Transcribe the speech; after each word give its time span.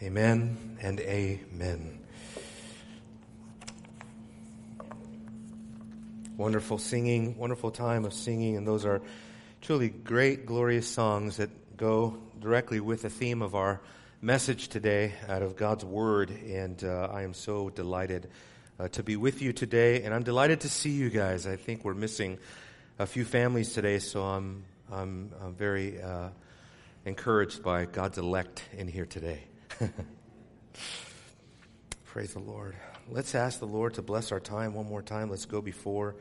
Amen 0.00 0.78
and 0.80 1.00
amen. 1.00 1.98
Wonderful 6.36 6.78
singing, 6.78 7.36
wonderful 7.36 7.72
time 7.72 8.04
of 8.04 8.14
singing, 8.14 8.56
and 8.56 8.64
those 8.64 8.84
are 8.84 9.02
truly 9.60 9.88
great, 9.88 10.46
glorious 10.46 10.86
songs 10.86 11.38
that 11.38 11.50
go 11.76 12.16
directly 12.38 12.78
with 12.78 13.02
the 13.02 13.10
theme 13.10 13.42
of 13.42 13.56
our 13.56 13.80
message 14.22 14.68
today 14.68 15.14
out 15.28 15.42
of 15.42 15.56
God's 15.56 15.84
Word. 15.84 16.30
And 16.30 16.82
uh, 16.84 17.08
I 17.12 17.22
am 17.22 17.34
so 17.34 17.68
delighted 17.68 18.28
uh, 18.78 18.86
to 18.90 19.02
be 19.02 19.16
with 19.16 19.42
you 19.42 19.52
today, 19.52 20.04
and 20.04 20.14
I'm 20.14 20.22
delighted 20.22 20.60
to 20.60 20.68
see 20.68 20.90
you 20.90 21.10
guys. 21.10 21.44
I 21.44 21.56
think 21.56 21.84
we're 21.84 21.94
missing 21.94 22.38
a 23.00 23.06
few 23.06 23.24
families 23.24 23.72
today, 23.72 23.98
so 23.98 24.22
I'm, 24.22 24.62
I'm, 24.92 25.32
I'm 25.42 25.54
very 25.54 26.00
uh, 26.00 26.28
encouraged 27.04 27.64
by 27.64 27.86
God's 27.86 28.18
elect 28.18 28.62
in 28.76 28.86
here 28.86 29.06
today. 29.06 29.42
Praise 32.06 32.32
the 32.32 32.40
Lord. 32.40 32.74
Let's 33.08 33.34
ask 33.34 33.60
the 33.60 33.66
Lord 33.66 33.94
to 33.94 34.02
bless 34.02 34.32
our 34.32 34.40
time 34.40 34.74
one 34.74 34.86
more 34.86 35.02
time. 35.02 35.30
Let's 35.30 35.44
go 35.44 35.60
before 35.60 36.16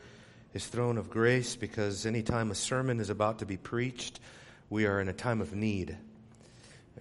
his 0.52 0.68
throne 0.68 0.98
of 0.98 1.10
grace 1.10 1.56
because 1.56 2.06
anytime 2.06 2.52
a 2.52 2.56
sermon 2.56 3.00
is 3.00 3.10
about 3.10 3.40
to 3.40 3.46
be 3.46 3.58
preached, 3.58 4.20
we 4.70 4.86
are 4.86 5.02
in 5.02 5.08
a 5.08 5.14
time 5.14 5.42
of 5.42 5.54
need. 5.54 5.98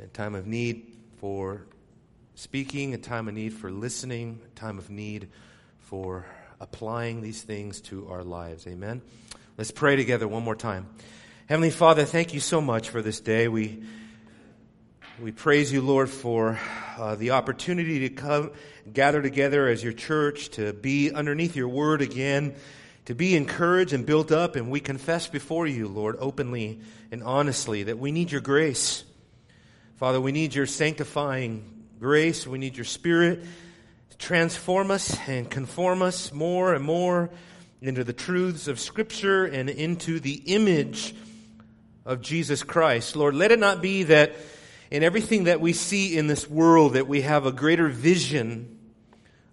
A 0.02 0.06
time 0.08 0.34
of 0.34 0.46
need 0.46 0.96
for 1.18 1.66
speaking, 2.34 2.94
a 2.94 2.98
time 2.98 3.28
of 3.28 3.34
need 3.34 3.52
for 3.52 3.70
listening, 3.70 4.40
a 4.44 4.58
time 4.58 4.78
of 4.78 4.88
need 4.90 5.28
for 5.80 6.26
applying 6.60 7.20
these 7.20 7.42
things 7.42 7.80
to 7.82 8.08
our 8.08 8.24
lives. 8.24 8.66
Amen. 8.66 9.02
Let's 9.58 9.70
pray 9.70 9.96
together 9.96 10.26
one 10.26 10.42
more 10.42 10.56
time. 10.56 10.88
Heavenly 11.48 11.70
Father, 11.70 12.04
thank 12.04 12.34
you 12.34 12.40
so 12.40 12.60
much 12.60 12.88
for 12.88 13.02
this 13.02 13.20
day. 13.20 13.46
We 13.48 13.82
we 15.18 15.32
praise 15.32 15.72
you, 15.72 15.80
Lord, 15.80 16.10
for 16.10 16.60
uh, 16.98 17.14
the 17.14 17.30
opportunity 17.30 18.00
to 18.00 18.10
come 18.10 18.50
gather 18.92 19.22
together 19.22 19.66
as 19.66 19.82
your 19.82 19.94
church, 19.94 20.50
to 20.50 20.74
be 20.74 21.10
underneath 21.10 21.56
your 21.56 21.68
word 21.68 22.02
again, 22.02 22.54
to 23.06 23.14
be 23.14 23.34
encouraged 23.34 23.94
and 23.94 24.04
built 24.04 24.30
up. 24.30 24.56
And 24.56 24.70
we 24.70 24.80
confess 24.80 25.26
before 25.26 25.66
you, 25.66 25.88
Lord, 25.88 26.16
openly 26.18 26.80
and 27.10 27.22
honestly, 27.22 27.84
that 27.84 27.98
we 27.98 28.12
need 28.12 28.30
your 28.30 28.42
grace. 28.42 29.04
Father, 29.96 30.20
we 30.20 30.32
need 30.32 30.54
your 30.54 30.66
sanctifying 30.66 31.86
grace. 31.98 32.46
We 32.46 32.58
need 32.58 32.76
your 32.76 32.84
spirit 32.84 33.42
to 34.10 34.18
transform 34.18 34.90
us 34.90 35.16
and 35.26 35.50
conform 35.50 36.02
us 36.02 36.30
more 36.30 36.74
and 36.74 36.84
more 36.84 37.30
into 37.80 38.04
the 38.04 38.12
truths 38.12 38.68
of 38.68 38.78
Scripture 38.78 39.46
and 39.46 39.70
into 39.70 40.20
the 40.20 40.42
image 40.44 41.14
of 42.04 42.20
Jesus 42.20 42.62
Christ. 42.62 43.16
Lord, 43.16 43.34
let 43.34 43.50
it 43.50 43.58
not 43.58 43.80
be 43.80 44.02
that 44.04 44.36
in 44.90 45.02
everything 45.02 45.44
that 45.44 45.60
we 45.60 45.72
see 45.72 46.16
in 46.16 46.26
this 46.26 46.48
world 46.48 46.94
that 46.94 47.08
we 47.08 47.22
have 47.22 47.46
a 47.46 47.52
greater 47.52 47.88
vision 47.88 48.78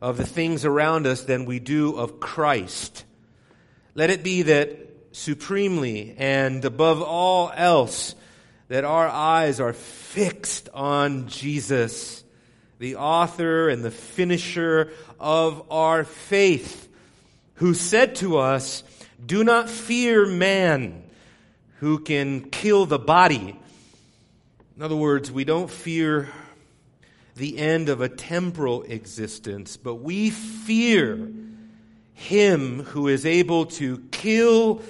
of 0.01 0.17
the 0.17 0.25
things 0.25 0.65
around 0.65 1.07
us 1.07 1.23
than 1.23 1.45
we 1.45 1.59
do 1.59 1.95
of 1.95 2.19
Christ. 2.19 3.05
Let 3.95 4.09
it 4.09 4.23
be 4.23 4.43
that 4.43 4.77
supremely 5.11 6.15
and 6.17 6.63
above 6.65 7.01
all 7.01 7.51
else, 7.55 8.15
that 8.67 8.83
our 8.83 9.07
eyes 9.07 9.59
are 9.59 9.73
fixed 9.73 10.69
on 10.73 11.27
Jesus, 11.27 12.23
the 12.79 12.97
author 12.97 13.69
and 13.69 13.83
the 13.83 13.91
finisher 13.91 14.91
of 15.19 15.71
our 15.71 16.03
faith, 16.03 16.89
who 17.55 17.73
said 17.73 18.15
to 18.15 18.37
us, 18.37 18.83
Do 19.25 19.43
not 19.43 19.69
fear 19.69 20.25
man 20.25 21.03
who 21.79 21.99
can 21.99 22.49
kill 22.49 22.85
the 22.85 22.99
body 22.99 23.59
in 24.75 24.81
other 24.81 24.95
words, 24.95 25.31
we 25.31 25.43
don't 25.43 25.69
fear 25.69 26.29
the 27.35 27.59
end 27.59 27.89
of 27.89 28.01
a 28.01 28.09
temporal 28.09 28.83
existence, 28.83 29.77
but 29.77 29.95
we 29.95 30.31
fear 30.31 31.29
him 32.13 32.83
who 32.83 33.07
is 33.07 33.25
able 33.25 33.67
to 33.67 33.99
kill 34.11 34.81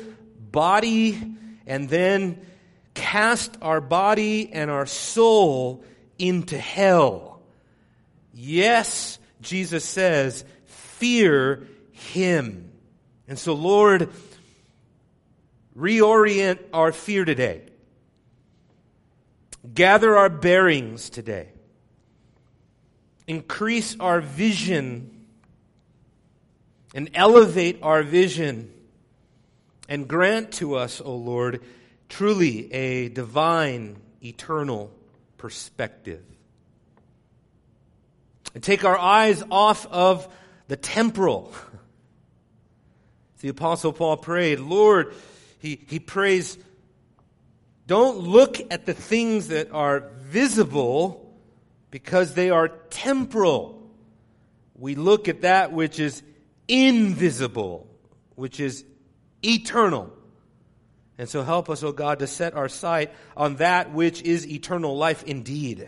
body 0.52 1.36
and 1.68 1.90
then 1.90 2.46
cast 2.94 3.58
our 3.62 3.82
body 3.82 4.52
and 4.54 4.72
our 4.72 4.86
soul 4.86 5.84
into 6.18 6.58
hell. 6.58 7.42
Yes, 8.34 9.20
Jesus 9.42 9.84
says, 9.84 10.46
fear 10.66 11.68
him. 11.92 12.72
And 13.28 13.38
so, 13.38 13.54
Lord, 13.54 14.10
reorient 15.78 16.60
our 16.72 16.94
fear 16.94 17.26
today 17.26 17.64
gather 19.72 20.18
our 20.18 20.30
bearings 20.30 21.10
today, 21.10 21.50
increase 23.28 23.96
our 24.00 24.20
vision, 24.20 25.26
and 26.94 27.10
elevate 27.14 27.80
our 27.82 28.04
vision, 28.04 28.72
and 29.88 30.08
grant 30.08 30.52
to 30.54 30.76
us, 30.76 31.02
O 31.02 31.16
Lord, 31.16 31.62
truly 32.10 32.72
a 32.74 33.10
divine, 33.10 33.98
eternal 34.24 34.92
perspective. 35.38 36.24
And 38.54 38.64
take 38.64 38.86
our 38.86 38.98
eyes 38.98 39.44
off 39.50 39.88
of 39.88 40.28
the 40.68 40.78
temporal. 40.78 41.54
The 43.40 43.50
Apostle 43.50 43.92
Paul 43.92 44.16
prayed, 44.16 44.62
Lord, 44.62 45.14
he, 45.60 45.78
he 45.90 46.00
prays 46.00 46.58
don't 47.94 48.18
look 48.18 48.60
at 48.72 48.88
the 48.88 48.94
things 48.96 49.50
that 49.50 49.72
are 49.72 50.10
visible 50.22 51.32
because 51.92 52.34
they 52.34 52.50
are 52.50 52.70
temporal. 52.90 53.88
We 54.74 54.96
look 54.96 55.28
at 55.28 55.42
that 55.42 55.72
which 55.72 56.00
is 56.00 56.24
invisible, 56.68 57.88
which 58.34 58.60
is 58.60 58.84
eternal. 59.44 60.12
And 61.20 61.30
so 61.30 61.44
help 61.44 61.70
us, 61.70 61.84
O 61.84 61.90
oh 61.90 61.92
God, 61.92 62.18
to 62.18 62.26
set 62.26 62.56
our 62.56 62.68
sight 62.68 63.14
on 63.38 63.58
that 63.58 63.94
which 63.94 64.24
is 64.24 64.48
eternal 64.48 64.98
life 64.98 65.22
indeed. 65.26 65.88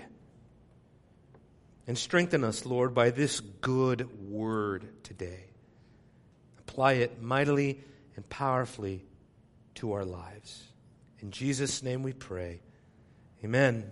And 1.87 1.97
strengthen 1.97 2.43
us, 2.43 2.67
Lord, 2.67 2.93
by 2.93 3.09
this 3.09 3.39
good 3.39 4.29
word 4.29 4.89
today. 5.01 5.45
Apply 6.59 6.93
it 6.93 7.19
mightily 7.19 7.83
and 8.15 8.29
powerfully 8.29 9.03
to 9.73 9.93
our 9.93 10.05
lives. 10.05 10.65
In 11.25 11.31
Jesus' 11.31 11.81
name 11.81 12.03
we 12.03 12.13
pray. 12.13 12.59
Amen. 13.43 13.89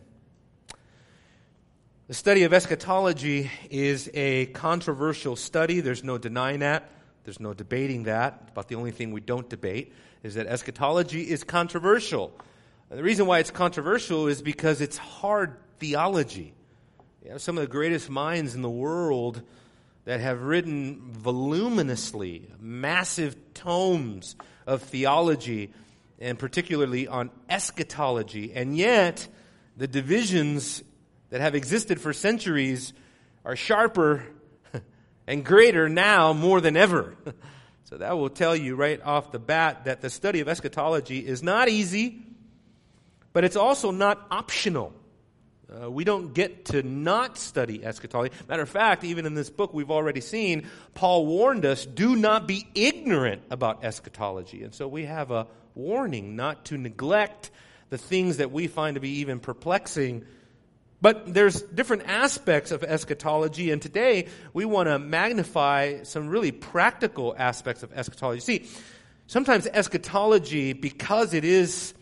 The 2.08 2.14
study 2.14 2.44
of 2.44 2.54
eschatology 2.54 3.50
is 3.72 4.08
a 4.14 4.46
controversial 4.46 5.36
study. 5.36 5.80
There's 5.80 6.04
no 6.04 6.20
denying 6.20 6.60
that. 6.60 6.92
There's 7.24 7.40
no 7.40 7.56
debating 7.56 8.04
that. 8.04 8.50
About 8.52 8.68
the 8.68 8.76
only 8.76 8.92
thing 8.92 9.12
we 9.14 9.20
don't 9.20 9.50
debate 9.50 9.96
is 10.22 10.36
that 10.36 10.46
eschatology 10.46 11.24
is 11.24 11.44
controversial. 11.44 12.40
And 12.92 13.00
the 13.00 13.04
reason 13.04 13.26
why 13.26 13.40
it's 13.40 13.50
controversial 13.50 14.28
is 14.28 14.44
because 14.44 14.80
it's 14.80 15.00
hard 15.00 15.58
theology. 15.80 16.54
You 17.26 17.32
know, 17.32 17.38
some 17.40 17.58
of 17.58 17.64
the 17.64 17.72
greatest 17.72 18.12
minds 18.12 18.54
in 18.54 18.62
the 18.62 18.70
world 18.70 19.42
that 20.06 20.20
have 20.20 20.44
written 20.44 21.02
voluminously, 21.14 22.48
massive 22.60 23.36
tomes 23.56 24.36
of 24.68 24.84
theology 24.84 25.74
and 26.24 26.40
particularly 26.40 27.08
on 27.08 27.30
eschatology. 27.50 28.54
And 28.54 28.76
yet, 28.76 29.28
the 29.76 29.88
divisions 29.88 30.82
that 31.30 31.42
have 31.42 31.54
existed 31.54 32.00
for 32.00 32.14
centuries 32.14 32.94
are 33.44 33.58
sharper 33.58 34.26
and 35.28 35.44
greater 35.44 35.90
now 35.90 36.32
more 36.34 36.62
than 36.62 36.76
ever. 36.78 37.16
So 37.86 38.00
that 38.00 38.18
will 38.18 38.30
tell 38.30 38.56
you 38.56 38.76
right 38.76 39.00
off 39.04 39.32
the 39.32 39.38
bat 39.38 39.86
that 39.86 40.02
the 40.02 40.10
study 40.10 40.40
of 40.40 40.48
eschatology 40.48 41.20
is 41.20 41.44
not 41.44 41.70
easy, 41.70 42.24
but 43.34 43.44
it's 43.44 43.58
also 43.58 43.92
not 43.92 44.26
optional. 44.32 44.94
Uh, 45.72 45.92
we 45.92 46.04
don't 46.04 46.34
get 46.34 46.66
to 46.66 46.82
not 46.82 47.38
study 47.38 47.86
eschatology. 47.86 48.34
Matter 48.48 48.64
of 48.64 48.70
fact, 48.70 49.04
even 49.04 49.28
in 49.28 49.36
this 49.36 49.52
book 49.52 49.76
we've 49.76 49.92
already 49.92 50.22
seen, 50.22 50.66
Paul 50.96 51.28
warned 51.28 51.66
us 51.66 51.86
do 51.86 52.16
not 52.16 52.48
be 52.48 52.68
ignorant 52.74 53.44
about 53.52 53.84
eschatology. 53.84 54.64
And 54.64 54.74
so 54.74 54.88
we 54.88 55.06
have 55.06 55.30
a 55.30 55.46
warning 55.76 56.36
not 56.36 56.66
to 56.66 56.78
neglect 56.78 57.52
the 57.90 57.98
things 57.98 58.38
that 58.38 58.52
we 58.52 58.68
find 58.68 58.96
to 58.96 59.02
be 59.02 59.20
even 59.20 59.40
perplexing. 59.40 60.26
But 61.02 61.34
there's 61.34 61.62
different 61.62 62.04
aspects 62.08 62.72
of 62.72 62.84
eschatology, 62.84 63.72
and 63.72 63.82
today 63.82 64.30
we 64.54 64.66
want 64.66 64.88
to 64.88 64.98
magnify 64.98 66.04
some 66.04 66.30
really 66.30 66.52
practical 66.52 67.36
aspects 67.38 67.84
of 67.84 67.92
eschatology. 67.92 68.40
See, 68.40 68.70
sometimes 69.28 69.68
eschatology, 69.68 70.74
because 70.74 71.34
it 71.34 71.44
is 71.44 71.94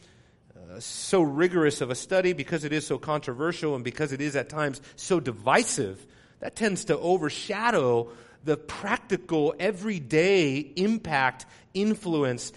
uh, 0.56 0.80
so 0.80 1.22
rigorous 1.22 1.82
of 1.82 1.90
a 1.90 1.96
study, 1.96 2.34
because 2.34 2.64
it 2.64 2.72
is 2.72 2.86
so 2.86 3.00
controversial, 3.00 3.74
and 3.74 3.84
because 3.84 4.14
it 4.14 4.22
is 4.22 4.36
at 4.36 4.50
times 4.50 4.82
so 4.96 5.20
divisive, 5.20 6.06
that 6.40 6.56
tends 6.56 6.86
to 6.86 6.98
overshadow 6.98 8.12
the 8.44 8.58
practical, 8.58 9.54
everyday 9.60 10.58
impact, 10.76 11.46
influence, 11.74 12.54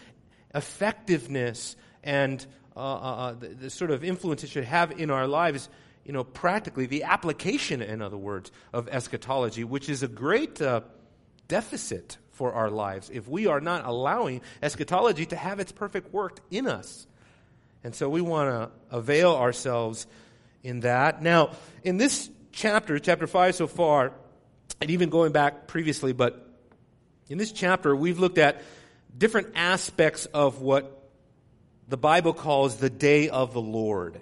effectiveness 0.54 1.76
and 2.02 2.46
uh, 2.76 2.80
uh, 2.80 2.82
uh, 2.82 3.32
the, 3.34 3.48
the, 3.48 3.70
sort 3.70 3.90
of 3.90 4.02
influence 4.02 4.42
it 4.42 4.50
should 4.50 4.64
have 4.64 4.90
in 4.92 5.10
our 5.10 5.26
lives 5.26 5.68
you 6.04 6.12
know, 6.12 6.24
practically 6.24 6.86
the 6.86 7.04
application, 7.04 7.80
in 7.80 8.02
other 8.02 8.16
words, 8.16 8.52
of 8.72 8.88
eschatology, 8.88 9.64
which 9.64 9.88
is 9.88 10.02
a 10.02 10.08
great 10.08 10.60
uh, 10.60 10.82
deficit 11.48 12.18
for 12.30 12.52
our 12.52 12.68
lives 12.68 13.10
if 13.12 13.28
we 13.28 13.46
are 13.46 13.60
not 13.60 13.86
allowing 13.86 14.40
eschatology 14.62 15.24
to 15.26 15.36
have 15.36 15.60
its 15.60 15.72
perfect 15.72 16.12
work 16.12 16.40
in 16.50 16.66
us. 16.66 17.06
And 17.82 17.94
so 17.94 18.08
we 18.08 18.20
want 18.20 18.50
to 18.50 18.96
avail 18.96 19.34
ourselves 19.34 20.06
in 20.62 20.80
that. 20.80 21.22
Now, 21.22 21.52
in 21.82 21.96
this 21.96 22.30
chapter, 22.52 22.98
chapter 22.98 23.26
5 23.26 23.54
so 23.54 23.66
far, 23.66 24.12
and 24.80 24.90
even 24.90 25.10
going 25.10 25.32
back 25.32 25.66
previously, 25.68 26.12
but 26.12 26.40
in 27.28 27.38
this 27.38 27.52
chapter, 27.52 27.94
we've 27.94 28.18
looked 28.18 28.38
at 28.38 28.62
different 29.16 29.48
aspects 29.54 30.26
of 30.26 30.60
what 30.60 31.10
the 31.88 31.96
Bible 31.96 32.32
calls 32.32 32.76
the 32.76 32.90
day 32.90 33.28
of 33.28 33.52
the 33.52 33.60
Lord. 33.60 34.20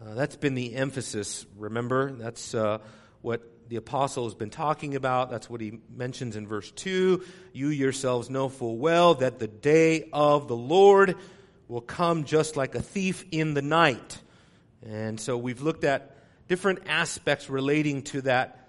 Uh, 0.00 0.14
that's 0.14 0.36
been 0.36 0.54
the 0.54 0.74
emphasis, 0.74 1.46
remember? 1.56 2.12
That's 2.12 2.54
uh, 2.54 2.78
what 3.20 3.42
the 3.68 3.76
apostle 3.76 4.24
has 4.24 4.34
been 4.34 4.50
talking 4.50 4.96
about. 4.96 5.30
That's 5.30 5.48
what 5.48 5.60
he 5.60 5.80
mentions 5.94 6.36
in 6.36 6.46
verse 6.46 6.70
2. 6.72 7.24
You 7.52 7.68
yourselves 7.68 8.28
know 8.28 8.48
full 8.48 8.76
well 8.76 9.14
that 9.14 9.38
the 9.38 9.48
day 9.48 10.08
of 10.12 10.48
the 10.48 10.56
Lord 10.56 11.16
will 11.68 11.80
come 11.80 12.24
just 12.24 12.56
like 12.56 12.74
a 12.74 12.82
thief 12.82 13.24
in 13.30 13.54
the 13.54 13.62
night. 13.62 14.18
And 14.84 15.18
so 15.18 15.38
we've 15.38 15.62
looked 15.62 15.84
at 15.84 16.16
different 16.48 16.80
aspects 16.86 17.48
relating 17.48 18.02
to 18.02 18.22
that 18.22 18.61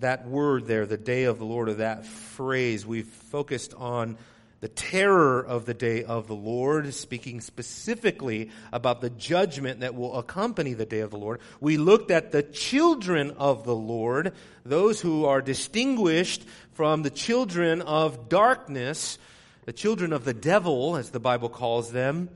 that 0.00 0.26
word 0.26 0.66
there, 0.66 0.86
the 0.86 0.96
day 0.96 1.24
of 1.24 1.38
the 1.38 1.44
Lord, 1.44 1.68
or 1.68 1.74
that 1.74 2.06
phrase. 2.06 2.86
We've 2.86 3.06
focused 3.06 3.74
on 3.74 4.16
the 4.60 4.68
terror 4.68 5.40
of 5.40 5.66
the 5.66 5.74
day 5.74 6.02
of 6.02 6.26
the 6.26 6.34
Lord, 6.34 6.92
speaking 6.92 7.40
specifically 7.40 8.50
about 8.72 9.00
the 9.00 9.10
judgment 9.10 9.80
that 9.80 9.94
will 9.94 10.18
accompany 10.18 10.74
the 10.74 10.86
day 10.86 11.00
of 11.00 11.10
the 11.10 11.18
Lord. 11.18 11.40
We 11.60 11.76
looked 11.76 12.10
at 12.10 12.32
the 12.32 12.42
children 12.42 13.30
of 13.32 13.64
the 13.64 13.74
Lord, 13.74 14.32
those 14.64 15.00
who 15.00 15.26
are 15.26 15.40
distinguished 15.40 16.44
from 16.72 17.02
the 17.02 17.10
children 17.10 17.82
of 17.82 18.28
darkness, 18.28 19.18
the 19.64 19.72
children 19.72 20.12
of 20.12 20.24
the 20.24 20.34
devil, 20.34 20.96
as 20.96 21.10
the 21.10 21.20
Bible 21.20 21.48
calls 21.48 21.92
them, 21.92 22.28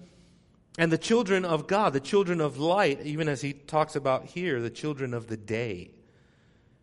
and 0.78 0.92
the 0.92 0.98
children 0.98 1.44
of 1.44 1.66
God, 1.66 1.92
the 1.92 2.00
children 2.00 2.40
of 2.40 2.58
light, 2.58 3.04
even 3.04 3.28
as 3.28 3.40
he 3.40 3.52
talks 3.52 3.96
about 3.96 4.26
here, 4.26 4.60
the 4.60 4.70
children 4.70 5.12
of 5.12 5.26
the 5.26 5.36
day. 5.36 5.90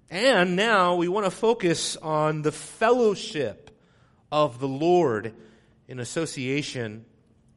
And 0.09 0.55
now 0.55 0.95
we 0.95 1.07
want 1.07 1.25
to 1.25 1.31
focus 1.31 1.95
on 1.97 2.41
the 2.41 2.51
fellowship 2.51 3.69
of 4.31 4.59
the 4.59 4.67
Lord 4.67 5.33
in 5.87 5.99
association 5.99 7.05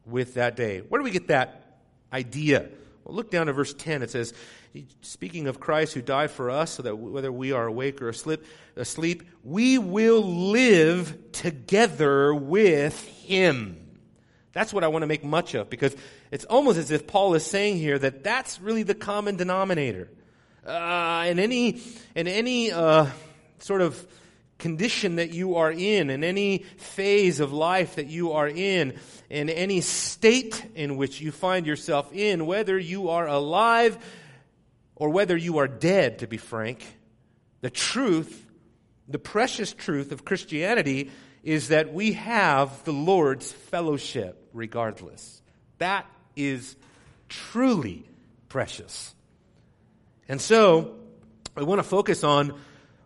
with 0.05 0.35
that 0.35 0.55
day. 0.55 0.79
Where 0.79 0.99
do 0.99 1.03
we 1.03 1.11
get 1.11 1.27
that 1.29 1.79
idea? 2.11 2.69
Well, 3.03 3.15
look 3.15 3.31
down 3.31 3.47
to 3.47 3.53
verse 3.53 3.73
10. 3.73 4.03
It 4.03 4.11
says, 4.11 4.33
Speaking 5.01 5.47
of 5.47 5.59
Christ 5.59 5.93
who 5.93 6.01
died 6.01 6.31
for 6.31 6.49
us, 6.49 6.71
so 6.71 6.83
that 6.83 6.95
whether 6.95 7.31
we 7.31 7.51
are 7.51 7.67
awake 7.67 8.01
or 8.01 8.09
asleep, 8.09 8.43
asleep 8.75 9.23
we 9.43 9.77
will 9.77 10.23
live 10.23 11.31
together 11.31 12.33
with 12.33 13.03
him. 13.07 13.79
That's 14.51 14.73
what 14.73 14.83
I 14.83 14.87
want 14.87 15.03
to 15.03 15.07
make 15.07 15.23
much 15.23 15.55
of 15.55 15.69
because 15.69 15.95
it's 16.31 16.45
almost 16.45 16.77
as 16.77 16.91
if 16.91 17.07
Paul 17.07 17.33
is 17.33 17.45
saying 17.45 17.77
here 17.77 17.97
that 17.99 18.23
that's 18.23 18.61
really 18.61 18.83
the 18.83 18.95
common 18.95 19.35
denominator. 19.35 20.09
Uh, 20.65 21.25
in 21.27 21.39
any, 21.39 21.81
in 22.15 22.27
any 22.27 22.71
uh, 22.71 23.07
sort 23.59 23.81
of 23.81 24.07
condition 24.57 25.17
that 25.17 25.31
you 25.31 25.57
are 25.57 25.71
in, 25.71 26.09
in 26.09 26.23
any 26.23 26.59
phase 26.77 27.41
of 27.41 27.51
life 27.51 27.95
that 27.95 28.07
you 28.07 28.31
are 28.31 28.47
in, 28.47 28.97
in 29.29 29.49
any 29.49 29.81
state 29.81 30.65
in 30.75 30.95
which 30.95 31.19
you 31.19 31.33
find 31.33 31.67
yourself 31.67 32.13
in, 32.13 32.45
whether 32.45 32.79
you 32.79 33.09
are 33.09 33.27
alive 33.27 33.97
or 34.95 35.09
whether 35.09 35.35
you 35.35 35.57
are 35.57 35.67
dead, 35.67 36.19
to 36.19 36.27
be 36.27 36.37
frank, 36.37 36.85
the 37.59 37.69
truth, 37.69 38.49
the 39.09 39.19
precious 39.19 39.73
truth 39.73 40.13
of 40.13 40.23
Christianity 40.23 41.11
is 41.43 41.67
that 41.67 41.93
we 41.93 42.13
have 42.13 42.85
the 42.85 42.93
Lord's 42.93 43.51
fellowship 43.51 44.47
regardless. 44.53 45.41
That 45.79 46.05
is 46.37 46.77
truly 47.27 48.07
precious. 48.47 49.13
And 50.29 50.39
so, 50.39 50.95
I 51.55 51.63
want 51.63 51.79
to 51.79 51.83
focus 51.83 52.23
on 52.23 52.53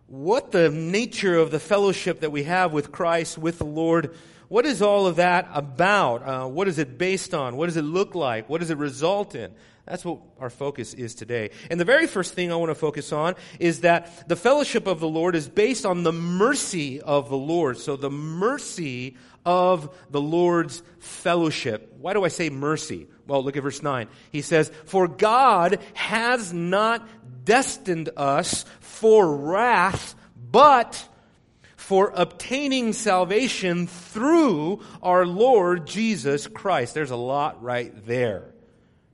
what 0.06 0.52
the 0.52 0.70
nature 0.70 1.36
of 1.36 1.50
the 1.50 1.60
fellowship 1.60 2.20
that 2.20 2.30
we 2.30 2.44
have 2.44 2.72
with 2.72 2.92
Christ, 2.92 3.36
with 3.36 3.58
the 3.58 3.64
Lord, 3.64 4.14
what 4.48 4.64
is 4.64 4.80
all 4.80 5.06
of 5.06 5.16
that 5.16 5.48
about? 5.52 6.22
Uh, 6.22 6.46
what 6.46 6.68
is 6.68 6.78
it 6.78 6.96
based 6.96 7.34
on? 7.34 7.56
What 7.56 7.66
does 7.66 7.76
it 7.76 7.82
look 7.82 8.14
like? 8.14 8.48
What 8.48 8.60
does 8.60 8.70
it 8.70 8.78
result 8.78 9.34
in? 9.34 9.52
That's 9.84 10.04
what 10.04 10.20
our 10.38 10.50
focus 10.50 10.94
is 10.94 11.14
today. 11.14 11.50
And 11.70 11.80
the 11.80 11.84
very 11.84 12.06
first 12.06 12.34
thing 12.34 12.52
I 12.52 12.56
want 12.56 12.70
to 12.70 12.74
focus 12.74 13.12
on 13.12 13.34
is 13.58 13.82
that 13.82 14.28
the 14.28 14.36
fellowship 14.36 14.86
of 14.86 15.00
the 15.00 15.08
Lord 15.08 15.34
is 15.34 15.48
based 15.48 15.84
on 15.84 16.02
the 16.02 16.12
mercy 16.12 17.00
of 17.00 17.28
the 17.28 17.36
Lord. 17.36 17.78
So 17.78 17.96
the 17.96 18.10
mercy 18.10 19.16
of 19.48 19.96
the 20.10 20.20
Lord's 20.20 20.82
fellowship. 20.98 21.94
Why 21.98 22.12
do 22.12 22.22
I 22.22 22.28
say 22.28 22.50
mercy? 22.50 23.06
Well, 23.26 23.42
look 23.42 23.56
at 23.56 23.62
verse 23.62 23.82
9. 23.82 24.06
He 24.30 24.42
says, 24.42 24.70
For 24.84 25.08
God 25.08 25.78
has 25.94 26.52
not 26.52 27.08
destined 27.46 28.10
us 28.14 28.66
for 28.80 29.34
wrath, 29.34 30.14
but 30.50 31.02
for 31.76 32.12
obtaining 32.14 32.92
salvation 32.92 33.86
through 33.86 34.82
our 35.02 35.24
Lord 35.24 35.86
Jesus 35.86 36.46
Christ. 36.46 36.92
There's 36.92 37.10
a 37.10 37.16
lot 37.16 37.62
right 37.62 38.06
there 38.06 38.52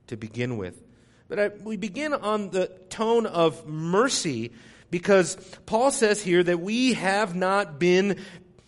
to 0.07 0.17
begin 0.17 0.57
with. 0.57 0.83
But 1.29 1.39
I, 1.39 1.47
we 1.63 1.77
begin 1.77 2.13
on 2.13 2.49
the 2.49 2.67
tone 2.89 3.25
of 3.25 3.65
mercy 3.65 4.51
because 4.91 5.37
Paul 5.65 5.91
says 5.91 6.21
here 6.21 6.43
that 6.43 6.59
we 6.59 6.93
have 6.93 7.35
not 7.35 7.79
been 7.79 8.19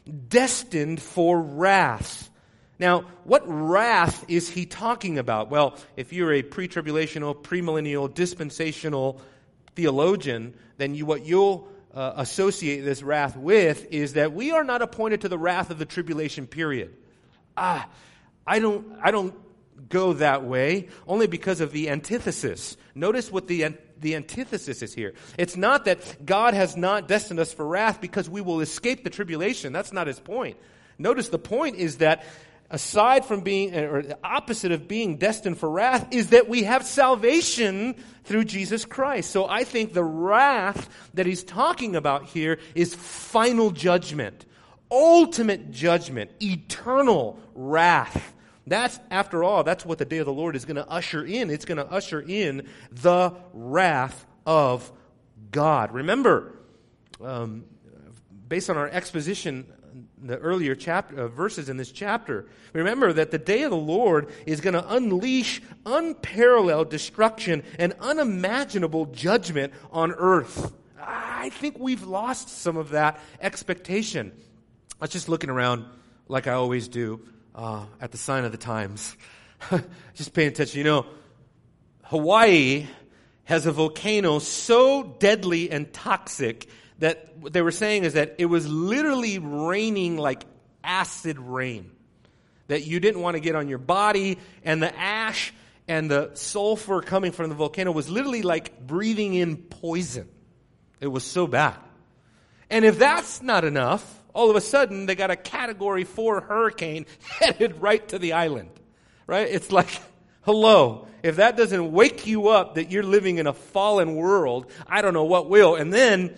destined 0.07 1.01
for 1.01 1.39
wrath. 1.39 2.29
Now, 2.79 3.05
what 3.23 3.43
wrath 3.45 4.25
is 4.27 4.49
he 4.49 4.65
talking 4.65 5.17
about? 5.17 5.49
Well, 5.49 5.77
if 5.95 6.13
you're 6.13 6.33
a 6.33 6.43
pre 6.43 6.67
tribulational, 6.67 7.35
premillennial, 7.35 8.13
dispensational 8.13 9.21
theologian, 9.75 10.53
then 10.77 10.93
you, 10.93 11.05
what 11.05 11.25
you'll 11.25 11.67
uh, 11.93 12.13
associate 12.17 12.81
this 12.81 13.01
wrath 13.01 13.35
with 13.35 13.87
is 13.91 14.13
that 14.13 14.33
we 14.33 14.51
are 14.51 14.63
not 14.63 14.81
appointed 14.81 15.21
to 15.21 15.29
the 15.29 15.37
wrath 15.37 15.71
of 15.71 15.79
the 15.79 15.85
tribulation 15.85 16.45
period. 16.45 16.95
Ah, 17.55 17.89
I 18.45 18.59
don't, 18.59 18.85
I 19.01 19.09
don't 19.09 19.33
go 19.89 20.13
that 20.13 20.43
way 20.43 20.87
only 21.07 21.27
because 21.27 21.61
of 21.61 21.71
the 21.71 21.89
antithesis. 21.89 22.77
Notice 22.95 23.31
what 23.31 23.47
the, 23.47 23.75
the 23.99 24.15
antithesis 24.15 24.81
is 24.81 24.93
here. 24.93 25.13
It's 25.37 25.55
not 25.55 25.85
that 25.85 26.25
God 26.25 26.53
has 26.53 26.75
not 26.75 27.07
destined 27.07 27.39
us 27.39 27.53
for 27.53 27.65
wrath 27.65 28.01
because 28.01 28.29
we 28.29 28.41
will 28.41 28.61
escape 28.61 29.03
the 29.03 29.09
tribulation. 29.09 29.73
That's 29.73 29.93
not 29.93 30.07
his 30.07 30.19
point. 30.19 30.57
Notice 30.97 31.29
the 31.29 31.39
point 31.39 31.75
is 31.75 31.97
that 31.97 32.25
aside 32.69 33.25
from 33.25 33.41
being, 33.41 33.75
or 33.75 34.01
the 34.01 34.17
opposite 34.23 34.71
of 34.71 34.87
being 34.87 35.17
destined 35.17 35.57
for 35.57 35.69
wrath, 35.69 36.07
is 36.11 36.29
that 36.31 36.49
we 36.49 36.63
have 36.63 36.85
salvation 36.85 37.95
through 38.23 38.43
Jesus 38.43 38.83
Christ. 38.83 39.29
So 39.31 39.47
I 39.47 39.63
think 39.63 39.93
the 39.93 40.03
wrath 40.03 40.89
that 41.13 41.25
he's 41.25 41.43
talking 41.43 41.95
about 41.95 42.25
here 42.25 42.59
is 42.75 42.93
final 42.93 43.71
judgment, 43.71 44.45
ultimate 44.91 45.71
judgment, 45.71 46.31
eternal 46.41 47.39
wrath. 47.55 48.33
That's, 48.67 48.99
after 49.09 49.43
all, 49.43 49.63
that's 49.63 49.85
what 49.85 49.97
the 49.97 50.05
day 50.05 50.17
of 50.17 50.25
the 50.25 50.33
Lord 50.33 50.55
is 50.55 50.65
going 50.65 50.75
to 50.75 50.87
usher 50.87 51.25
in. 51.25 51.49
It's 51.49 51.65
going 51.65 51.77
to 51.77 51.87
usher 51.87 52.21
in 52.21 52.67
the 52.91 53.33
wrath 53.53 54.25
of 54.45 54.91
God. 55.51 55.93
Remember, 55.93 56.59
um, 57.23 57.63
based 58.47 58.69
on 58.69 58.77
our 58.77 58.89
exposition 58.89 59.65
the 60.21 60.37
earlier 60.37 60.75
chapter, 60.75 61.21
uh, 61.21 61.27
verses 61.27 61.69
in 61.69 61.77
this 61.77 61.91
chapter. 61.91 62.47
Remember 62.73 63.13
that 63.13 63.31
the 63.31 63.37
day 63.37 63.63
of 63.63 63.71
the 63.71 63.77
Lord 63.77 64.29
is 64.45 64.61
going 64.61 64.73
to 64.73 64.93
unleash 64.93 65.61
unparalleled 65.85 66.89
destruction 66.89 67.63
and 67.79 67.93
unimaginable 67.99 69.05
judgment 69.07 69.73
on 69.91 70.11
earth. 70.11 70.73
I 70.99 71.49
think 71.49 71.79
we've 71.79 72.03
lost 72.03 72.49
some 72.49 72.77
of 72.77 72.89
that 72.89 73.19
expectation. 73.39 74.31
I 74.99 75.05
was 75.05 75.11
just 75.11 75.29
looking 75.29 75.49
around, 75.49 75.85
like 76.27 76.47
I 76.47 76.53
always 76.53 76.87
do, 76.87 77.21
uh, 77.57 77.85
at 77.99 78.11
the 78.11 78.17
sign 78.17 78.45
of 78.45 78.51
the 78.51 78.57
times. 78.57 79.17
just 80.13 80.33
paying 80.33 80.49
attention. 80.49 80.77
You 80.77 80.83
know, 80.83 81.05
Hawaii 82.03 82.85
has 83.45 83.65
a 83.65 83.71
volcano 83.71 84.39
so 84.39 85.03
deadly 85.03 85.71
and 85.71 85.91
toxic 85.91 86.69
that 86.99 87.37
what 87.37 87.53
they 87.53 87.61
were 87.61 87.71
saying 87.71 88.03
is 88.03 88.13
that 88.13 88.35
it 88.37 88.45
was 88.45 88.67
literally 88.67 89.39
raining 89.39 90.17
like 90.17 90.43
acid 90.83 91.39
rain. 91.39 91.91
That 92.67 92.85
you 92.85 92.99
didn't 92.99 93.21
want 93.21 93.35
to 93.35 93.39
get 93.39 93.55
on 93.55 93.69
your 93.69 93.77
body, 93.77 94.37
and 94.63 94.83
the 94.83 94.93
ash 94.97 95.53
and 95.87 96.11
the 96.11 96.31
sulfur 96.33 97.01
coming 97.01 97.31
from 97.31 97.49
the 97.49 97.55
volcano 97.55 97.91
was 97.91 98.09
literally 98.09 98.41
like 98.41 98.85
breathing 98.85 99.33
in 99.33 99.55
poison. 99.55 100.27
It 100.99 101.07
was 101.07 101.23
so 101.23 101.47
bad. 101.47 101.77
And 102.69 102.83
if 102.83 102.99
that's 102.99 103.41
not 103.41 103.63
enough, 103.63 104.16
all 104.37 104.51
of 104.51 104.55
a 104.55 104.61
sudden 104.61 105.07
they 105.07 105.15
got 105.15 105.31
a 105.31 105.35
category 105.35 106.03
four 106.03 106.41
hurricane 106.41 107.07
headed 107.39 107.81
right 107.81 108.07
to 108.09 108.19
the 108.19 108.33
island. 108.33 108.69
Right? 109.25 109.49
It's 109.49 109.71
like, 109.71 109.89
Hello. 110.43 111.07
If 111.23 111.37
that 111.37 111.57
doesn't 111.57 111.91
wake 111.91 112.25
you 112.25 112.47
up 112.47 112.75
that 112.75 112.89
you're 112.89 113.03
living 113.03 113.37
in 113.37 113.47
a 113.47 113.53
fallen 113.53 114.15
world, 114.15 114.71
I 114.87 115.01
don't 115.01 115.13
know 115.13 115.25
what 115.25 115.49
will. 115.49 115.75
And 115.75 115.91
then, 115.91 116.35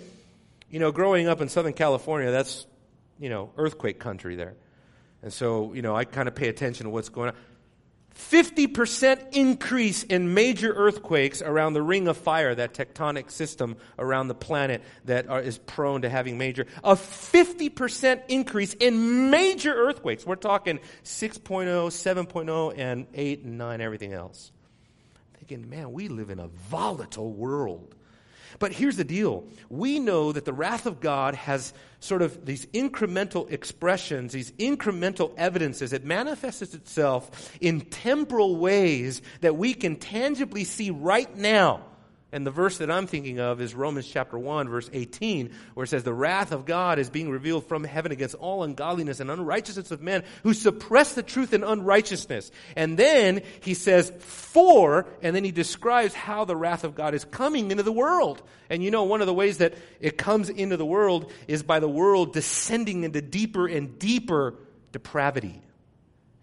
you 0.71 0.79
know, 0.79 0.91
growing 0.91 1.27
up 1.27 1.41
in 1.41 1.49
Southern 1.49 1.73
California, 1.73 2.31
that's, 2.31 2.65
you 3.19 3.29
know, 3.29 3.51
earthquake 3.55 3.99
country 3.99 4.35
there. 4.35 4.55
And 5.21 5.31
so, 5.31 5.73
you 5.73 5.83
know, 5.83 5.95
I 5.95 6.05
kind 6.05 6.27
of 6.27 6.33
pay 6.33 6.47
attention 6.47 6.85
to 6.85 6.89
what's 6.89 7.09
going 7.09 7.29
on. 7.29 7.35
50% 8.19 9.33
increase 9.33 10.03
in 10.03 10.33
major 10.33 10.73
earthquakes 10.73 11.41
around 11.41 11.73
the 11.73 11.81
ring 11.81 12.07
of 12.07 12.17
fire, 12.17 12.53
that 12.53 12.73
tectonic 12.73 13.31
system 13.31 13.77
around 13.97 14.27
the 14.27 14.35
planet 14.35 14.83
that 15.05 15.29
are, 15.29 15.41
is 15.41 15.57
prone 15.57 16.01
to 16.01 16.09
having 16.09 16.37
major. 16.37 16.67
A 16.83 16.95
50% 16.95 18.21
increase 18.27 18.73
in 18.73 19.29
major 19.29 19.73
earthquakes. 19.73 20.25
We're 20.25 20.35
talking 20.35 20.79
6.0, 21.03 21.65
7.0, 21.65 22.73
and 22.77 23.07
8 23.13 23.43
and 23.43 23.57
9, 23.57 23.81
everything 23.81 24.13
else. 24.13 24.51
Thinking, 25.37 25.69
man, 25.69 25.93
we 25.93 26.09
live 26.09 26.29
in 26.29 26.39
a 26.39 26.47
volatile 26.47 27.31
world. 27.31 27.95
But 28.59 28.73
here's 28.73 28.97
the 28.97 29.05
deal 29.05 29.45
we 29.69 29.99
know 29.99 30.31
that 30.31 30.45
the 30.45 30.53
wrath 30.53 30.85
of 30.85 30.99
God 30.99 31.35
has 31.35 31.73
sort 32.01 32.21
of 32.21 32.45
these 32.45 32.65
incremental 32.67 33.49
expressions, 33.51 34.33
these 34.33 34.51
incremental 34.51 35.33
evidences. 35.37 35.93
It 35.93 36.05
manifests 36.05 36.73
itself 36.73 37.57
in 37.61 37.81
temporal 37.81 38.57
ways 38.57 39.21
that 39.41 39.55
we 39.55 39.73
can 39.73 39.95
tangibly 39.95 40.65
see 40.65 40.91
right 40.91 41.33
now. 41.35 41.85
And 42.31 42.45
the 42.45 42.51
verse 42.51 42.77
that 42.77 42.91
I'm 42.91 43.07
thinking 43.07 43.39
of 43.39 43.59
is 43.59 43.73
Romans 43.73 44.07
chapter 44.07 44.37
1, 44.37 44.69
verse 44.69 44.87
18, 44.93 45.51
where 45.73 45.83
it 45.83 45.87
says, 45.87 46.03
The 46.03 46.13
wrath 46.13 46.51
of 46.51 46.65
God 46.65 46.99
is 46.99 47.09
being 47.09 47.31
revealed 47.31 47.65
from 47.65 47.83
heaven 47.83 48.11
against 48.11 48.35
all 48.35 48.61
ungodliness 48.61 49.19
and 49.19 49.31
unrighteousness 49.31 49.89
of 49.89 50.03
men 50.03 50.23
who 50.43 50.53
suppress 50.53 51.15
the 51.15 51.23
truth 51.23 51.53
in 51.53 51.63
unrighteousness. 51.63 52.51
And 52.75 52.97
then 52.99 53.41
he 53.61 53.73
says, 53.73 54.11
For, 54.19 55.07
and 55.23 55.35
then 55.35 55.43
he 55.43 55.51
describes 55.51 56.13
how 56.13 56.45
the 56.45 56.55
wrath 56.55 56.83
of 56.83 56.93
God 56.93 57.15
is 57.15 57.25
coming 57.25 57.71
into 57.71 57.81
the 57.83 57.91
world. 57.91 58.43
And 58.69 58.83
you 58.83 58.91
know, 58.91 59.05
one 59.05 59.21
of 59.21 59.27
the 59.27 59.33
ways 59.33 59.57
that 59.57 59.73
it 59.99 60.15
comes 60.15 60.51
into 60.51 60.77
the 60.77 60.85
world 60.85 61.31
is 61.47 61.63
by 61.63 61.79
the 61.79 61.89
world 61.89 62.33
descending 62.33 63.05
into 63.05 63.23
deeper 63.23 63.67
and 63.67 63.97
deeper 63.97 64.53
depravity. 64.91 65.63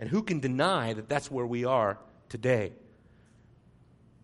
And 0.00 0.08
who 0.08 0.24
can 0.24 0.40
deny 0.40 0.94
that 0.94 1.08
that's 1.08 1.30
where 1.30 1.46
we 1.46 1.64
are 1.64 1.98
today? 2.28 2.72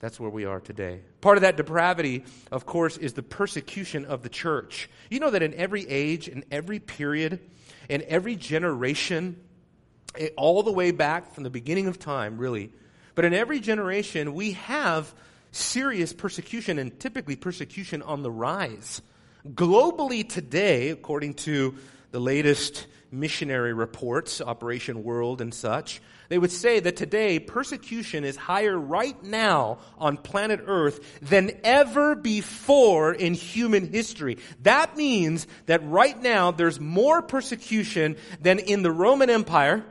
That's 0.02 0.18
where 0.18 0.28
we 0.28 0.46
are 0.46 0.58
today. 0.58 1.00
Part 1.20 1.38
of 1.38 1.42
that 1.42 1.56
depravity, 1.56 2.24
of 2.50 2.66
course, 2.66 2.96
is 2.96 3.12
the 3.12 3.22
persecution 3.22 4.04
of 4.04 4.24
the 4.24 4.28
church. 4.28 4.90
You 5.10 5.20
know 5.20 5.30
that 5.30 5.44
in 5.44 5.54
every 5.54 5.88
age, 5.88 6.26
in 6.26 6.44
every 6.50 6.80
period, 6.80 7.38
in 7.88 8.02
every 8.08 8.34
generation, 8.34 9.40
eh, 10.18 10.30
all 10.36 10.64
the 10.64 10.72
way 10.72 10.90
back 10.90 11.32
from 11.32 11.44
the 11.44 11.50
beginning 11.50 11.86
of 11.86 12.00
time, 12.00 12.36
really, 12.36 12.72
but 13.14 13.24
in 13.24 13.32
every 13.32 13.60
generation, 13.60 14.34
we 14.34 14.52
have 14.52 15.14
serious 15.52 16.12
persecution 16.12 16.80
and 16.80 16.98
typically 16.98 17.36
persecution 17.36 18.02
on 18.02 18.24
the 18.24 18.30
rise. 18.30 19.02
Globally 19.46 20.28
today, 20.28 20.88
according 20.88 21.34
to 21.34 21.76
the 22.10 22.18
latest 22.18 22.88
missionary 23.12 23.72
reports, 23.72 24.40
Operation 24.40 25.04
World 25.04 25.40
and 25.40 25.54
such, 25.54 26.02
they 26.32 26.38
would 26.38 26.50
say 26.50 26.80
that 26.80 26.96
today 26.96 27.38
persecution 27.38 28.24
is 28.24 28.36
higher 28.36 28.78
right 28.78 29.22
now 29.22 29.76
on 29.98 30.16
planet 30.16 30.62
Earth 30.64 31.20
than 31.20 31.50
ever 31.62 32.14
before 32.14 33.12
in 33.12 33.34
human 33.34 33.92
history. 33.92 34.38
That 34.62 34.96
means 34.96 35.46
that 35.66 35.84
right 35.84 36.18
now 36.22 36.50
there's 36.50 36.80
more 36.80 37.20
persecution 37.20 38.16
than 38.40 38.60
in 38.60 38.80
the 38.80 38.90
Roman 38.90 39.28
Empire 39.28 39.84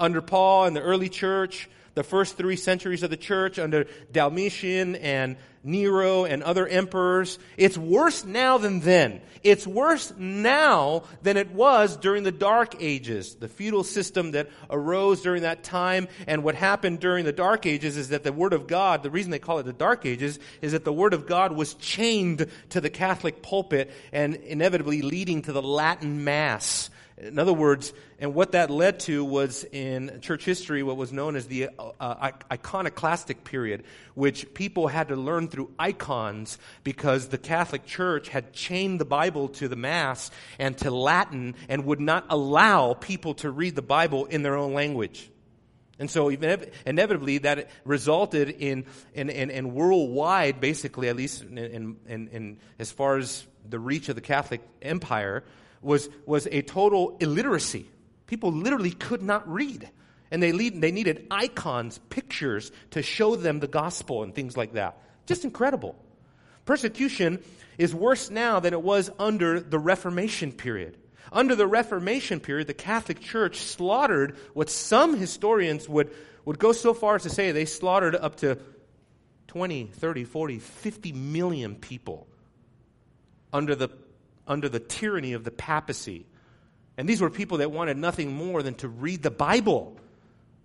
under 0.00 0.22
Paul 0.22 0.64
and 0.64 0.74
the 0.74 0.80
early 0.80 1.10
church, 1.10 1.68
the 1.92 2.02
first 2.02 2.38
three 2.38 2.56
centuries 2.56 3.02
of 3.02 3.10
the 3.10 3.18
church 3.18 3.58
under 3.58 3.84
Domitian 4.10 4.96
and 4.96 5.36
Nero 5.66 6.24
and 6.24 6.42
other 6.42 6.66
emperors. 6.66 7.38
It's 7.56 7.76
worse 7.76 8.24
now 8.24 8.56
than 8.56 8.80
then. 8.80 9.20
It's 9.42 9.66
worse 9.66 10.12
now 10.16 11.02
than 11.22 11.36
it 11.36 11.50
was 11.50 11.96
during 11.96 12.22
the 12.22 12.32
Dark 12.32 12.76
Ages, 12.80 13.34
the 13.34 13.48
feudal 13.48 13.84
system 13.84 14.30
that 14.30 14.48
arose 14.70 15.20
during 15.20 15.42
that 15.42 15.64
time. 15.64 16.08
And 16.26 16.42
what 16.42 16.54
happened 16.54 17.00
during 17.00 17.24
the 17.24 17.32
Dark 17.32 17.66
Ages 17.66 17.96
is 17.96 18.08
that 18.08 18.22
the 18.22 18.32
Word 18.32 18.52
of 18.52 18.66
God, 18.66 19.02
the 19.02 19.10
reason 19.10 19.30
they 19.30 19.38
call 19.38 19.58
it 19.58 19.64
the 19.64 19.72
Dark 19.72 20.06
Ages, 20.06 20.38
is 20.62 20.72
that 20.72 20.84
the 20.84 20.92
Word 20.92 21.14
of 21.14 21.26
God 21.26 21.52
was 21.52 21.74
chained 21.74 22.46
to 22.70 22.80
the 22.80 22.90
Catholic 22.90 23.42
pulpit 23.42 23.90
and 24.12 24.36
inevitably 24.36 25.02
leading 25.02 25.42
to 25.42 25.52
the 25.52 25.62
Latin 25.62 26.24
Mass. 26.24 26.90
In 27.18 27.38
other 27.38 27.52
words, 27.54 27.94
and 28.18 28.34
what 28.34 28.52
that 28.52 28.68
led 28.68 29.00
to 29.00 29.24
was 29.24 29.64
in 29.64 30.20
church 30.20 30.44
history 30.44 30.82
what 30.82 30.98
was 30.98 31.14
known 31.14 31.34
as 31.34 31.46
the 31.46 31.70
uh, 31.78 31.92
uh, 31.98 32.30
iconoclastic 32.52 33.42
period, 33.42 33.84
which 34.14 34.52
people 34.52 34.86
had 34.86 35.08
to 35.08 35.16
learn 35.16 35.48
through 35.48 35.70
icons 35.78 36.58
because 36.84 37.28
the 37.28 37.38
Catholic 37.38 37.86
Church 37.86 38.28
had 38.28 38.52
chained 38.52 39.00
the 39.00 39.06
Bible 39.06 39.48
to 39.48 39.66
the 39.66 39.76
Mass 39.76 40.30
and 40.58 40.76
to 40.78 40.90
Latin 40.90 41.54
and 41.70 41.86
would 41.86 42.00
not 42.00 42.26
allow 42.28 42.92
people 42.92 43.32
to 43.34 43.50
read 43.50 43.76
the 43.76 43.82
Bible 43.82 44.26
in 44.26 44.42
their 44.42 44.56
own 44.56 44.74
language. 44.74 45.30
And 45.98 46.10
so 46.10 46.28
inevitably 46.28 47.38
that 47.38 47.70
resulted 47.84 48.50
in, 48.50 48.84
in, 49.14 49.30
in, 49.30 49.48
in 49.48 49.72
worldwide, 49.72 50.60
basically, 50.60 51.08
at 51.08 51.16
least 51.16 51.42
in, 51.42 51.56
in, 52.06 52.28
in, 52.28 52.58
as 52.78 52.90
far 52.90 53.16
as 53.16 53.46
the 53.66 53.78
reach 53.78 54.10
of 54.10 54.14
the 54.16 54.20
Catholic 54.20 54.60
Empire, 54.82 55.42
was, 55.86 56.10
was 56.26 56.46
a 56.50 56.62
total 56.62 57.16
illiteracy. 57.20 57.86
People 58.26 58.52
literally 58.52 58.90
could 58.90 59.22
not 59.22 59.48
read. 59.48 59.88
And 60.30 60.42
they, 60.42 60.50
lead, 60.50 60.80
they 60.80 60.90
needed 60.90 61.28
icons, 61.30 62.00
pictures 62.10 62.72
to 62.90 63.02
show 63.02 63.36
them 63.36 63.60
the 63.60 63.68
gospel 63.68 64.24
and 64.24 64.34
things 64.34 64.56
like 64.56 64.72
that. 64.72 64.98
Just 65.26 65.44
incredible. 65.44 65.94
Persecution 66.64 67.38
is 67.78 67.94
worse 67.94 68.28
now 68.28 68.58
than 68.58 68.72
it 68.72 68.82
was 68.82 69.10
under 69.20 69.60
the 69.60 69.78
Reformation 69.78 70.50
period. 70.50 70.98
Under 71.32 71.54
the 71.54 71.66
Reformation 71.66 72.40
period, 72.40 72.66
the 72.66 72.74
Catholic 72.74 73.20
Church 73.20 73.58
slaughtered 73.58 74.36
what 74.54 74.68
some 74.68 75.16
historians 75.16 75.88
would, 75.88 76.10
would 76.44 76.58
go 76.58 76.72
so 76.72 76.94
far 76.94 77.14
as 77.14 77.22
to 77.22 77.30
say 77.30 77.52
they 77.52 77.64
slaughtered 77.64 78.16
up 78.16 78.36
to 78.36 78.58
20, 79.46 79.86
30, 79.86 80.24
40, 80.24 80.58
50 80.58 81.12
million 81.12 81.76
people 81.76 82.26
under 83.52 83.76
the 83.76 83.88
under 84.46 84.68
the 84.68 84.80
tyranny 84.80 85.32
of 85.32 85.44
the 85.44 85.50
papacy. 85.50 86.26
And 86.96 87.08
these 87.08 87.20
were 87.20 87.30
people 87.30 87.58
that 87.58 87.70
wanted 87.70 87.96
nothing 87.96 88.32
more 88.32 88.62
than 88.62 88.74
to 88.76 88.88
read 88.88 89.22
the 89.22 89.30
Bible. 89.30 89.96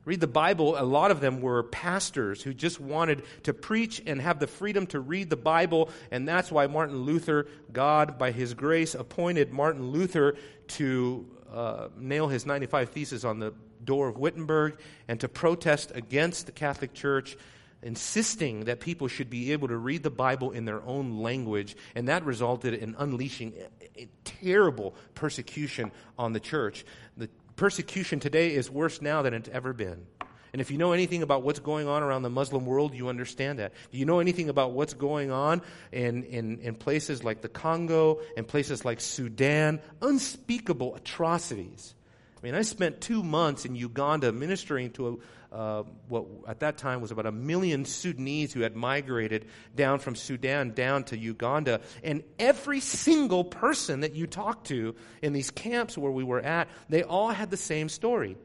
Read 0.05 0.19
the 0.19 0.27
Bible. 0.27 0.75
A 0.79 0.83
lot 0.83 1.11
of 1.11 1.19
them 1.19 1.41
were 1.41 1.63
pastors 1.63 2.41
who 2.41 2.53
just 2.53 2.79
wanted 2.79 3.23
to 3.43 3.53
preach 3.53 4.01
and 4.05 4.19
have 4.21 4.39
the 4.39 4.47
freedom 4.47 4.88
to 4.88 5.00
read 5.00 5.29
the 5.29 5.35
Bible. 5.35 5.89
And 6.09 6.27
that's 6.27 6.51
why 6.51 6.67
Martin 6.67 7.01
Luther, 7.01 7.47
God, 7.71 8.17
by 8.17 8.31
his 8.31 8.53
grace, 8.53 8.95
appointed 8.95 9.51
Martin 9.51 9.91
Luther 9.91 10.35
to 10.69 11.27
uh, 11.53 11.89
nail 11.97 12.29
his 12.29 12.45
95 12.45 12.89
Theses 12.89 13.25
on 13.25 13.39
the 13.39 13.53
door 13.83 14.07
of 14.07 14.17
Wittenberg 14.17 14.79
and 15.07 15.19
to 15.19 15.27
protest 15.27 15.91
against 15.93 16.45
the 16.45 16.51
Catholic 16.51 16.93
Church 16.93 17.38
insisting 17.83 18.65
that 18.65 18.79
people 18.79 19.07
should 19.07 19.29
be 19.29 19.51
able 19.51 19.67
to 19.67 19.77
read 19.77 20.03
the 20.03 20.11
Bible 20.11 20.51
in 20.51 20.65
their 20.65 20.81
own 20.83 21.19
language, 21.19 21.75
and 21.95 22.07
that 22.07 22.25
resulted 22.25 22.73
in 22.73 22.95
unleashing 22.97 23.53
a, 23.79 24.01
a 24.03 24.07
terrible 24.23 24.95
persecution 25.15 25.91
on 26.17 26.33
the 26.33 26.39
church. 26.39 26.85
The 27.17 27.29
persecution 27.55 28.19
today 28.19 28.53
is 28.53 28.69
worse 28.69 29.01
now 29.01 29.21
than 29.21 29.33
it's 29.33 29.50
ever 29.50 29.73
been. 29.73 30.05
And 30.53 30.59
if 30.59 30.69
you 30.69 30.77
know 30.77 30.91
anything 30.91 31.23
about 31.23 31.43
what's 31.43 31.59
going 31.59 31.88
on 31.88 32.03
around 32.03 32.23
the 32.23 32.29
Muslim 32.29 32.65
world, 32.65 32.93
you 32.93 33.07
understand 33.07 33.59
that. 33.59 33.71
Do 33.91 33.97
you 33.97 34.05
know 34.05 34.19
anything 34.19 34.50
about 34.50 34.73
what's 34.73 34.93
going 34.93 35.31
on 35.31 35.61
in, 35.93 36.23
in, 36.23 36.59
in 36.59 36.75
places 36.75 37.23
like 37.23 37.41
the 37.41 37.47
Congo 37.47 38.19
and 38.35 38.45
places 38.45 38.83
like 38.83 39.00
Sudan? 39.00 39.79
Unspeakable 40.01 40.95
atrocities. 40.95 41.95
I 42.38 42.45
mean, 42.45 42.55
I 42.55 42.63
spent 42.63 43.00
two 43.00 43.23
months 43.23 43.65
in 43.65 43.75
Uganda 43.75 44.31
ministering 44.33 44.91
to 44.91 45.07
a, 45.07 45.15
uh, 45.51 45.84
what 46.08 46.25
at 46.48 46.62
that 46.62 46.77
time 46.77 47.01
was 47.01 47.12
about 47.12 47.25
a 47.25 47.31
million 47.31 47.84
Sudanese 47.84 48.53
who 48.53 48.62
had 48.62 48.75
migrated 48.75 49.46
down 49.75 50.00
from 50.00 50.15
Sudan 50.15 50.72
down 50.72 51.03
to 51.05 51.17
Uganda. 51.17 51.81
And 52.03 52.24
every 52.39 52.79
single 52.79 53.43
person 53.43 54.01
that 54.01 54.15
you 54.15 54.27
talked 54.27 54.67
to 54.67 54.96
in 55.22 55.34
these 55.34 55.51
camps 55.51 55.98
where 55.98 56.12
we 56.12 56.24
were 56.24 56.39
at, 56.39 56.70
they 56.88 57.03
all 57.03 57.29
had 57.29 57.50
the 57.50 57.58
same 57.58 57.89
story. 57.89 58.38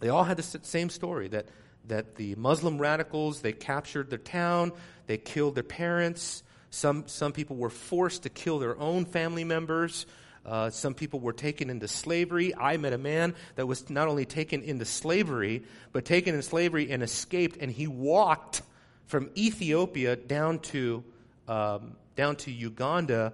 They 0.00 0.10
all 0.10 0.24
had 0.24 0.36
the 0.36 0.60
same 0.62 0.90
story 0.90 1.28
that, 1.28 1.46
that 1.86 2.16
the 2.16 2.34
Muslim 2.34 2.78
radicals, 2.78 3.40
they 3.40 3.52
captured 3.52 4.10
their 4.10 4.18
town, 4.18 4.72
they 5.06 5.16
killed 5.16 5.54
their 5.54 5.62
parents. 5.62 6.42
Some, 6.70 7.04
some 7.06 7.32
people 7.32 7.56
were 7.56 7.70
forced 7.70 8.24
to 8.24 8.28
kill 8.28 8.58
their 8.58 8.78
own 8.78 9.04
family 9.04 9.44
members. 9.44 10.06
Uh, 10.44 10.70
some 10.70 10.94
people 10.94 11.20
were 11.20 11.32
taken 11.32 11.70
into 11.70 11.86
slavery. 11.86 12.54
I 12.54 12.76
met 12.76 12.92
a 12.92 12.98
man 12.98 13.34
that 13.54 13.66
was 13.66 13.88
not 13.88 14.08
only 14.08 14.24
taken 14.24 14.62
into 14.62 14.84
slavery, 14.84 15.62
but 15.92 16.04
taken 16.04 16.34
in 16.34 16.42
slavery 16.42 16.90
and 16.90 17.02
escaped, 17.02 17.58
and 17.60 17.70
he 17.70 17.86
walked 17.86 18.62
from 19.06 19.30
Ethiopia 19.36 20.16
down 20.16 20.58
to 20.60 21.04
um, 21.48 21.96
down 22.16 22.36
to 22.36 22.50
Uganda 22.50 23.32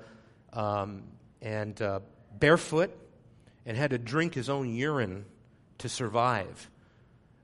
um, 0.52 1.02
and 1.42 1.80
uh, 1.80 2.00
barefoot, 2.38 2.90
and 3.66 3.76
had 3.76 3.90
to 3.90 3.98
drink 3.98 4.34
his 4.34 4.48
own 4.48 4.74
urine 4.74 5.24
to 5.78 5.88
survive. 5.88 6.70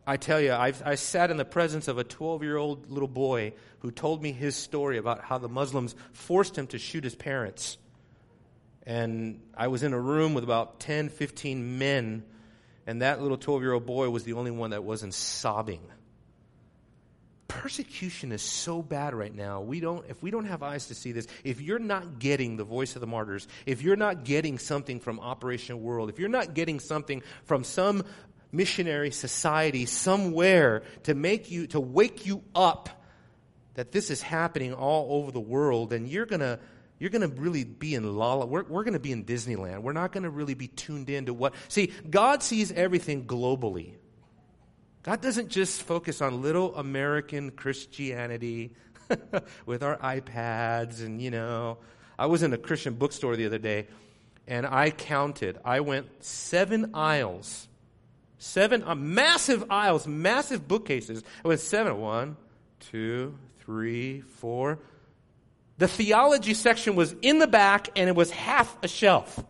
I 0.06 0.16
tell 0.18 0.40
you, 0.40 0.52
I've, 0.52 0.83
I 0.85 0.97
sat 0.97 1.30
in 1.30 1.38
the 1.38 1.44
presence 1.44 1.88
of 1.88 1.99
a 1.99 2.04
12 2.04 2.42
year 2.42 2.56
old 2.56 2.90
little 2.90 3.09
boy 3.09 3.54
who 3.80 3.90
told 3.90 4.23
me 4.23 4.33
his 4.33 4.54
story 4.54 4.99
about 4.99 5.23
how 5.23 5.38
the 5.38 5.49
Muslims 5.49 5.94
forced 6.12 6.59
him 6.59 6.66
to 6.68 6.78
shoot 6.78 7.04
his 7.04 7.14
parents. 7.14 7.78
And 8.87 9.41
I 9.57 9.69
was 9.69 9.83
in 9.83 9.93
a 9.93 10.00
room 10.00 10.35
with 10.35 10.45
about 10.45 10.81
10, 10.81 11.09
15 11.09 11.79
men, 11.79 12.23
and 12.87 13.03
that 13.03 13.23
little 13.23 13.38
12 13.38 13.62
year 13.62 13.73
old 13.73 13.87
boy 13.87 14.11
was 14.11 14.25
the 14.25 14.35
only 14.35 14.50
one 14.50 14.71
that 14.71 14.85
wasn't 14.85 15.14
sobbing. 15.14 15.81
Persecution 17.49 18.33
is 18.33 18.43
so 18.43 18.83
bad 18.83 19.14
right 19.14 19.35
now. 19.35 19.61
We 19.61 19.81
don't, 19.81 20.05
if 20.09 20.23
we 20.23 20.31
don't 20.31 20.47
have 20.47 20.62
eyes 20.62 20.88
to 20.88 20.95
see 20.95 21.12
this, 21.12 21.26
if 21.45 21.61
you're 21.61 21.79
not 21.79 22.19
getting 22.19 22.57
the 22.57 22.64
voice 22.64 22.95
of 22.95 23.00
the 23.00 23.07
martyrs, 23.07 23.47
if 23.64 23.81
you're 23.81 23.97
not 23.97 24.25
getting 24.25 24.59
something 24.59 25.00
from 25.00 25.21
Operation 25.21 25.83
World, 25.83 26.11
if 26.11 26.19
you're 26.19 26.29
not 26.29 26.55
getting 26.55 26.81
something 26.81 27.23
from 27.45 27.64
some 27.64 28.03
missionary 28.50 29.11
society 29.11 29.87
somewhere 29.87 30.83
to 31.05 31.14
make 31.14 31.50
you, 31.50 31.67
to 31.69 31.81
wake 31.81 32.26
you 32.26 32.43
up 32.55 32.88
that 33.75 33.93
this 33.93 34.11
is 34.11 34.23
happening 34.23 34.73
all 34.73 35.19
over 35.21 35.33
the 35.33 35.41
world, 35.41 35.93
and 35.93 36.09
you're 36.09 36.26
going 36.26 36.41
to 36.41 36.59
you're 36.99 37.11
going 37.11 37.29
to 37.29 37.41
really 37.41 37.65
be 37.65 37.95
in 37.95 38.17
la 38.17 38.35
la. 38.35 38.45
We're, 38.45 38.65
we're 38.65 38.85
going 38.85 38.95
to 38.95 39.01
be 39.01 39.13
in 39.13 39.25
Disneyland. 39.25 39.83
We're 39.83 39.93
not 39.93 40.13
going 40.13 40.25
to 40.25 40.31
really 40.31 40.55
be 40.55 40.69
tuned 40.69 41.11
in 41.11 41.27
to 41.27 41.35
what. 41.35 41.55
See, 41.69 41.93
God 42.09 42.43
sees 42.43 42.73
everything 42.73 43.27
globally. 43.27 43.95
God 45.03 45.21
doesn't 45.21 45.49
just 45.49 45.83
focus 45.83 46.23
on 46.23 46.41
little 46.41 46.75
American 46.77 47.51
Christianity 47.51 48.73
with 49.67 49.83
our 49.83 49.99
iPads 49.99 51.05
and, 51.05 51.21
you 51.21 51.31
know. 51.31 51.79
I 52.19 52.27
was 52.27 52.43
in 52.45 52.53
a 52.53 52.59
Christian 52.59 52.95
bookstore 52.95 53.35
the 53.35 53.45
other 53.45 53.59
day, 53.59 53.89
and 54.47 54.65
I 54.65 54.91
counted. 54.91 55.59
I 55.65 55.81
went 55.81 56.07
seven 56.25 56.95
aisles 56.95 57.67
Seven 58.45 58.83
uh, 58.85 58.95
massive 58.95 59.65
aisles, 59.71 60.07
massive 60.07 60.69
bookcases. 60.69 61.21
It 61.21 61.49
was 61.49 61.67
seven. 61.67 61.99
One, 61.99 62.37
two, 62.79 63.39
three, 63.61 64.21
four. 64.21 64.79
The 65.78 65.88
theology 65.88 66.54
section 66.54 66.95
was 66.95 67.14
in 67.23 67.38
the 67.38 67.47
back 67.47 67.90
and 67.97 68.09
it 68.09 68.14
was 68.14 68.31
half 68.31 68.76
a 68.83 68.88
shelf. 68.88 69.45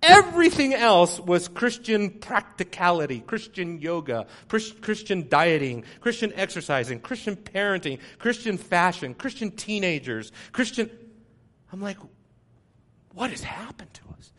Everything 0.00 0.74
else 0.74 1.18
was 1.18 1.48
Christian 1.48 2.10
practicality, 2.10 3.18
Christian 3.18 3.80
yoga, 3.80 4.26
Christian 4.46 5.28
dieting, 5.28 5.84
Christian 6.00 6.32
exercising, 6.36 7.00
Christian 7.00 7.34
parenting, 7.34 7.98
Christian 8.18 8.58
fashion, 8.58 9.14
Christian 9.14 9.50
teenagers, 9.50 10.30
Christian. 10.52 10.88
I'm 11.72 11.80
like, 11.80 11.98
what 13.12 13.30
has 13.30 13.42
happened 13.42 13.92
to 13.94 14.02
us? 14.16 14.32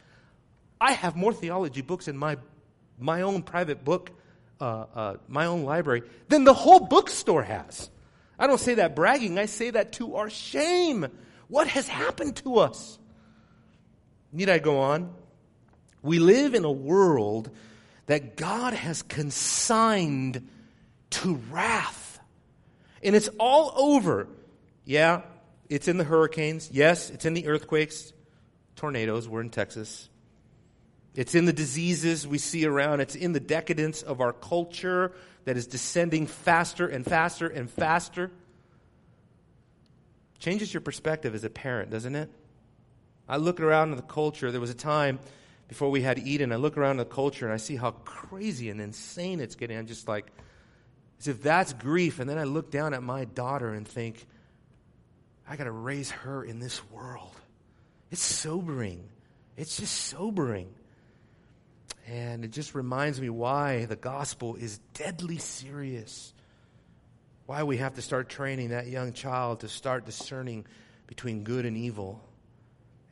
I 0.80 0.94
have 0.94 1.18
more 1.18 1.34
theology 1.34 1.82
books 1.82 2.08
in 2.08 2.18
my 2.18 2.38
my 2.98 3.22
own 3.22 3.44
private 3.44 3.84
book, 3.84 4.12
uh, 4.60 4.86
uh, 4.94 5.16
my 5.28 5.46
own 5.46 5.64
library, 5.64 6.04
than 6.28 6.44
the 6.44 6.54
whole 6.54 6.80
bookstore 6.80 7.44
has. 7.44 7.90
I 8.40 8.48
don't 8.48 8.60
say 8.60 8.76
that 8.76 8.96
bragging, 8.96 9.38
I 9.38 9.46
say 9.46 9.70
that 9.72 9.92
to 9.94 10.16
our 10.16 10.30
shame. 10.30 11.08
What 11.50 11.68
has 11.68 11.88
happened 11.88 12.38
to 12.38 12.60
us? 12.60 12.98
Need 14.32 14.50
I 14.50 14.60
go 14.60 14.80
on? 14.80 15.14
We 16.02 16.20
live 16.20 16.54
in 16.54 16.64
a 16.64 16.72
world 16.72 17.52
that 18.06 18.38
God 18.38 18.74
has 18.74 19.02
consigned 19.02 20.48
to 21.12 21.36
wrath. 21.52 22.20
And 23.04 23.16
it's 23.16 23.30
all 23.40 23.74
over. 23.76 24.28
Yeah, 24.86 25.22
it's 25.68 25.88
in 25.88 25.98
the 25.98 26.04
hurricanes. 26.04 26.70
Yes, 26.72 27.10
it's 27.10 27.26
in 27.26 27.34
the 27.34 27.48
earthquakes, 27.48 28.14
tornadoes. 28.76 29.28
We're 29.28 29.42
in 29.42 29.50
Texas. 29.50 30.10
It's 31.16 31.36
in 31.36 31.46
the 31.46 31.54
diseases 31.54 32.28
we 32.28 32.38
see 32.38 32.66
around. 32.66 33.02
It's 33.02 33.16
in 33.16 33.34
the 33.34 33.40
decadence 33.40 34.02
of 34.02 34.22
our 34.22 34.34
culture 34.34 35.12
that 35.50 35.58
is 35.58 35.66
descending 35.66 36.28
faster 36.28 36.88
and 36.88 37.04
faster 37.04 37.48
and 37.48 37.72
faster. 37.72 38.30
Changes 40.38 40.72
your 40.72 40.82
perspective 40.82 41.34
as 41.34 41.44
a 41.44 41.50
parent, 41.50 41.90
doesn't 41.90 42.16
it? 42.16 42.30
I 43.28 43.38
look 43.38 43.60
around 43.60 43.90
at 43.90 43.98
the 43.98 44.04
culture. 44.04 44.52
There 44.52 44.62
was 44.62 44.70
a 44.70 44.76
time 44.76 45.18
before 45.68 45.90
we 45.90 46.04
had 46.04 46.20
Eden. 46.20 46.52
I 46.52 46.58
look 46.58 46.78
around 46.78 46.98
the 46.98 47.06
culture 47.06 47.46
and 47.46 47.54
I 47.56 47.58
see 47.58 47.76
how 47.76 47.90
crazy 47.90 48.70
and 48.70 48.80
insane 48.80 49.40
it's 49.40 49.56
getting. 49.56 49.76
I'm 49.76 49.88
just 49.88 50.08
like, 50.08 50.28
as 51.20 51.28
if 51.28 51.42
that's 51.42 51.74
grief. 51.74 52.20
And 52.20 52.30
then 52.30 52.38
I 52.38 52.44
look 52.44 52.70
down 52.70 52.94
at 52.94 53.02
my 53.02 53.26
daughter 53.26 53.74
and 53.74 53.88
think, 53.88 54.28
I 55.48 55.56
got 55.56 55.64
to 55.64 55.72
raise 55.72 56.12
her 56.12 56.44
in 56.44 56.60
this 56.60 56.80
world. 56.92 57.34
It's 58.12 58.22
sobering. 58.22 59.10
It's 59.58 59.78
just 59.78 59.96
sobering. 59.96 60.76
And 62.10 62.44
it 62.44 62.50
just 62.50 62.74
reminds 62.74 63.22
me 63.22 63.30
why 63.30 63.86
the 63.86 63.96
gospel 63.96 64.56
is 64.56 64.80
deadly 64.96 65.38
serious. 65.38 66.34
Why 67.46 67.64
we 67.64 67.78
have 67.78 67.96
to 67.96 68.02
start 68.02 68.30
training 68.30 68.70
that 68.70 68.88
young 68.88 69.14
child 69.14 69.60
to 69.60 69.70
start 69.70 70.08
discerning 70.08 70.66
between 71.06 71.44
good 71.44 71.68
and 71.68 71.78
evil 71.78 72.20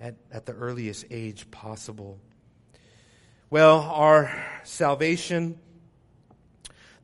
at, 0.01 0.15
at 0.31 0.47
the 0.47 0.53
earliest 0.53 1.05
age 1.11 1.49
possible. 1.51 2.17
Well, 3.51 3.81
our 3.81 4.31
salvation, 4.63 5.59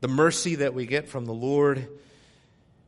the 0.01 0.07
mercy 0.07 0.55
that 0.55 0.73
we 0.73 0.87
get 0.87 1.07
from 1.07 1.25
the 1.25 1.33
Lord, 1.33 1.87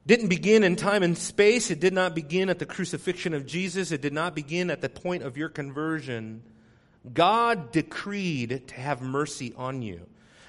didn't 0.08 0.30
begin 0.30 0.64
in 0.64 0.76
time 0.76 1.04
and 1.04 1.16
space. 1.16 1.70
It 1.70 1.80
did 1.80 1.94
not 1.94 2.16
begin 2.16 2.50
at 2.50 2.58
the 2.58 2.66
crucifixion 2.66 3.36
of 3.36 3.46
Jesus. 3.46 3.92
It 3.92 4.02
did 4.02 4.14
not 4.14 4.34
begin 4.34 4.72
at 4.72 4.82
the 4.82 4.90
point 4.90 5.22
of 5.22 5.38
your 5.38 5.50
conversion. 5.50 6.42
God 7.14 7.72
decreed 7.72 8.68
to 8.68 8.76
have 8.76 9.02
mercy 9.02 9.54
on 9.56 9.82
you. 9.82 10.02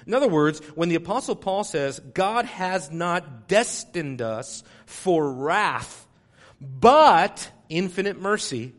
In 0.05 0.13
other 0.13 0.27
words, 0.27 0.59
when 0.75 0.89
the 0.89 0.95
Apostle 0.95 1.35
Paul 1.35 1.63
says, 1.63 1.99
God 1.99 2.45
has 2.45 2.91
not 2.91 3.47
destined 3.47 4.21
us 4.21 4.63
for 4.85 5.31
wrath, 5.31 6.07
but 6.61 7.51
infinite 7.69 8.19
mercy, 8.19 8.73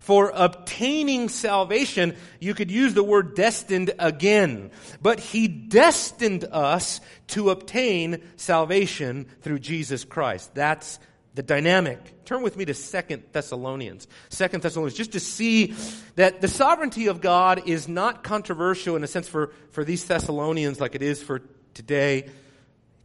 for 0.00 0.32
obtaining 0.34 1.28
salvation, 1.28 2.16
you 2.40 2.54
could 2.54 2.70
use 2.70 2.94
the 2.94 3.02
word 3.02 3.34
destined 3.34 3.92
again. 3.98 4.70
But 5.02 5.20
he 5.20 5.48
destined 5.48 6.44
us 6.44 7.00
to 7.28 7.50
obtain 7.50 8.22
salvation 8.36 9.26
through 9.42 9.58
Jesus 9.58 10.04
Christ. 10.04 10.54
That's 10.54 10.98
the 11.38 11.42
dynamic. 11.44 12.24
Turn 12.24 12.42
with 12.42 12.56
me 12.56 12.64
to 12.64 12.74
Second 12.74 13.22
Thessalonians. 13.30 14.08
Second 14.28 14.60
Thessalonians, 14.60 14.96
just 14.96 15.12
to 15.12 15.20
see 15.20 15.72
that 16.16 16.40
the 16.40 16.48
sovereignty 16.48 17.06
of 17.06 17.20
God 17.20 17.68
is 17.68 17.86
not 17.86 18.24
controversial 18.24 18.96
in 18.96 19.04
a 19.04 19.06
sense 19.06 19.28
for, 19.28 19.52
for 19.70 19.84
these 19.84 20.04
Thessalonians 20.04 20.80
like 20.80 20.96
it 20.96 21.02
is 21.02 21.22
for 21.22 21.40
today. 21.74 22.28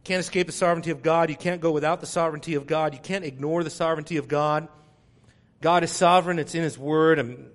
Can't 0.02 0.18
escape 0.18 0.48
the 0.48 0.52
sovereignty 0.52 0.90
of 0.90 1.00
God. 1.00 1.30
You 1.30 1.36
can't 1.36 1.60
go 1.60 1.70
without 1.70 2.00
the 2.00 2.08
sovereignty 2.08 2.56
of 2.56 2.66
God. 2.66 2.92
You 2.92 2.98
can't 2.98 3.24
ignore 3.24 3.62
the 3.62 3.70
sovereignty 3.70 4.16
of 4.16 4.26
God. 4.26 4.66
God 5.60 5.84
is 5.84 5.92
sovereign. 5.92 6.40
It's 6.40 6.56
in 6.56 6.64
His 6.64 6.76
Word. 6.76 7.20
I'm, 7.20 7.52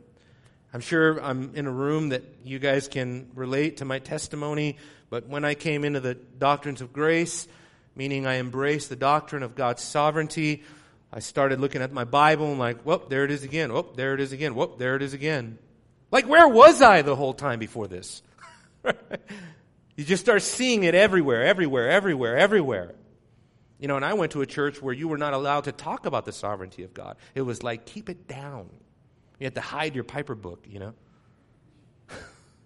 I'm 0.73 0.79
sure 0.79 1.21
I'm 1.21 1.55
in 1.55 1.67
a 1.67 1.71
room 1.71 2.09
that 2.09 2.23
you 2.45 2.57
guys 2.57 2.87
can 2.87 3.31
relate 3.35 3.77
to 3.77 3.85
my 3.85 3.99
testimony. 3.99 4.77
But 5.09 5.27
when 5.27 5.43
I 5.43 5.55
came 5.55 5.83
into 5.83 5.99
the 5.99 6.13
doctrines 6.15 6.79
of 6.79 6.93
grace, 6.93 7.49
meaning 7.95 8.25
I 8.25 8.37
embraced 8.37 8.89
the 8.89 8.95
doctrine 8.95 9.43
of 9.43 9.55
God's 9.55 9.83
sovereignty. 9.83 10.63
I 11.11 11.19
started 11.19 11.59
looking 11.59 11.81
at 11.81 11.91
my 11.91 12.03
Bible 12.03 12.49
and 12.51 12.59
like, 12.59 12.81
whoop, 12.83 13.09
there 13.09 13.25
it 13.25 13.31
is 13.31 13.43
again. 13.43 13.73
Whoop, 13.73 13.95
there 13.95 14.13
it 14.13 14.19
is 14.19 14.31
again. 14.31 14.55
Whoop, 14.55 14.77
there 14.77 14.95
it 14.95 15.01
is 15.01 15.13
again. 15.13 15.57
Like, 16.11 16.27
where 16.27 16.47
was 16.47 16.81
I 16.81 17.01
the 17.01 17.15
whole 17.15 17.33
time 17.33 17.59
before 17.59 17.87
this? 17.87 18.21
you 19.95 20.03
just 20.03 20.23
start 20.23 20.41
seeing 20.41 20.83
it 20.83 20.95
everywhere, 20.95 21.43
everywhere, 21.43 21.89
everywhere, 21.89 22.37
everywhere. 22.37 22.95
You 23.79 23.87
know, 23.87 23.95
and 23.95 24.03
I 24.03 24.13
went 24.13 24.33
to 24.33 24.41
a 24.41 24.45
church 24.45 24.81
where 24.81 24.93
you 24.93 25.07
were 25.07 25.17
not 25.17 25.33
allowed 25.33 25.65
to 25.65 25.71
talk 25.71 26.05
about 26.05 26.25
the 26.25 26.31
sovereignty 26.31 26.83
of 26.83 26.93
God. 26.93 27.17
It 27.33 27.41
was 27.41 27.63
like, 27.63 27.85
keep 27.85 28.09
it 28.09 28.27
down. 28.27 28.69
You 29.39 29.45
had 29.45 29.55
to 29.55 29.61
hide 29.61 29.95
your 29.95 30.03
Piper 30.03 30.35
book, 30.35 30.65
you 30.67 30.79
know? 30.79 30.93
you 32.09 32.15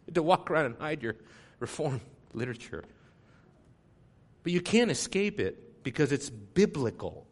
had 0.08 0.16
to 0.16 0.24
walk 0.24 0.50
around 0.50 0.66
and 0.66 0.76
hide 0.80 1.04
your 1.04 1.16
reform 1.60 2.02
literature. 2.34 2.84
But 4.44 4.52
you 4.52 4.62
can't 4.62 4.92
escape 4.92 5.40
it 5.40 5.84
because 5.84 6.12
it's 6.12 6.30
biblical. 6.30 7.26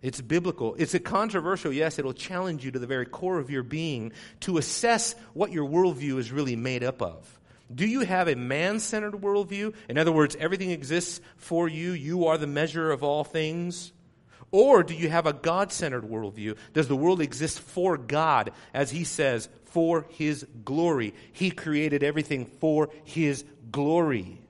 It's 0.00 0.20
biblical. 0.20 0.76
It's 0.78 0.94
a 0.94 1.00
controversial, 1.00 1.72
yes, 1.72 1.98
it'll 1.98 2.12
challenge 2.12 2.64
you 2.64 2.70
to 2.70 2.78
the 2.78 2.86
very 2.86 3.06
core 3.06 3.38
of 3.38 3.50
your 3.50 3.64
being 3.64 4.12
to 4.40 4.58
assess 4.58 5.14
what 5.34 5.50
your 5.50 5.68
worldview 5.68 6.18
is 6.18 6.30
really 6.30 6.56
made 6.56 6.84
up 6.84 7.02
of. 7.02 7.38
Do 7.74 7.86
you 7.86 8.00
have 8.00 8.28
a 8.28 8.36
man 8.36 8.80
centered 8.80 9.14
worldview? 9.14 9.74
In 9.88 9.98
other 9.98 10.12
words, 10.12 10.36
everything 10.38 10.70
exists 10.70 11.20
for 11.36 11.68
you, 11.68 11.92
you 11.92 12.26
are 12.26 12.38
the 12.38 12.46
measure 12.46 12.90
of 12.90 13.02
all 13.02 13.24
things? 13.24 13.92
Or 14.50 14.82
do 14.82 14.94
you 14.94 15.10
have 15.10 15.26
a 15.26 15.34
God 15.34 15.72
centered 15.72 16.04
worldview? 16.04 16.56
Does 16.72 16.88
the 16.88 16.96
world 16.96 17.20
exist 17.20 17.60
for 17.60 17.98
God, 17.98 18.52
as 18.72 18.90
He 18.90 19.04
says, 19.04 19.48
for 19.66 20.06
His 20.10 20.46
glory? 20.64 21.12
He 21.32 21.50
created 21.50 22.02
everything 22.02 22.46
for 22.46 22.88
His 23.04 23.44
glory. 23.70 24.40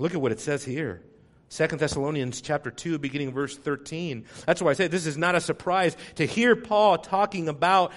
Look 0.00 0.14
at 0.14 0.20
what 0.20 0.32
it 0.32 0.40
says 0.40 0.64
here. 0.64 1.02
2 1.50 1.66
Thessalonians 1.66 2.40
chapter 2.40 2.70
2 2.70 2.98
beginning 2.98 3.32
verse 3.32 3.56
13. 3.56 4.24
That's 4.46 4.62
why 4.62 4.70
I 4.70 4.74
say 4.74 4.86
this 4.86 5.06
is 5.06 5.18
not 5.18 5.34
a 5.34 5.40
surprise 5.40 5.96
to 6.14 6.24
hear 6.24 6.56
Paul 6.56 6.96
talking 6.98 7.48
about 7.48 7.92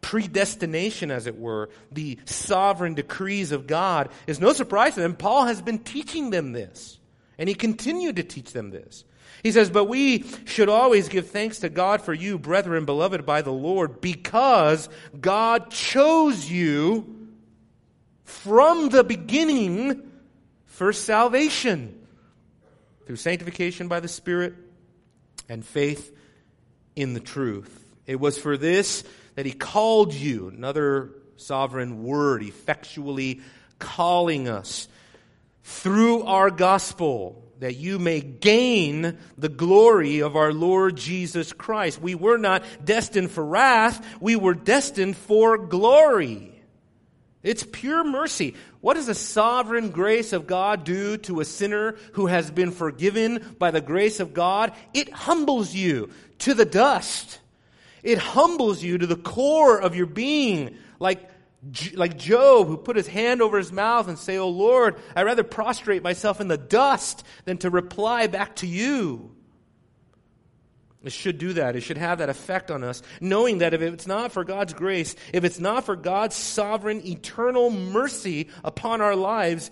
predestination, 0.00 1.10
as 1.10 1.26
it 1.26 1.36
were, 1.36 1.70
the 1.90 2.18
sovereign 2.26 2.94
decrees 2.94 3.50
of 3.50 3.66
God, 3.66 4.10
is 4.28 4.38
no 4.38 4.52
surprise 4.52 4.94
to 4.94 5.00
them. 5.00 5.16
Paul 5.16 5.46
has 5.46 5.60
been 5.60 5.80
teaching 5.80 6.30
them 6.30 6.52
this, 6.52 7.00
and 7.38 7.48
he 7.48 7.54
continued 7.56 8.16
to 8.16 8.22
teach 8.22 8.52
them 8.52 8.70
this. 8.70 9.04
He 9.42 9.50
says, 9.50 9.68
But 9.68 9.86
we 9.86 10.24
should 10.44 10.68
always 10.68 11.08
give 11.08 11.30
thanks 11.30 11.58
to 11.60 11.68
God 11.68 12.02
for 12.02 12.14
you, 12.14 12.38
brethren, 12.38 12.84
beloved 12.84 13.26
by 13.26 13.42
the 13.42 13.52
Lord, 13.52 14.00
because 14.00 14.88
God 15.20 15.70
chose 15.70 16.48
you 16.48 17.28
from 18.22 18.90
the 18.90 19.02
beginning 19.02 20.07
for 20.78 20.92
salvation 20.92 21.92
through 23.04 23.16
sanctification 23.16 23.88
by 23.88 23.98
the 23.98 24.06
Spirit 24.06 24.54
and 25.48 25.66
faith 25.66 26.16
in 26.94 27.14
the 27.14 27.20
truth. 27.20 27.84
It 28.06 28.20
was 28.20 28.38
for 28.38 28.56
this 28.56 29.02
that 29.34 29.44
He 29.44 29.50
called 29.50 30.14
you, 30.14 30.46
another 30.46 31.10
sovereign 31.34 32.04
word, 32.04 32.44
effectually 32.44 33.40
calling 33.80 34.48
us 34.48 34.86
through 35.64 36.22
our 36.22 36.48
gospel 36.48 37.42
that 37.58 37.74
you 37.74 37.98
may 37.98 38.20
gain 38.20 39.18
the 39.36 39.48
glory 39.48 40.20
of 40.20 40.36
our 40.36 40.52
Lord 40.52 40.94
Jesus 40.94 41.52
Christ. 41.52 42.00
We 42.00 42.14
were 42.14 42.38
not 42.38 42.62
destined 42.84 43.32
for 43.32 43.44
wrath, 43.44 44.06
we 44.20 44.36
were 44.36 44.54
destined 44.54 45.16
for 45.16 45.58
glory. 45.58 46.57
It's 47.42 47.62
pure 47.62 48.02
mercy. 48.02 48.54
What 48.80 48.94
does 48.94 49.06
the 49.06 49.14
sovereign 49.14 49.90
grace 49.90 50.32
of 50.32 50.46
God 50.46 50.84
do 50.84 51.16
to 51.18 51.40
a 51.40 51.44
sinner 51.44 51.96
who 52.12 52.26
has 52.26 52.50
been 52.50 52.72
forgiven 52.72 53.56
by 53.58 53.70
the 53.70 53.80
grace 53.80 54.18
of 54.18 54.34
God? 54.34 54.72
It 54.92 55.12
humbles 55.12 55.74
you 55.74 56.10
to 56.40 56.54
the 56.54 56.64
dust. 56.64 57.38
It 58.02 58.18
humbles 58.18 58.82
you 58.82 58.98
to 58.98 59.06
the 59.06 59.16
core 59.16 59.80
of 59.80 59.94
your 59.94 60.06
being, 60.06 60.76
like 60.98 61.30
like 61.94 62.16
Job, 62.16 62.68
who 62.68 62.76
put 62.76 62.96
his 62.96 63.08
hand 63.08 63.42
over 63.42 63.58
his 63.58 63.72
mouth 63.72 64.06
and 64.06 64.16
say, 64.16 64.36
Oh 64.36 64.48
Lord, 64.48 64.96
I'd 65.16 65.24
rather 65.24 65.42
prostrate 65.42 66.04
myself 66.04 66.40
in 66.40 66.46
the 66.46 66.56
dust 66.56 67.24
than 67.46 67.58
to 67.58 67.70
reply 67.70 68.28
back 68.28 68.56
to 68.56 68.66
you. 68.66 69.32
It 71.04 71.12
should 71.12 71.38
do 71.38 71.52
that. 71.52 71.76
It 71.76 71.82
should 71.82 71.96
have 71.96 72.18
that 72.18 72.28
effect 72.28 72.70
on 72.70 72.82
us, 72.82 73.02
knowing 73.20 73.58
that 73.58 73.72
if 73.72 73.80
it's 73.80 74.06
not 74.06 74.32
for 74.32 74.42
God's 74.42 74.74
grace, 74.74 75.14
if 75.32 75.44
it's 75.44 75.60
not 75.60 75.84
for 75.84 75.94
God's 75.94 76.34
sovereign, 76.34 77.06
eternal 77.06 77.70
mercy 77.70 78.48
upon 78.64 79.00
our 79.00 79.14
lives 79.14 79.70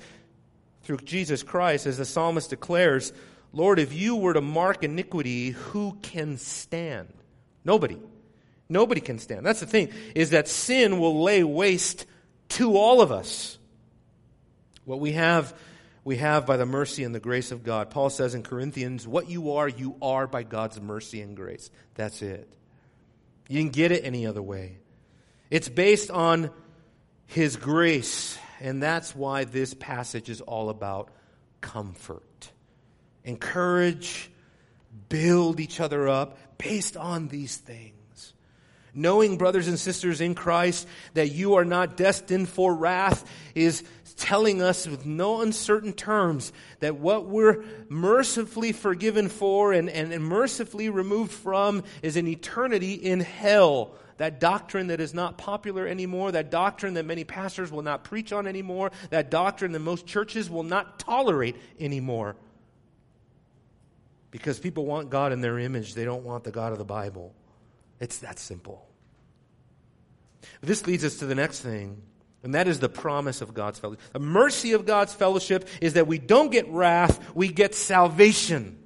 through 0.82 0.98
Jesus 0.98 1.42
Christ, 1.42 1.86
as 1.86 1.98
the 1.98 2.04
psalmist 2.04 2.50
declares, 2.50 3.12
Lord, 3.52 3.78
if 3.80 3.92
you 3.92 4.16
were 4.16 4.34
to 4.34 4.40
mark 4.40 4.84
iniquity, 4.84 5.50
who 5.50 5.98
can 6.00 6.36
stand? 6.38 7.12
Nobody. 7.64 7.98
Nobody 8.68 9.00
can 9.00 9.18
stand. 9.18 9.44
That's 9.44 9.60
the 9.60 9.66
thing, 9.66 9.92
is 10.14 10.30
that 10.30 10.46
sin 10.46 11.00
will 11.00 11.22
lay 11.22 11.42
waste 11.42 12.06
to 12.50 12.76
all 12.76 13.00
of 13.00 13.10
us. 13.10 13.58
What 14.84 15.00
we 15.00 15.12
have, 15.12 15.54
we 16.06 16.18
have 16.18 16.46
by 16.46 16.56
the 16.56 16.64
mercy 16.64 17.02
and 17.02 17.12
the 17.12 17.18
grace 17.18 17.50
of 17.50 17.64
God. 17.64 17.90
Paul 17.90 18.10
says 18.10 18.36
in 18.36 18.44
Corinthians, 18.44 19.08
what 19.08 19.28
you 19.28 19.54
are, 19.54 19.68
you 19.68 19.96
are 20.00 20.28
by 20.28 20.44
God's 20.44 20.80
mercy 20.80 21.20
and 21.20 21.34
grace. 21.34 21.68
That's 21.96 22.22
it. 22.22 22.48
You 23.48 23.58
didn't 23.58 23.72
get 23.72 23.90
it 23.90 24.04
any 24.04 24.24
other 24.24 24.40
way. 24.40 24.78
It's 25.50 25.68
based 25.68 26.12
on 26.12 26.52
His 27.26 27.56
grace, 27.56 28.38
and 28.60 28.80
that's 28.80 29.16
why 29.16 29.46
this 29.46 29.74
passage 29.74 30.30
is 30.30 30.40
all 30.40 30.68
about 30.68 31.10
comfort. 31.60 32.52
Encourage, 33.24 34.30
build 35.08 35.58
each 35.58 35.80
other 35.80 36.06
up 36.06 36.38
based 36.56 36.96
on 36.96 37.26
these 37.26 37.56
things 37.56 37.96
knowing, 38.96 39.36
brothers 39.36 39.68
and 39.68 39.78
sisters 39.78 40.20
in 40.20 40.34
Christ, 40.34 40.88
that 41.14 41.30
you 41.30 41.56
are 41.56 41.64
not 41.64 41.96
destined 41.96 42.48
for 42.48 42.74
wrath 42.74 43.30
is 43.54 43.84
telling 44.16 44.62
us 44.62 44.86
with 44.86 45.04
no 45.04 45.42
uncertain 45.42 45.92
terms 45.92 46.52
that 46.80 46.96
what 46.96 47.26
we're 47.26 47.64
mercifully 47.88 48.72
forgiven 48.72 49.28
for 49.28 49.72
and, 49.72 49.90
and, 49.90 50.12
and 50.12 50.24
mercifully 50.24 50.88
removed 50.88 51.32
from 51.32 51.82
is 52.02 52.16
an 52.16 52.26
eternity 52.26 52.94
in 52.94 53.20
hell. 53.20 53.94
That 54.16 54.40
doctrine 54.40 54.86
that 54.86 55.00
is 55.00 55.12
not 55.12 55.36
popular 55.36 55.86
anymore, 55.86 56.32
that 56.32 56.50
doctrine 56.50 56.94
that 56.94 57.04
many 57.04 57.24
pastors 57.24 57.70
will 57.70 57.82
not 57.82 58.02
preach 58.04 58.32
on 58.32 58.46
anymore, 58.46 58.90
that 59.10 59.30
doctrine 59.30 59.72
that 59.72 59.80
most 59.80 60.06
churches 60.06 60.48
will 60.48 60.62
not 60.62 60.98
tolerate 60.98 61.56
anymore. 61.78 62.36
Because 64.30 64.58
people 64.58 64.86
want 64.86 65.10
God 65.10 65.32
in 65.32 65.42
their 65.42 65.58
image, 65.58 65.94
they 65.94 66.04
don't 66.04 66.24
want 66.24 66.44
the 66.44 66.50
God 66.50 66.72
of 66.72 66.78
the 66.78 66.84
Bible. 66.84 67.34
It's 68.00 68.18
that 68.18 68.38
simple. 68.38 68.86
This 70.62 70.86
leads 70.86 71.04
us 71.04 71.18
to 71.18 71.26
the 71.26 71.34
next 71.34 71.60
thing, 71.60 72.00
and 72.46 72.54
that 72.54 72.68
is 72.68 72.78
the 72.78 72.88
promise 72.88 73.40
of 73.40 73.54
God's 73.54 73.80
fellowship. 73.80 74.00
The 74.12 74.20
mercy 74.20 74.70
of 74.74 74.86
God's 74.86 75.12
fellowship 75.12 75.68
is 75.80 75.94
that 75.94 76.06
we 76.06 76.18
don't 76.18 76.52
get 76.52 76.68
wrath, 76.68 77.34
we 77.34 77.48
get 77.48 77.74
salvation. 77.74 78.78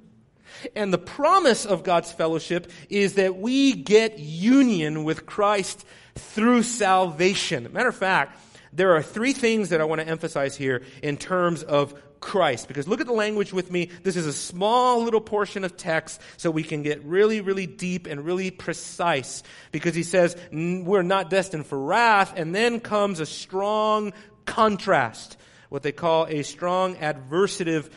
And 0.75 0.91
the 0.91 0.97
promise 0.97 1.63
of 1.67 1.83
God's 1.83 2.11
fellowship 2.11 2.71
is 2.89 3.13
that 3.13 3.37
we 3.37 3.73
get 3.73 4.17
union 4.17 5.03
with 5.03 5.27
Christ 5.27 5.85
through 6.15 6.63
salvation. 6.63 7.69
Matter 7.71 7.89
of 7.89 7.95
fact, 7.95 8.39
there 8.73 8.95
are 8.95 9.03
three 9.03 9.31
things 9.31 9.69
that 9.69 9.79
I 9.79 9.83
want 9.83 10.01
to 10.01 10.07
emphasize 10.07 10.55
here 10.55 10.81
in 11.03 11.17
terms 11.17 11.61
of 11.61 11.93
Christ. 12.21 12.67
Because 12.67 12.87
look 12.87 13.01
at 13.01 13.07
the 13.07 13.13
language 13.13 13.51
with 13.51 13.71
me. 13.71 13.89
This 14.03 14.15
is 14.15 14.25
a 14.25 14.33
small 14.33 15.03
little 15.03 15.19
portion 15.19 15.63
of 15.65 15.75
text, 15.75 16.21
so 16.37 16.49
we 16.49 16.63
can 16.63 16.83
get 16.83 17.03
really, 17.03 17.41
really 17.41 17.67
deep 17.67 18.07
and 18.07 18.23
really 18.23 18.51
precise. 18.51 19.43
Because 19.71 19.95
he 19.95 20.03
says, 20.03 20.37
we're 20.51 21.01
not 21.01 21.29
destined 21.29 21.65
for 21.65 21.79
wrath, 21.79 22.33
and 22.37 22.55
then 22.55 22.79
comes 22.79 23.19
a 23.19 23.25
strong 23.25 24.13
contrast, 24.45 25.37
what 25.69 25.83
they 25.83 25.91
call 25.91 26.27
a 26.27 26.43
strong 26.43 26.95
adversative 26.95 27.89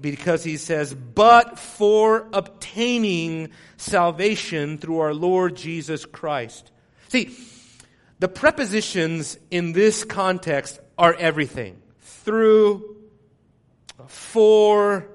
because 0.00 0.42
he 0.42 0.56
says, 0.56 0.94
but 0.94 1.58
for 1.58 2.26
obtaining 2.32 3.50
salvation 3.76 4.78
through 4.78 5.00
our 5.00 5.14
Lord 5.14 5.56
Jesus 5.56 6.04
Christ. 6.06 6.70
See, 7.08 7.36
the 8.18 8.28
prepositions 8.28 9.38
in 9.50 9.72
this 9.72 10.04
context 10.04 10.80
are 10.96 11.14
everything. 11.14 11.80
Through, 12.00 12.91
for, 14.08 15.06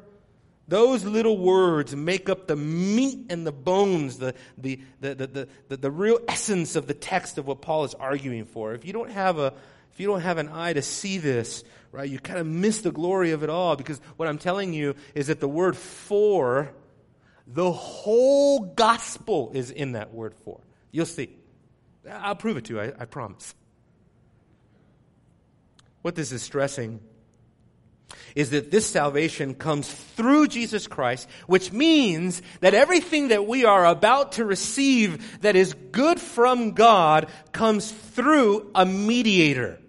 those 0.68 1.06
little 1.06 1.38
words 1.38 1.96
make 1.96 2.30
up 2.30 2.48
the 2.48 2.56
meat 2.56 3.28
and 3.30 3.48
the 3.48 3.52
bones, 3.52 4.18
the, 4.18 4.34
the, 4.58 4.80
the, 5.00 5.48
the, 5.70 5.78
the, 5.78 5.92
real 5.92 6.20
essence 6.28 6.76
of 6.76 6.88
the 6.88 6.94
text 6.94 7.38
of 7.38 7.48
what 7.48 7.62
Paul 7.62 7.86
is 7.86 7.94
arguing 7.94 8.46
for. 8.46 8.74
If 8.74 8.84
you 8.84 8.92
don't 8.92 9.12
have 9.12 9.40
a, 9.40 9.54
if 9.94 10.00
you 10.00 10.08
don't 10.08 10.22
have 10.22 10.38
an 10.38 10.50
eye 10.50 10.74
to 10.74 10.82
see 10.82 11.20
this, 11.20 11.64
right, 11.92 12.10
you 12.10 12.20
kind 12.20 12.40
of 12.40 12.46
miss 12.46 12.82
the 12.82 12.92
glory 12.92 13.32
of 13.32 13.44
it 13.44 13.50
all 13.50 13.78
because 13.78 14.02
what 14.18 14.28
I'm 14.28 14.38
telling 14.38 14.74
you 14.74 14.96
is 15.16 15.28
that 15.28 15.40
the 15.40 15.48
word 15.48 15.78
for, 15.78 16.72
the 17.48 17.72
whole 17.72 18.60
gospel 18.60 19.52
is 19.54 19.72
in 19.72 19.94
that 19.94 20.14
word 20.14 20.36
for. 20.44 20.60
You'll 20.92 21.06
see. 21.06 21.30
I'll 22.12 22.36
prove 22.36 22.58
it 22.58 22.66
to 22.66 22.74
you, 22.74 22.82
I, 22.82 22.94
I 23.00 23.06
promise. 23.06 23.56
What 26.02 26.16
this 26.16 26.34
is 26.34 26.42
stressing 26.42 27.00
is 28.38 28.52
that 28.52 28.70
this 28.70 28.86
salvation 28.86 29.56
comes 29.56 29.92
through 29.92 30.48
Jesus 30.48 30.86
Christ, 30.86 31.28
which 31.48 31.72
means 31.72 32.40
that 32.60 32.76
everything 32.76 33.30
that 33.30 33.48
we 33.48 33.66
are 33.66 33.84
about 33.84 34.34
to 34.34 34.46
receive 34.46 35.42
that 35.42 35.56
is 35.56 35.74
good 35.92 36.20
from 36.22 36.74
God 36.74 37.30
comes 37.52 37.92
through 37.92 38.70
a 38.76 38.86
mediator. 38.86 39.80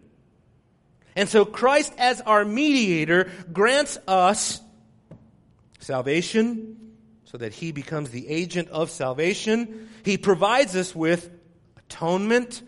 And 1.14 1.28
so 1.28 1.44
Christ, 1.44 1.92
as 1.98 2.22
our 2.22 2.42
mediator, 2.42 3.30
grants 3.52 3.98
us 4.08 4.62
salvation 5.80 6.94
so 7.24 7.37
that 7.37 7.52
he 7.52 7.70
becomes 7.70 8.08
the 8.08 8.26
agent 8.30 8.70
of 8.70 8.88
salvation. 8.88 9.90
He 10.06 10.16
provides 10.16 10.74
us 10.74 10.94
with 10.94 11.30
atonement 11.76 12.62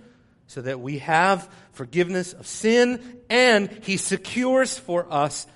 so 0.47 0.61
that 0.61 0.79
we 0.79 0.99
have 0.99 1.49
forgiveness 1.73 2.35
of 2.35 2.47
sin, 2.47 3.23
and 3.31 3.71
he 3.83 3.97
secures 3.97 4.79
for 4.79 5.11
us 5.11 5.47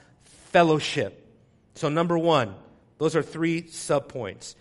fellowship. 0.55 1.27
So, 1.75 1.89
number 1.89 2.17
one, 2.17 2.55
those 2.99 3.17
are 3.17 3.23
three 3.23 3.63
subpoints 3.63 4.55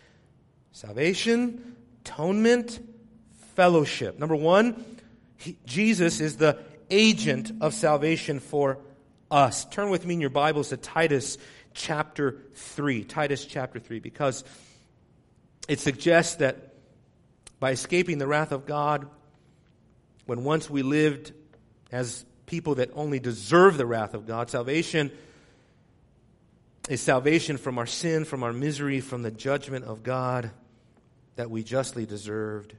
salvation, 0.72 1.76
atonement, 2.02 2.80
fellowship. 3.54 4.18
Number 4.18 4.36
one, 4.36 4.84
he, 5.38 5.56
Jesus 5.68 6.20
is 6.20 6.38
the 6.38 6.58
agent 6.90 7.52
of 7.62 7.76
salvation 7.76 8.40
for 8.40 8.80
us. 9.30 9.66
Turn 9.66 9.92
with 9.92 10.04
me 10.04 10.16
in 10.16 10.22
your 10.22 10.32
Bibles 10.32 10.70
to 10.70 10.78
Titus 10.78 11.38
chapter 11.76 12.40
3. 12.56 13.04
Titus 13.04 13.46
chapter 13.46 13.80
3, 13.80 14.00
because 14.00 14.44
it 15.68 15.80
suggests 15.80 16.38
that 16.38 16.74
by 17.60 17.70
escaping 17.70 18.18
the 18.18 18.26
wrath 18.26 18.52
of 18.52 18.66
God 18.66 19.08
when 20.26 20.44
once 20.44 20.68
we 20.68 20.82
lived 20.82 21.34
as 21.92 22.26
people 22.48 22.76
that 22.76 22.90
only 22.96 23.20
deserve 23.20 23.78
the 23.78 23.86
wrath 23.86 24.16
of 24.16 24.26
God. 24.26 24.50
Salvation 24.50 25.12
is 26.90 27.02
salvation 27.02 27.58
from 27.58 27.78
our 27.78 27.86
sin, 27.86 28.26
from 28.26 28.44
our 28.44 28.52
misery, 28.52 29.00
from 29.00 29.24
the 29.24 29.32
judgment 29.32 29.86
of 29.86 30.04
God 30.04 30.52
that 31.36 31.50
we 31.50 31.64
justly 31.64 32.06
deserved. 32.06 32.76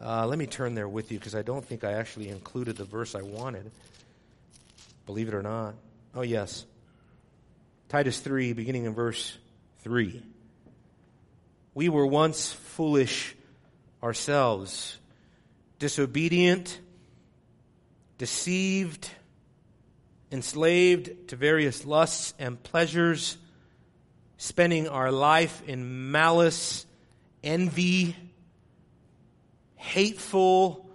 Uh, 0.00 0.26
let 0.26 0.38
me 0.38 0.46
turn 0.46 0.74
there 0.74 0.88
with 0.88 1.12
you 1.12 1.18
because 1.18 1.34
I 1.34 1.42
don't 1.42 1.64
think 1.64 1.84
I 1.84 1.92
actually 1.92 2.28
included 2.28 2.76
the 2.76 2.84
verse 2.84 3.14
I 3.14 3.22
wanted. 3.22 3.70
Believe 5.06 5.28
it 5.28 5.34
or 5.34 5.42
not. 5.42 5.74
Oh, 6.14 6.22
yes. 6.22 6.64
Titus 7.88 8.18
3, 8.20 8.54
beginning 8.54 8.84
in 8.86 8.94
verse 8.94 9.36
3. 9.82 10.22
We 11.74 11.88
were 11.88 12.06
once 12.06 12.52
foolish 12.52 13.34
ourselves, 14.02 14.96
disobedient, 15.78 16.80
deceived, 18.16 19.10
enslaved 20.34 21.28
to 21.28 21.36
various 21.36 21.86
lusts 21.86 22.34
and 22.40 22.60
pleasures, 22.60 23.38
spending 24.36 24.88
our 24.88 25.12
life 25.12 25.62
in 25.66 26.10
malice, 26.10 26.86
envy, 27.44 28.16
hateful, 29.76 30.90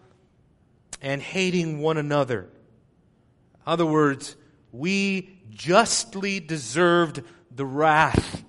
and 1.02 1.21
hating 1.21 1.80
one 1.80 1.97
another. 1.97 2.41
In 2.41 3.62
other 3.65 3.86
words, 3.86 4.36
we 4.73 5.39
justly 5.52 6.41
deserved 6.41 7.21
the 7.56 7.65
wrath 7.65 8.43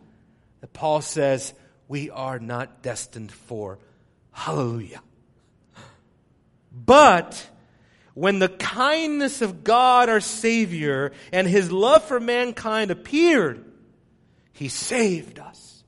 that 0.61 0.73
Paul 0.73 1.03
says 1.03 1.55
we 1.87 2.11
are 2.11 2.41
not 2.41 2.83
destined 2.83 3.31
for. 3.31 3.79
Hallelujah. 4.33 5.03
But 6.73 7.49
when 8.15 8.39
the 8.39 8.49
kindness 8.49 9.43
of 9.43 9.65
God 9.65 10.09
our 10.09 10.21
Savior 10.21 11.13
and 11.33 11.47
His 11.47 11.71
love 11.71 12.05
for 12.05 12.21
mankind 12.21 12.91
appeared, 12.91 13.65
He 14.53 14.69
saved 14.69 15.39
us. 15.39 15.85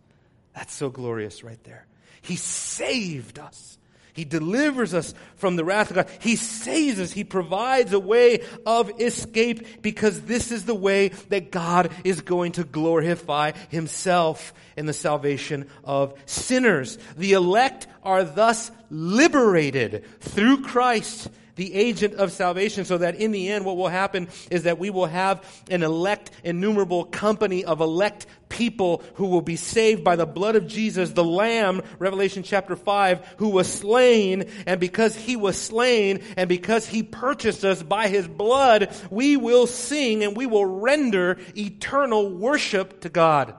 That's 0.54 0.74
so 0.74 0.90
glorious 0.90 1.42
right 1.42 1.62
there. 1.64 1.86
He 2.20 2.36
saved 2.36 3.38
us. 3.38 3.78
He 4.14 4.24
delivers 4.26 4.92
us 4.92 5.14
from 5.36 5.56
the 5.56 5.64
wrath 5.64 5.90
of 5.90 5.96
God. 5.96 6.10
He 6.20 6.36
saves 6.36 7.00
us. 7.00 7.12
He 7.12 7.24
provides 7.24 7.94
a 7.94 7.98
way 7.98 8.44
of 8.66 9.00
escape 9.00 9.82
because 9.82 10.20
this 10.22 10.52
is 10.52 10.66
the 10.66 10.74
way 10.74 11.08
that 11.30 11.50
God 11.50 11.90
is 12.04 12.20
going 12.20 12.52
to 12.52 12.64
glorify 12.64 13.52
Himself 13.70 14.52
in 14.76 14.84
the 14.84 14.92
salvation 14.92 15.66
of 15.82 16.14
sinners. 16.26 16.98
The 17.16 17.32
elect 17.32 17.86
are 18.02 18.22
thus 18.22 18.70
liberated 18.90 20.04
through 20.20 20.62
Christ 20.62 21.30
the 21.56 21.74
agent 21.74 22.14
of 22.14 22.32
salvation, 22.32 22.84
so 22.84 22.98
that 22.98 23.16
in 23.16 23.30
the 23.30 23.50
end, 23.50 23.64
what 23.64 23.76
will 23.76 23.88
happen 23.88 24.28
is 24.50 24.62
that 24.62 24.78
we 24.78 24.90
will 24.90 25.06
have 25.06 25.44
an 25.70 25.82
elect, 25.82 26.30
innumerable 26.44 27.04
company 27.04 27.64
of 27.64 27.80
elect 27.80 28.26
people 28.48 29.02
who 29.14 29.26
will 29.26 29.42
be 29.42 29.56
saved 29.56 30.04
by 30.04 30.16
the 30.16 30.26
blood 30.26 30.56
of 30.56 30.66
Jesus, 30.66 31.10
the 31.10 31.24
Lamb, 31.24 31.82
Revelation 31.98 32.42
chapter 32.42 32.76
5, 32.76 33.34
who 33.38 33.48
was 33.48 33.70
slain, 33.70 34.44
and 34.66 34.78
because 34.78 35.16
he 35.16 35.36
was 35.36 35.60
slain, 35.60 36.22
and 36.36 36.48
because 36.48 36.86
he 36.86 37.02
purchased 37.02 37.64
us 37.64 37.82
by 37.82 38.08
his 38.08 38.28
blood, 38.28 38.94
we 39.10 39.36
will 39.36 39.66
sing 39.66 40.22
and 40.22 40.36
we 40.36 40.46
will 40.46 40.66
render 40.66 41.38
eternal 41.56 42.30
worship 42.30 43.00
to 43.00 43.08
God. 43.08 43.54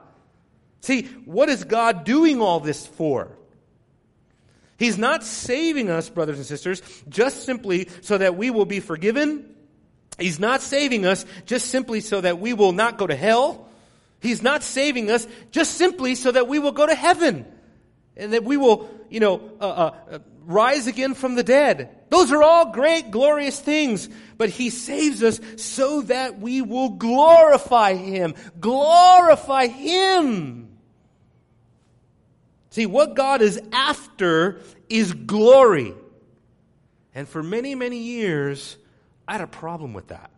See, 0.80 1.06
what 1.24 1.48
is 1.48 1.64
God 1.64 2.04
doing 2.04 2.40
all 2.40 2.60
this 2.60 2.86
for? 2.86 3.36
He's 4.78 4.98
not 4.98 5.22
saving 5.22 5.90
us, 5.90 6.08
brothers 6.08 6.38
and 6.38 6.46
sisters, 6.46 6.82
just 7.08 7.44
simply 7.44 7.88
so 8.00 8.18
that 8.18 8.36
we 8.36 8.50
will 8.50 8.64
be 8.64 8.80
forgiven. 8.80 9.54
He's 10.18 10.40
not 10.40 10.62
saving 10.62 11.06
us 11.06 11.24
just 11.46 11.68
simply 11.68 12.00
so 12.00 12.20
that 12.20 12.38
we 12.38 12.54
will 12.54 12.72
not 12.72 12.98
go 12.98 13.06
to 13.06 13.14
hell. 13.14 13.68
He's 14.20 14.42
not 14.42 14.62
saving 14.62 15.10
us 15.10 15.26
just 15.50 15.74
simply 15.74 16.14
so 16.14 16.32
that 16.32 16.48
we 16.48 16.58
will 16.58 16.72
go 16.72 16.86
to 16.86 16.94
heaven 16.94 17.44
and 18.16 18.32
that 18.32 18.44
we 18.44 18.56
will, 18.56 18.88
you 19.10 19.20
know, 19.20 19.50
uh, 19.60 19.64
uh, 19.64 19.94
uh 20.10 20.18
rise 20.46 20.86
again 20.86 21.14
from 21.14 21.34
the 21.34 21.42
dead. 21.42 21.90
Those 22.10 22.30
are 22.30 22.42
all 22.42 22.72
great, 22.72 23.10
glorious 23.10 23.58
things. 23.58 24.08
But 24.36 24.50
He 24.50 24.70
saves 24.70 25.22
us 25.22 25.40
so 25.56 26.02
that 26.02 26.38
we 26.40 26.62
will 26.62 26.90
glorify 26.90 27.94
Him. 27.94 28.34
Glorify 28.60 29.66
Him. 29.66 30.73
See, 32.74 32.86
what 32.86 33.14
God 33.14 33.40
is 33.40 33.62
after 33.70 34.60
is 34.88 35.12
glory. 35.12 35.94
And 37.14 37.28
for 37.28 37.40
many, 37.40 37.76
many 37.76 37.98
years, 37.98 38.76
I 39.28 39.32
had 39.34 39.42
a 39.42 39.46
problem 39.46 39.92
with 39.92 40.08
that. 40.08 40.32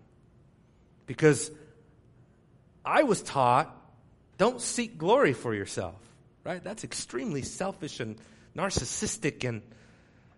Because 1.06 1.50
I 2.84 3.04
was 3.04 3.22
taught 3.22 3.74
don't 4.36 4.60
seek 4.60 4.98
glory 4.98 5.32
for 5.32 5.54
yourself, 5.54 5.94
right? 6.44 6.62
That's 6.62 6.84
extremely 6.84 7.40
selfish 7.40 8.00
and 8.00 8.16
narcissistic. 8.54 9.48
And 9.48 9.62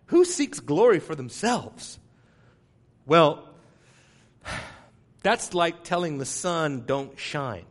who 0.05 0.23
seeks 0.23 0.61
glory 0.61 0.99
for 0.99 1.15
themselves? 1.15 1.99
Well, 3.05 3.45
that's 5.21 5.53
like 5.53 5.83
telling 5.83 6.17
the 6.17 6.23
sun 6.25 6.85
don't 6.85 7.19
shine. 7.19 7.65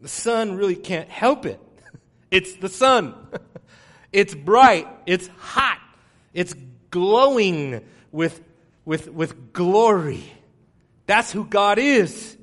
The 0.00 0.06
sun 0.06 0.54
really 0.54 0.76
can't 0.76 1.08
help 1.08 1.46
it. 1.46 1.58
It's 2.32 2.54
the 2.56 2.70
sun. 2.70 3.14
it's 4.12 4.34
bright. 4.34 4.88
It's 5.06 5.28
hot. 5.38 5.78
It's 6.32 6.54
glowing 6.90 7.84
with, 8.10 8.40
with, 8.84 9.08
with 9.08 9.52
glory. 9.52 10.24
That's 11.06 11.30
who 11.30 11.44
God 11.44 11.78
is. 11.78 12.36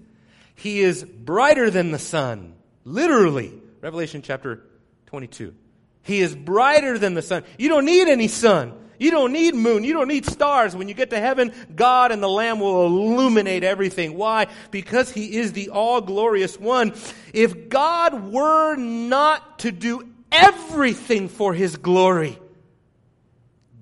He 0.55 0.81
is 0.81 1.03
brighter 1.03 1.71
than 1.71 1.91
the 1.91 1.99
sun. 1.99 2.53
Literally. 2.85 3.51
Revelation 3.81 4.21
chapter 4.21 4.61
22. 5.07 5.55
He 6.03 6.21
is 6.21 6.35
brighter 6.35 6.99
than 6.99 7.15
the 7.15 7.21
sun. 7.23 7.43
You 7.57 7.69
don't 7.69 7.85
need 7.85 8.07
any 8.07 8.27
sun. 8.27 8.73
You 8.99 9.11
don't 9.11 9.31
need 9.31 9.55
moon. 9.55 9.85
You 9.85 9.93
don't 9.93 10.09
need 10.09 10.25
stars. 10.25 10.75
When 10.75 10.89
you 10.89 10.93
get 10.93 11.09
to 11.11 11.19
heaven, 11.19 11.53
God 11.73 12.11
and 12.11 12.21
the 12.21 12.29
Lamb 12.29 12.59
will 12.59 12.85
illuminate 12.85 13.63
everything. 13.63 14.15
Why? 14.15 14.47
Because 14.71 15.09
He 15.09 15.37
is 15.37 15.53
the 15.53 15.69
all 15.69 16.01
glorious 16.01 16.59
one. 16.59 16.93
If 17.33 17.69
God 17.69 18.31
were 18.31 18.75
not 18.75 19.59
to 19.59 19.71
do 19.71 20.07
everything 20.31 21.29
for 21.29 21.53
His 21.53 21.77
glory, 21.77 22.37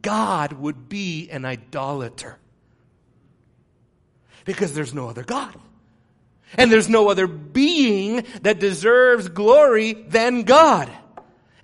God 0.04 0.54
would 0.54 0.88
be 0.88 1.30
an 1.30 1.46
idolater. 1.46 2.38
Because 4.46 4.74
there's 4.74 4.94
no 4.94 5.10
other 5.10 5.24
God. 5.24 5.54
And 6.56 6.72
there's 6.72 6.88
no 6.88 7.10
other 7.10 7.28
being 7.28 8.24
that 8.44 8.60
deserves 8.60 9.28
glory 9.28 9.94
than 9.94 10.44
God. 10.44 10.90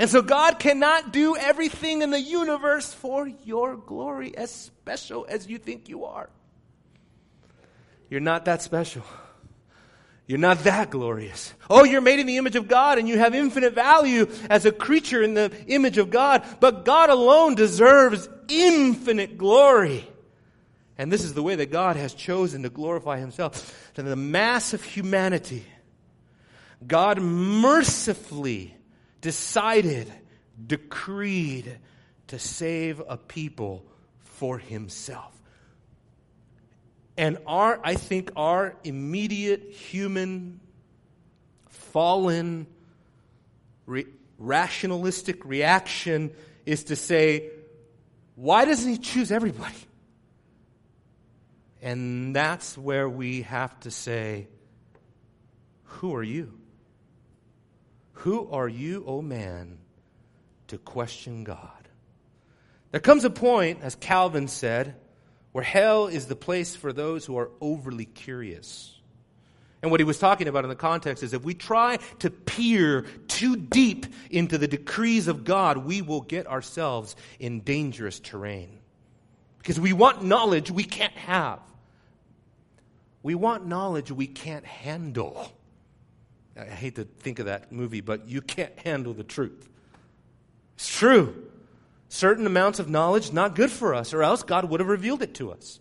And 0.04 0.10
so 0.10 0.22
God 0.22 0.60
cannot 0.60 1.14
do 1.14 1.38
everything 1.38 2.02
in 2.02 2.10
the 2.10 2.20
universe 2.20 2.94
for 2.94 3.26
your 3.26 3.78
glory, 3.78 4.36
as 4.36 4.52
special 4.52 5.26
as 5.30 5.48
you 5.48 5.58
think 5.58 5.88
you 5.88 6.04
are. 6.04 6.30
You're 8.10 8.20
not 8.20 8.44
that 8.44 8.62
special. 8.62 9.06
You're 10.28 10.40
not 10.40 10.66
that 10.66 10.90
glorious. 10.90 11.54
Oh, 11.70 11.86
you're 11.86 12.02
made 12.02 12.20
in 12.20 12.28
the 12.28 12.36
image 12.36 12.58
of 12.58 12.68
God 12.68 12.98
and 12.98 13.08
you 13.08 13.18
have 13.18 13.34
infinite 13.34 13.76
value 13.76 14.30
as 14.50 14.66
a 14.66 14.74
creature 14.74 15.24
in 15.24 15.36
the 15.36 15.54
image 15.68 15.98
of 15.98 16.10
God, 16.10 16.44
but 16.60 16.84
God 16.84 17.10
alone 17.10 17.56
deserves 17.56 18.28
infinite 18.50 19.38
glory. 19.38 20.06
And 20.98 21.14
this 21.14 21.24
is 21.24 21.34
the 21.34 21.42
way 21.42 21.56
that 21.56 21.72
God 21.72 21.96
has 21.96 22.14
chosen 22.14 22.64
to 22.64 22.70
glorify 22.70 23.20
himself. 23.20 23.90
To 23.94 24.04
the 24.04 24.18
mass 24.18 24.74
of 24.74 24.84
humanity, 24.84 25.64
God 26.86 27.22
mercifully 27.22 28.76
decided, 29.24 30.12
decreed 30.68 31.80
to 32.28 32.38
save 32.38 33.02
a 33.08 33.18
people 33.18 33.86
for 34.20 34.60
himself. 34.60 35.32
And 37.18 37.38
our, 37.48 37.80
I 37.84 37.96
think, 37.96 38.32
our 38.36 38.76
immediate 38.84 39.72
human, 39.72 40.60
fallen, 41.70 42.68
re- 43.86 44.08
rationalistic 44.38 45.46
reaction 45.46 46.32
is 46.66 46.86
to 46.86 46.96
say, 46.98 47.50
why 48.36 48.66
doesn't 48.66 48.92
he 48.92 48.98
choose 48.98 49.32
everybody? 49.32 49.76
And 51.82 52.36
that's 52.36 52.78
where 52.78 53.08
we 53.08 53.44
have 53.44 53.80
to 53.82 53.92
say, 53.92 54.48
who 55.84 56.14
are 56.16 56.24
you? 56.24 56.52
Who 58.14 58.50
are 58.52 58.68
you, 58.68 59.04
O 59.06 59.22
man, 59.22 59.80
to 60.68 60.78
question 60.78 61.44
God? 61.44 61.70
There 62.92 63.02
comes 63.02 63.26
a 63.26 63.30
point, 63.30 63.80
as 63.82 63.96
Calvin 63.96 64.48
said, 64.48 64.96
where 65.52 65.64
hell 65.64 66.08
is 66.08 66.28
the 66.28 66.36
place 66.36 66.76
for 66.76 66.94
those 66.94 67.26
who 67.26 67.38
are 67.38 67.50
overly 67.60 68.06
curious. 68.06 68.94
And 69.82 69.92
what 69.92 70.00
he 70.00 70.06
was 70.06 70.18
talking 70.18 70.48
about 70.48 70.64
in 70.64 70.70
the 70.70 70.76
context 70.76 71.24
is 71.24 71.34
if 71.34 71.44
we 71.44 71.54
try 71.54 71.98
to 72.20 72.30
peer 72.30 73.02
too 73.28 73.58
deep 73.58 74.06
into 74.30 74.58
the 74.58 74.68
decrees 74.68 75.28
of 75.28 75.44
God, 75.44 75.78
we 75.78 76.02
will 76.02 76.22
get 76.22 76.48
ourselves 76.48 77.16
in 77.40 77.60
dangerous 77.60 78.20
terrain. 78.20 78.80
Because 79.58 79.80
we 79.80 79.92
want 79.92 80.24
knowledge 80.24 80.72
we 80.72 80.84
can't 80.84 81.14
have. 81.14 81.60
We 83.24 83.36
want 83.36 83.66
knowledge 83.66 84.12
we 84.12 84.28
can't 84.28 84.66
handle. 84.66 85.52
I 86.60 86.66
hate 86.66 86.96
to 86.96 87.06
think 87.06 87.40
of 87.40 87.48
that 87.48 87.72
movie, 87.72 88.02
but 88.02 88.28
you 88.28 88.42
can't 88.42 88.78
handle 88.80 89.14
the 89.14 89.24
truth. 89.24 89.70
It's 90.76 90.88
true. 90.88 91.50
Certain 92.10 92.46
amounts 92.46 92.80
of 92.80 92.90
knowledge, 92.90 93.32
not 93.32 93.56
good 93.56 93.72
for 93.72 93.96
us, 93.96 94.14
or 94.14 94.22
else 94.22 94.44
God 94.44 94.70
would 94.70 94.80
have 94.80 94.90
revealed 94.90 95.24
it 95.24 95.34
to 95.36 95.52
us. 95.52 95.80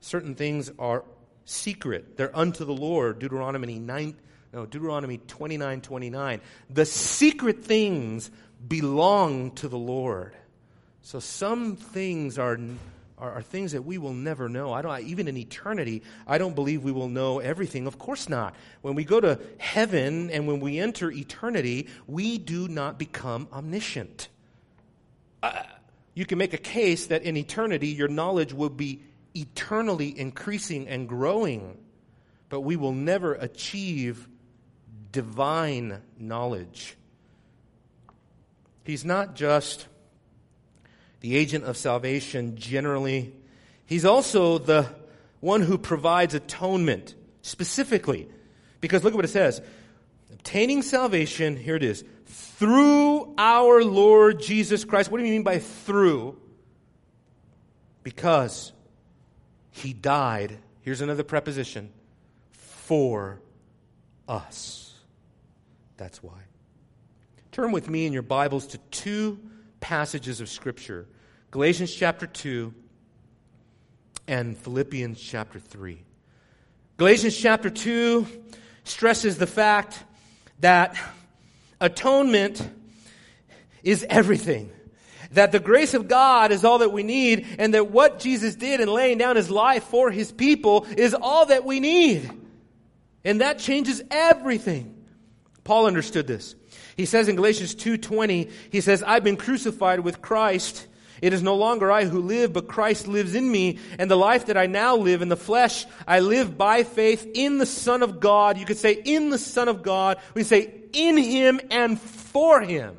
Certain 0.00 0.34
things 0.34 0.70
are 0.78 1.04
secret. 1.44 2.16
They're 2.16 2.36
unto 2.36 2.64
the 2.64 2.74
Lord. 2.74 3.20
Deuteronomy 3.20 3.78
9, 3.78 4.16
no, 4.52 4.66
Deuteronomy 4.66 5.18
29, 5.18 5.80
29. 5.80 6.40
The 6.70 6.84
secret 6.84 7.64
things 7.64 8.30
belong 8.66 9.52
to 9.52 9.68
the 9.68 9.78
Lord. 9.78 10.34
So 11.02 11.20
some 11.20 11.76
things 11.76 12.38
are, 12.38 12.58
are, 13.24 13.32
are, 13.32 13.42
things 13.42 13.72
that 13.72 13.82
we 13.82 13.98
will 13.98 14.12
never 14.12 14.48
know. 14.48 14.72
I 14.72 14.82
don't, 14.82 15.00
even 15.04 15.28
in 15.28 15.36
eternity, 15.36 16.02
I 16.26 16.38
don't 16.38 16.54
believe 16.54 16.84
we 16.84 16.92
will 16.92 17.08
know 17.08 17.38
everything. 17.38 17.86
Of 17.86 17.98
course 17.98 18.28
not. 18.28 18.54
When 18.82 18.94
we 18.94 19.04
go 19.04 19.20
to 19.20 19.40
heaven 19.58 20.30
and 20.30 20.46
when 20.46 20.60
we 20.60 20.78
enter 20.78 21.10
eternity, 21.10 21.88
we 22.06 22.38
do 22.38 22.68
not 22.68 22.98
become 22.98 23.48
omniscient. 23.52 24.28
Uh, 25.42 25.62
you 26.14 26.26
can 26.26 26.38
make 26.38 26.52
a 26.52 26.58
case 26.58 27.06
that 27.06 27.22
in 27.22 27.36
eternity 27.36 27.88
your 27.88 28.08
knowledge 28.08 28.52
will 28.52 28.70
be 28.70 29.02
eternally 29.34 30.18
increasing 30.18 30.86
and 30.86 31.08
growing, 31.08 31.78
but 32.48 32.60
we 32.60 32.76
will 32.76 32.92
never 32.92 33.34
achieve 33.34 34.28
divine 35.10 36.02
knowledge. 36.18 36.96
He's 38.84 39.04
not 39.04 39.34
just 39.34 39.88
the 41.24 41.36
agent 41.38 41.64
of 41.64 41.74
salvation 41.74 42.54
generally, 42.54 43.32
he's 43.86 44.04
also 44.04 44.58
the 44.58 44.86
one 45.40 45.62
who 45.62 45.78
provides 45.78 46.34
atonement 46.34 47.14
specifically. 47.40 48.28
Because 48.82 49.02
look 49.02 49.14
at 49.14 49.16
what 49.16 49.24
it 49.24 49.28
says 49.28 49.62
obtaining 50.30 50.82
salvation, 50.82 51.56
here 51.56 51.76
it 51.76 51.82
is, 51.82 52.04
through 52.26 53.34
our 53.38 53.82
Lord 53.82 54.38
Jesus 54.38 54.84
Christ. 54.84 55.10
What 55.10 55.16
do 55.16 55.24
you 55.24 55.32
mean 55.32 55.44
by 55.44 55.60
through? 55.60 56.38
Because 58.02 58.74
he 59.70 59.94
died, 59.94 60.58
here's 60.82 61.00
another 61.00 61.24
preposition, 61.24 61.90
for 62.50 63.40
us. 64.28 64.92
That's 65.96 66.22
why. 66.22 66.42
Turn 67.50 67.72
with 67.72 67.88
me 67.88 68.04
in 68.04 68.12
your 68.12 68.20
Bibles 68.20 68.66
to 68.66 68.78
two 68.90 69.40
passages 69.80 70.42
of 70.42 70.50
Scripture 70.50 71.06
Galatians 71.54 71.94
chapter 71.94 72.26
2 72.26 72.74
and 74.26 74.58
Philippians 74.58 75.20
chapter 75.20 75.60
3. 75.60 76.02
Galatians 76.96 77.36
chapter 77.36 77.70
2 77.70 78.26
stresses 78.82 79.38
the 79.38 79.46
fact 79.46 80.02
that 80.58 80.96
atonement 81.80 82.68
is 83.84 84.04
everything. 84.10 84.68
That 85.30 85.52
the 85.52 85.60
grace 85.60 85.94
of 85.94 86.08
God 86.08 86.50
is 86.50 86.64
all 86.64 86.78
that 86.78 86.90
we 86.90 87.04
need, 87.04 87.46
and 87.56 87.72
that 87.74 87.88
what 87.88 88.18
Jesus 88.18 88.56
did 88.56 88.80
in 88.80 88.88
laying 88.88 89.18
down 89.18 89.36
his 89.36 89.48
life 89.48 89.84
for 89.84 90.10
his 90.10 90.32
people 90.32 90.88
is 90.96 91.14
all 91.14 91.46
that 91.46 91.64
we 91.64 91.78
need. 91.78 92.28
And 93.24 93.42
that 93.42 93.60
changes 93.60 94.02
everything. 94.10 95.06
Paul 95.62 95.86
understood 95.86 96.26
this. 96.26 96.56
He 96.96 97.06
says 97.06 97.28
in 97.28 97.36
Galatians 97.36 97.76
2:20, 97.76 98.50
he 98.70 98.80
says, 98.80 99.04
"I've 99.04 99.22
been 99.22 99.36
crucified 99.36 100.00
with 100.00 100.20
Christ. 100.20 100.88
It 101.24 101.32
is 101.32 101.42
no 101.42 101.54
longer 101.54 101.90
I 101.90 102.04
who 102.04 102.20
live, 102.20 102.52
but 102.52 102.68
Christ 102.68 103.08
lives 103.08 103.34
in 103.34 103.50
me, 103.50 103.78
and 103.98 104.10
the 104.10 104.16
life 104.16 104.44
that 104.46 104.58
I 104.58 104.66
now 104.66 104.94
live 104.94 105.22
in 105.22 105.30
the 105.30 105.38
flesh, 105.38 105.86
I 106.06 106.20
live 106.20 106.58
by 106.58 106.82
faith 106.82 107.26
in 107.32 107.56
the 107.56 107.64
Son 107.64 108.02
of 108.02 108.20
God." 108.20 108.58
You 108.58 108.66
could 108.66 108.76
say 108.76 108.92
in 108.92 109.30
the 109.30 109.38
Son 109.38 109.66
of 109.66 109.82
God. 109.82 110.18
We 110.34 110.42
say 110.42 110.70
in 110.92 111.16
him 111.16 111.62
and 111.70 111.98
for 111.98 112.60
him, 112.60 112.98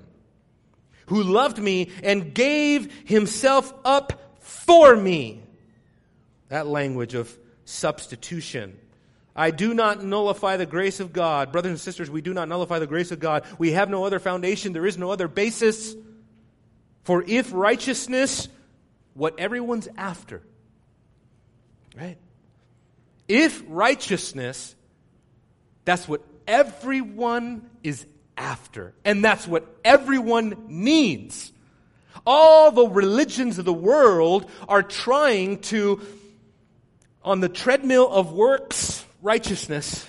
who 1.06 1.22
loved 1.22 1.60
me 1.60 1.92
and 2.02 2.34
gave 2.34 2.92
himself 3.06 3.72
up 3.86 4.40
for 4.40 4.96
me. 4.96 5.44
That 6.50 6.66
language 6.66 7.14
of 7.14 7.38
substitution. 7.64 8.76
I 9.36 9.52
do 9.52 9.76
not 9.76 10.04
nullify 10.04 10.58
the 10.58 10.66
grace 10.66 11.00
of 11.00 11.14
God. 11.14 11.52
Brothers 11.52 11.70
and 11.70 11.80
sisters, 11.80 12.10
we 12.10 12.22
do 12.22 12.34
not 12.34 12.50
nullify 12.50 12.80
the 12.80 12.88
grace 12.88 13.12
of 13.12 13.20
God. 13.20 13.44
We 13.60 13.74
have 13.74 13.88
no 13.88 14.04
other 14.04 14.18
foundation. 14.18 14.74
There 14.74 14.88
is 14.88 14.98
no 14.98 15.12
other 15.12 15.28
basis. 15.28 15.96
For 17.06 17.24
if 17.26 17.54
righteousness, 17.54 18.50
what 19.14 19.40
everyone's 19.40 19.88
after, 19.96 20.42
right? 21.96 22.18
If 23.28 23.64
righteousness, 23.68 24.76
that's 25.86 26.08
what 26.08 26.24
everyone 26.48 27.70
is 27.84 28.06
after. 28.36 28.94
And 29.06 29.24
that's 29.24 29.48
what 29.48 29.68
everyone 29.86 30.66
needs. 30.68 31.52
All 32.26 32.72
the 32.72 32.88
religions 32.88 33.60
of 33.60 33.66
the 33.66 33.74
world 33.74 34.50
are 34.68 34.82
trying 34.82 35.60
to, 35.60 36.02
on 37.24 37.40
the 37.40 37.50
treadmill 37.50 38.10
of 38.12 38.34
works 38.34 39.06
righteousness, 39.22 40.08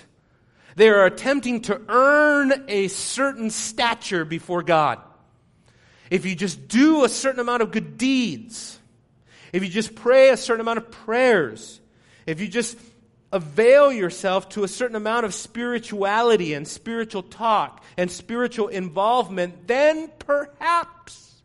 they 0.75 0.89
are 0.89 1.05
attempting 1.05 1.61
to 1.61 1.79
earn 1.89 2.65
a 2.67 2.87
certain 2.87 3.51
stature 3.51 4.25
before 4.25 4.63
God. 4.63 4.99
If 6.09 6.25
you 6.25 6.35
just 6.35 6.67
do 6.67 7.03
a 7.03 7.09
certain 7.09 7.39
amount 7.39 7.61
of 7.61 7.71
good 7.71 7.97
deeds, 7.97 8.79
if 9.53 9.63
you 9.63 9.69
just 9.69 9.95
pray 9.95 10.29
a 10.29 10.37
certain 10.37 10.61
amount 10.61 10.77
of 10.77 10.91
prayers, 10.91 11.79
if 12.25 12.41
you 12.41 12.47
just 12.47 12.77
avail 13.31 13.91
yourself 13.91 14.49
to 14.49 14.63
a 14.63 14.67
certain 14.67 14.95
amount 14.95 15.25
of 15.25 15.33
spirituality 15.33 16.53
and 16.53 16.67
spiritual 16.67 17.23
talk 17.23 17.83
and 17.97 18.09
spiritual 18.09 18.67
involvement, 18.67 19.67
then 19.67 20.09
perhaps 20.19 21.41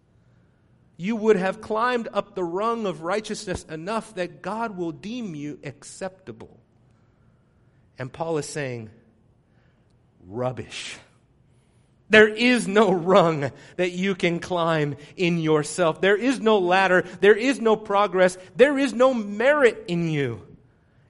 you 0.96 1.16
would 1.16 1.37
have 1.37 1.61
climbed 1.61 2.09
up 2.12 2.35
the 2.35 2.44
rung 2.44 2.87
of 2.87 3.03
righteousness 3.03 3.64
enough 3.64 4.14
that 4.14 4.42
God 4.42 4.77
will 4.77 4.92
deem 4.92 5.35
you 5.35 5.59
acceptable. 5.64 6.61
And 7.98 8.12
Paul 8.12 8.38
is 8.38 8.46
saying, 8.46 8.90
rubbish. 10.27 10.96
There 12.12 12.29
is 12.29 12.68
no 12.68 12.92
rung 12.92 13.51
that 13.77 13.92
you 13.92 14.14
can 14.14 14.38
climb 14.38 14.96
in 15.16 15.38
yourself. 15.38 16.03
There 16.03 16.14
is 16.14 16.40
no 16.40 16.59
ladder. 16.59 17.05
There 17.22 17.35
is 17.35 17.59
no 17.59 17.75
progress. 17.75 18.37
There 18.55 18.79
is 18.79 18.92
no 18.92 19.14
merit 19.14 19.85
in 19.88 20.11
you. 20.11 20.46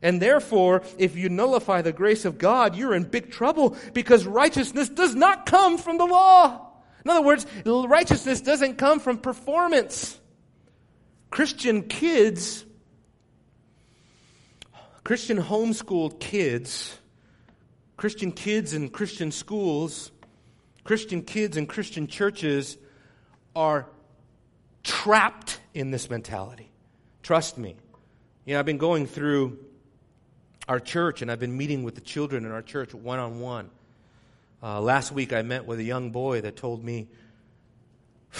And 0.00 0.22
therefore, 0.22 0.84
if 0.98 1.16
you 1.16 1.28
nullify 1.28 1.82
the 1.82 1.90
grace 1.90 2.24
of 2.24 2.38
God, 2.38 2.76
you're 2.76 2.94
in 2.94 3.02
big 3.02 3.32
trouble 3.32 3.76
because 3.92 4.24
righteousness 4.24 4.88
does 4.88 5.16
not 5.16 5.44
come 5.44 5.76
from 5.76 5.98
the 5.98 6.06
law. 6.06 6.68
In 7.04 7.10
other 7.10 7.22
words, 7.22 7.46
righteousness 7.66 8.40
doesn't 8.40 8.78
come 8.78 9.00
from 9.00 9.18
performance. 9.18 10.20
Christian 11.30 11.82
kids, 11.82 12.64
Christian 15.02 15.38
homeschooled 15.38 16.20
kids, 16.20 16.96
Christian 17.96 18.30
kids 18.30 18.72
in 18.72 18.88
Christian 18.88 19.32
schools, 19.32 20.11
Christian 20.84 21.22
kids 21.22 21.56
in 21.56 21.66
Christian 21.66 22.06
churches 22.06 22.76
are 23.54 23.86
trapped 24.82 25.60
in 25.74 25.90
this 25.90 26.10
mentality. 26.10 26.70
Trust 27.22 27.56
me. 27.56 27.76
You 28.44 28.54
know, 28.54 28.60
I've 28.60 28.66
been 28.66 28.78
going 28.78 29.06
through 29.06 29.58
our 30.68 30.80
church, 30.80 31.22
and 31.22 31.30
I've 31.30 31.40
been 31.40 31.56
meeting 31.56 31.84
with 31.84 31.94
the 31.94 32.00
children 32.00 32.44
in 32.44 32.50
our 32.50 32.62
church 32.62 32.94
one 32.94 33.18
on 33.18 33.40
one. 33.40 33.70
Last 34.62 35.12
week, 35.12 35.32
I 35.32 35.42
met 35.42 35.66
with 35.66 35.78
a 35.78 35.84
young 35.84 36.10
boy 36.10 36.40
that 36.40 36.56
told 36.56 36.82
me 36.84 37.08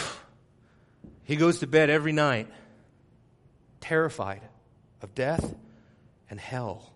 he 1.25 1.37
goes 1.37 1.61
to 1.61 1.67
bed 1.67 1.91
every 1.91 2.13
night 2.13 2.49
terrified 3.81 4.43
of 5.03 5.15
death 5.15 5.55
and 6.31 6.41
hell. 6.41 6.93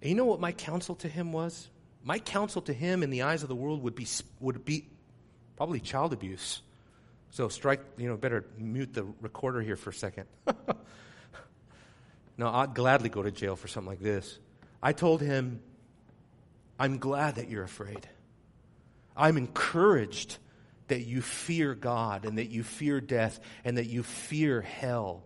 And 0.00 0.10
you 0.10 0.16
know 0.16 0.24
what 0.24 0.40
my 0.40 0.52
counsel 0.52 0.96
to 0.96 1.08
him 1.08 1.32
was? 1.32 1.68
My 2.04 2.18
counsel 2.18 2.62
to 2.62 2.72
him 2.72 3.02
in 3.02 3.10
the 3.10 3.22
eyes 3.22 3.42
of 3.42 3.48
the 3.48 3.54
world 3.54 3.82
would 3.82 3.94
be, 3.94 4.06
would 4.40 4.64
be 4.64 4.86
probably 5.56 5.80
child 5.80 6.12
abuse. 6.12 6.62
So 7.30 7.48
strike, 7.48 7.80
you 7.96 8.08
know, 8.08 8.16
better 8.16 8.44
mute 8.58 8.92
the 8.92 9.04
recorder 9.20 9.60
here 9.60 9.76
for 9.76 9.90
a 9.90 9.94
second. 9.94 10.26
No, 12.36 12.48
I'd 12.48 12.74
gladly 12.74 13.08
go 13.08 13.22
to 13.22 13.30
jail 13.30 13.56
for 13.56 13.68
something 13.68 13.90
like 13.90 14.00
this. 14.00 14.38
I 14.82 14.92
told 14.92 15.20
him, 15.20 15.60
I'm 16.78 16.98
glad 16.98 17.36
that 17.36 17.48
you're 17.48 17.62
afraid. 17.62 18.08
I'm 19.16 19.36
encouraged 19.36 20.38
that 20.88 21.02
you 21.02 21.22
fear 21.22 21.74
God 21.74 22.24
and 22.24 22.38
that 22.38 22.50
you 22.50 22.62
fear 22.62 23.00
death 23.00 23.38
and 23.64 23.78
that 23.78 23.86
you 23.86 24.02
fear 24.02 24.60
hell. 24.60 25.22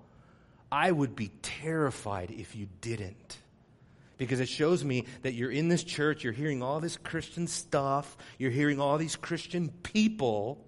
I 0.70 0.91
would 0.91 1.16
be 1.16 1.31
terrified 1.43 2.31
if 2.31 2.57
you 2.57 2.68
didn't. 2.81 3.39
Because 4.19 4.41
it 4.41 4.49
shows 4.49 4.85
me 4.85 5.05
that 5.23 5.35
you're 5.35 5.51
in 5.51 5.69
this 5.69 5.85
church, 5.85 6.25
you're 6.25 6.33
hearing 6.33 6.62
all 6.62 6.81
this 6.81 6.97
Christian 6.97 7.47
stuff, 7.47 8.17
you're 8.39 8.51
hearing 8.51 8.81
all 8.81 8.97
these 8.97 9.17
Christian 9.17 9.69
people, 9.69 10.64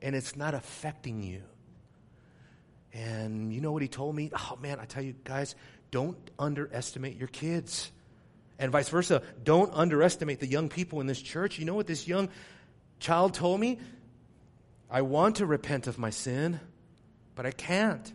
and 0.00 0.14
it's 0.14 0.36
not 0.36 0.54
affecting 0.54 1.22
you. 1.22 1.42
And 2.92 3.52
you 3.52 3.60
know 3.60 3.72
what 3.72 3.82
he 3.82 3.88
told 3.88 4.14
me? 4.14 4.30
Oh 4.32 4.56
man, 4.62 4.78
I 4.78 4.84
tell 4.84 5.02
you 5.02 5.14
guys, 5.24 5.56
don't 5.90 6.18
underestimate 6.38 7.16
your 7.16 7.28
kids. 7.28 7.90
And 8.58 8.70
vice 8.70 8.88
versa, 8.88 9.22
don't 9.42 9.72
underestimate 9.74 10.38
the 10.38 10.46
young 10.46 10.68
people 10.68 11.00
in 11.00 11.08
this 11.08 11.20
church. 11.20 11.58
You 11.58 11.64
know 11.64 11.74
what 11.74 11.88
this 11.88 12.06
young 12.06 12.28
child 13.00 13.34
told 13.34 13.60
me? 13.60 13.80
I 14.88 15.02
want 15.02 15.36
to 15.36 15.46
repent 15.46 15.88
of 15.88 15.98
my 15.98 16.10
sin, 16.10 16.60
but 17.34 17.46
I 17.46 17.50
can't. 17.50 18.12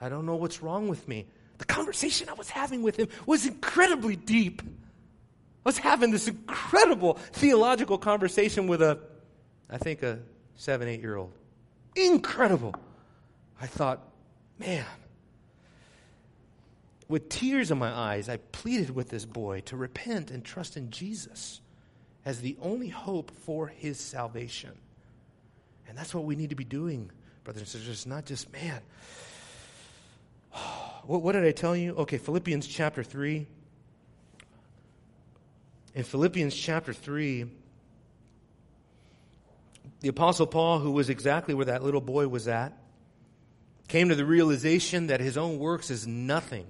I 0.00 0.08
don't 0.08 0.24
know 0.24 0.36
what's 0.36 0.62
wrong 0.62 0.88
with 0.88 1.06
me. 1.06 1.26
The 1.58 1.64
conversation 1.64 2.28
I 2.28 2.34
was 2.34 2.50
having 2.50 2.82
with 2.82 2.96
him 2.96 3.08
was 3.26 3.46
incredibly 3.46 4.16
deep. 4.16 4.62
I 4.62 5.68
was 5.68 5.78
having 5.78 6.10
this 6.10 6.26
incredible 6.26 7.14
theological 7.32 7.98
conversation 7.98 8.66
with 8.66 8.82
a, 8.82 8.98
I 9.70 9.78
think, 9.78 10.02
a 10.02 10.18
seven, 10.56 10.88
eight 10.88 11.00
year 11.00 11.16
old. 11.16 11.32
Incredible. 11.94 12.74
I 13.60 13.66
thought, 13.66 14.00
man, 14.58 14.84
with 17.08 17.28
tears 17.28 17.70
in 17.70 17.78
my 17.78 17.90
eyes, 17.92 18.28
I 18.28 18.38
pleaded 18.38 18.94
with 18.94 19.10
this 19.10 19.24
boy 19.24 19.60
to 19.66 19.76
repent 19.76 20.30
and 20.30 20.44
trust 20.44 20.76
in 20.76 20.90
Jesus 20.90 21.60
as 22.24 22.40
the 22.40 22.56
only 22.60 22.88
hope 22.88 23.30
for 23.30 23.66
his 23.68 24.00
salvation. 24.00 24.72
And 25.86 25.96
that's 25.96 26.14
what 26.14 26.24
we 26.24 26.36
need 26.36 26.50
to 26.50 26.56
be 26.56 26.64
doing, 26.64 27.10
brothers 27.44 27.62
and 27.62 27.68
sisters. 27.68 28.06
Not 28.06 28.24
just, 28.24 28.52
man, 28.52 28.80
what, 31.06 31.22
what 31.22 31.32
did 31.32 31.44
I 31.44 31.52
tell 31.52 31.76
you? 31.76 31.94
Okay, 31.96 32.18
Philippians 32.18 32.66
chapter 32.66 33.02
3. 33.02 33.46
In 35.94 36.04
Philippians 36.04 36.54
chapter 36.54 36.92
3, 36.92 37.46
the 40.00 40.08
Apostle 40.08 40.46
Paul, 40.46 40.78
who 40.78 40.92
was 40.92 41.10
exactly 41.10 41.54
where 41.54 41.66
that 41.66 41.82
little 41.82 42.00
boy 42.00 42.28
was 42.28 42.48
at, 42.48 42.72
came 43.88 44.08
to 44.08 44.14
the 44.14 44.24
realization 44.24 45.08
that 45.08 45.20
his 45.20 45.36
own 45.36 45.58
works 45.58 45.90
is 45.90 46.06
nothing. 46.06 46.66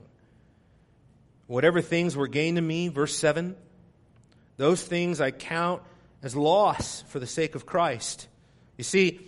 Whatever 1.46 1.80
things 1.80 2.16
were 2.16 2.26
gained 2.26 2.56
to 2.56 2.62
me, 2.62 2.88
verse 2.88 3.16
7, 3.16 3.54
those 4.56 4.82
things 4.82 5.20
I 5.20 5.30
count 5.30 5.82
as 6.22 6.34
loss 6.34 7.02
for 7.08 7.20
the 7.20 7.26
sake 7.26 7.54
of 7.54 7.64
Christ. 7.64 8.26
You 8.76 8.84
see, 8.84 9.20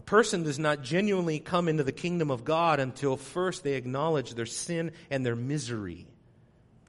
a 0.00 0.02
person 0.02 0.44
does 0.44 0.58
not 0.58 0.82
genuinely 0.82 1.40
come 1.40 1.68
into 1.68 1.84
the 1.84 1.92
kingdom 1.92 2.30
of 2.30 2.42
God 2.42 2.80
until 2.80 3.18
first 3.18 3.62
they 3.62 3.74
acknowledge 3.74 4.32
their 4.32 4.46
sin 4.46 4.92
and 5.10 5.26
their 5.26 5.36
misery. 5.36 6.06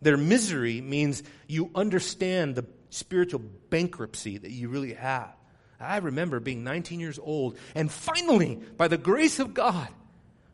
Their 0.02 0.16
misery 0.16 0.80
means 0.80 1.22
you 1.46 1.72
understand 1.76 2.56
the 2.56 2.64
spiritual 2.90 3.42
bankruptcy 3.70 4.38
that 4.38 4.50
you 4.50 4.70
really 4.70 4.94
have. 4.94 5.36
I 5.78 5.98
remember 5.98 6.40
being 6.40 6.64
19 6.64 7.02
years 7.02 7.20
old 7.22 7.58
and 7.76 7.92
finally, 7.92 8.62
by 8.78 8.88
the 8.88 8.98
grace 8.98 9.40
of 9.40 9.54
God, 9.54 9.90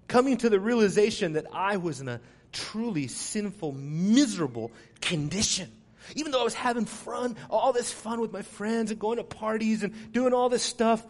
coming 0.07 0.37
to 0.37 0.49
the 0.49 0.59
realization 0.59 1.33
that 1.33 1.45
I 1.53 1.77
was 1.77 2.01
in 2.01 2.07
a 2.07 2.19
truly 2.53 3.05
sinful, 3.05 3.73
miserable 3.73 4.71
condition. 4.99 5.71
Even 6.15 6.31
though 6.31 6.41
I 6.41 6.45
was 6.45 6.55
having 6.55 6.85
fun, 6.85 7.35
all 7.51 7.71
this 7.71 7.91
fun 7.91 8.19
with 8.19 8.33
my 8.33 8.41
friends 8.41 8.89
and 8.89 8.99
going 8.99 9.17
to 9.17 9.23
parties 9.23 9.83
and 9.83 10.11
doing 10.11 10.33
all 10.33 10.49
this 10.49 10.63
stuff, 10.63 11.05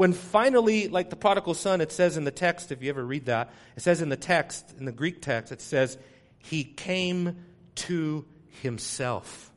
when 0.00 0.14
finally, 0.14 0.88
like 0.88 1.10
the 1.10 1.14
prodigal 1.14 1.52
son, 1.52 1.82
it 1.82 1.92
says 1.92 2.16
in 2.16 2.24
the 2.24 2.30
text, 2.30 2.72
if 2.72 2.82
you 2.82 2.88
ever 2.88 3.04
read 3.04 3.26
that, 3.26 3.52
it 3.76 3.82
says 3.82 4.00
in 4.00 4.08
the 4.08 4.16
text, 4.16 4.64
in 4.78 4.86
the 4.86 4.92
Greek 4.92 5.20
text, 5.20 5.52
it 5.52 5.60
says, 5.60 5.98
he 6.38 6.64
came 6.64 7.36
to 7.74 8.24
himself. 8.62 9.52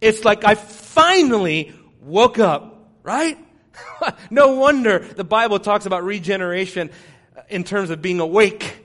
It's 0.00 0.24
like 0.24 0.46
I 0.46 0.54
finally 0.54 1.74
woke 2.00 2.38
up, 2.38 2.88
right? 3.02 3.36
no 4.30 4.54
wonder 4.54 5.00
the 5.00 5.24
Bible 5.24 5.58
talks 5.58 5.84
about 5.84 6.02
regeneration 6.02 6.88
uh, 7.36 7.42
in 7.50 7.64
terms 7.64 7.90
of 7.90 8.00
being 8.00 8.20
awake. 8.20 8.78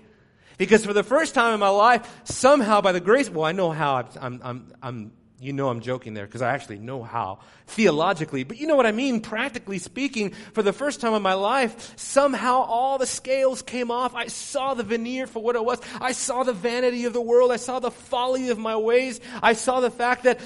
Because 0.58 0.86
for 0.86 0.92
the 0.92 1.04
first 1.04 1.34
time 1.34 1.54
in 1.54 1.62
my 1.62 1.70
life, 1.70 2.06
somehow 2.26 2.82
by 2.82 2.92
the 2.92 3.00
grace, 3.00 3.30
well, 3.30 3.46
I 3.46 3.54
know 3.54 3.72
how, 3.72 4.10
I'm, 4.20 4.42
I'm, 4.44 4.74
I'm 4.84 5.12
you 5.42 5.54
know 5.54 5.70
I'm 5.70 5.82
joking 5.82 6.14
there 6.14 6.28
because 6.28 6.44
I 6.44 6.54
actually 6.54 6.78
know 6.78 7.02
how 7.02 7.40
theologically, 7.66 8.44
but 8.44 8.58
you 8.58 8.68
know 8.68 8.76
what 8.76 8.86
I 8.86 8.92
mean 8.92 9.22
practically 9.22 9.80
speaking. 9.80 10.32
For 10.54 10.62
the 10.62 10.72
first 10.72 11.02
time 11.02 11.14
in 11.14 11.24
my 11.24 11.34
life, 11.34 11.98
somehow 11.98 12.62
all 12.62 13.00
the 13.00 13.08
scales 13.08 13.64
came 13.64 13.90
off. 13.90 14.14
I 14.14 14.28
saw 14.28 14.76
the 14.76 14.84
veneer 14.84 15.26
for 15.26 15.42
what 15.42 15.56
it 15.56 15.66
was. 15.66 15.82
I 16.00 16.12
saw 16.12 16.44
the 16.44 16.54
vanity 16.54 17.06
of 17.06 17.14
the 17.14 17.22
world. 17.22 17.52
I 17.52 17.56
saw 17.56 17.80
the 17.80 17.90
folly 17.90 18.50
of 18.50 18.60
my 18.60 18.76
ways. 18.76 19.20
I 19.42 19.54
saw 19.54 19.80
the 19.80 19.90
fact 19.90 20.24
that 20.24 20.40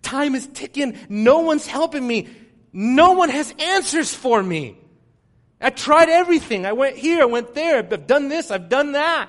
time 0.00 0.34
is 0.34 0.46
ticking. 0.46 0.98
No 1.10 1.40
one's 1.40 1.66
helping 1.66 2.06
me. 2.06 2.28
No 2.72 3.12
one 3.12 3.28
has 3.28 3.52
answers 3.58 4.14
for 4.14 4.42
me. 4.42 4.78
I 5.60 5.68
tried 5.68 6.08
everything. 6.08 6.64
I 6.64 6.72
went 6.72 6.96
here, 6.96 7.20
I 7.20 7.26
went 7.26 7.54
there. 7.54 7.78
I've 7.78 8.06
done 8.06 8.28
this, 8.28 8.50
I've 8.50 8.70
done 8.70 8.92
that. 8.92 9.28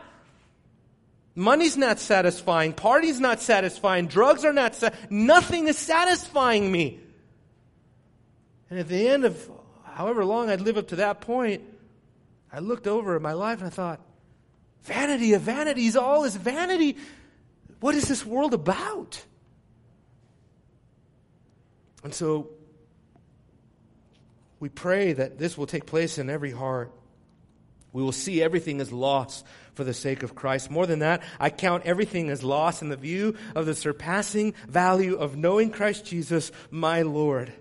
Money's 1.36 1.78
not 1.78 2.00
satisfying. 2.00 2.74
Party's 2.74 3.20
not 3.20 3.42
satisfying. 3.42 4.08
Drugs 4.08 4.46
are 4.46 4.54
not, 4.54 4.76
sa- 4.76 4.92
nothing 5.10 5.68
is 5.68 5.78
satisfying 5.78 6.72
me. 6.72 7.00
And 8.70 8.80
at 8.80 8.88
the 8.88 9.08
end 9.08 9.26
of 9.26 9.50
however 9.84 10.26
long 10.26 10.50
I'd 10.50 10.62
live 10.62 10.78
up 10.78 10.90
to 10.90 10.98
that 10.98 11.22
point, 11.22 11.64
I 12.52 12.60
looked 12.60 12.88
over 12.88 13.16
at 13.16 13.22
my 13.22 13.34
life 13.34 13.60
and 13.60 13.68
I 13.68 13.72
thought, 13.72 14.00
vanity 14.84 15.34
of 15.34 15.42
vanities, 15.42 15.96
all 15.96 16.24
is 16.24 16.36
vanity. 16.36 16.98
What 17.80 17.96
is 17.96 18.08
this 18.08 18.26
world 18.26 18.54
about? 18.54 19.24
And 22.04 22.14
so 22.14 22.50
we 24.60 24.70
pray 24.70 25.14
that 25.14 25.40
this 25.40 25.58
will 25.58 25.66
take 25.66 25.86
place 25.86 26.18
in 26.18 26.30
every 26.30 26.52
heart. 26.52 26.92
We 27.94 28.02
will 28.02 28.12
see 28.12 28.42
everything 28.42 28.82
as 28.82 28.92
loss 28.92 29.44
for 29.76 29.84
the 29.84 29.94
sake 29.94 30.24
of 30.24 30.36
Christ. 30.36 30.72
More 30.72 30.88
than 30.88 31.00
that, 31.00 31.22
I 31.40 31.52
count 31.52 31.86
everything 31.86 32.30
as 32.30 32.44
loss 32.44 32.82
in 32.82 32.90
the 32.90 32.98
view 32.98 33.36
of 33.56 33.68
the 33.68 33.76
surpassing 33.76 34.56
value 34.68 35.16
of 35.16 35.38
knowing 35.38 35.70
Christ 35.70 36.04
Jesus, 36.06 36.52
my 36.72 37.04
Lord. 37.04 37.54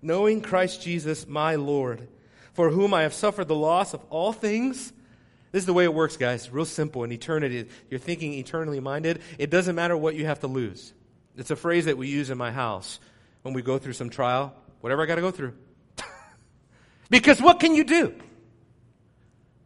Knowing 0.00 0.40
Christ 0.40 0.82
Jesus, 0.82 1.26
my 1.26 1.56
Lord, 1.56 2.08
for 2.54 2.70
whom 2.70 2.94
I 2.94 3.02
have 3.02 3.14
suffered 3.14 3.48
the 3.48 3.54
loss 3.54 3.94
of 3.94 4.00
all 4.10 4.32
things. 4.32 4.92
This 5.50 5.62
is 5.62 5.66
the 5.66 5.72
way 5.72 5.84
it 5.84 5.94
works, 5.94 6.16
guys. 6.16 6.50
Real 6.50 6.64
simple. 6.64 7.04
In 7.04 7.12
eternity, 7.12 7.68
you're 7.90 8.00
thinking 8.00 8.34
eternally 8.34 8.80
minded. 8.80 9.20
It 9.38 9.50
doesn't 9.50 9.74
matter 9.74 9.96
what 9.96 10.14
you 10.14 10.26
have 10.26 10.40
to 10.40 10.46
lose. 10.46 10.92
It's 11.36 11.50
a 11.50 11.56
phrase 11.56 11.86
that 11.86 11.98
we 11.98 12.08
use 12.08 12.30
in 12.30 12.38
my 12.38 12.52
house 12.52 13.00
when 13.42 13.54
we 13.54 13.62
go 13.62 13.78
through 13.78 13.94
some 13.94 14.10
trial. 14.10 14.54
Whatever 14.80 15.02
I 15.02 15.06
got 15.06 15.16
to 15.16 15.20
go 15.20 15.30
through. 15.30 15.54
because 17.10 17.40
what 17.40 17.60
can 17.60 17.74
you 17.74 17.84
do? 17.84 18.14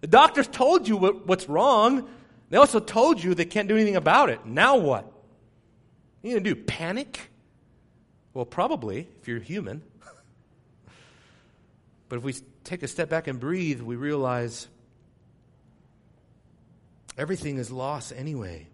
The 0.06 0.12
doctors 0.12 0.46
told 0.46 0.86
you 0.86 0.96
what, 0.96 1.26
what's 1.26 1.48
wrong. 1.48 2.08
They 2.48 2.58
also 2.58 2.78
told 2.78 3.20
you 3.20 3.34
they 3.34 3.44
can't 3.44 3.66
do 3.66 3.74
anything 3.74 3.96
about 3.96 4.30
it. 4.30 4.46
Now 4.46 4.76
what? 4.76 5.12
You 6.22 6.30
gonna 6.30 6.44
do 6.44 6.54
panic? 6.54 7.28
Well, 8.32 8.44
probably 8.44 9.08
if 9.20 9.26
you're 9.26 9.40
human. 9.40 9.82
but 12.08 12.18
if 12.18 12.22
we 12.22 12.34
take 12.62 12.84
a 12.84 12.86
step 12.86 13.08
back 13.08 13.26
and 13.26 13.40
breathe, 13.40 13.80
we 13.80 13.96
realize 13.96 14.68
everything 17.18 17.56
is 17.56 17.72
lost 17.72 18.12
anyway. 18.16 18.68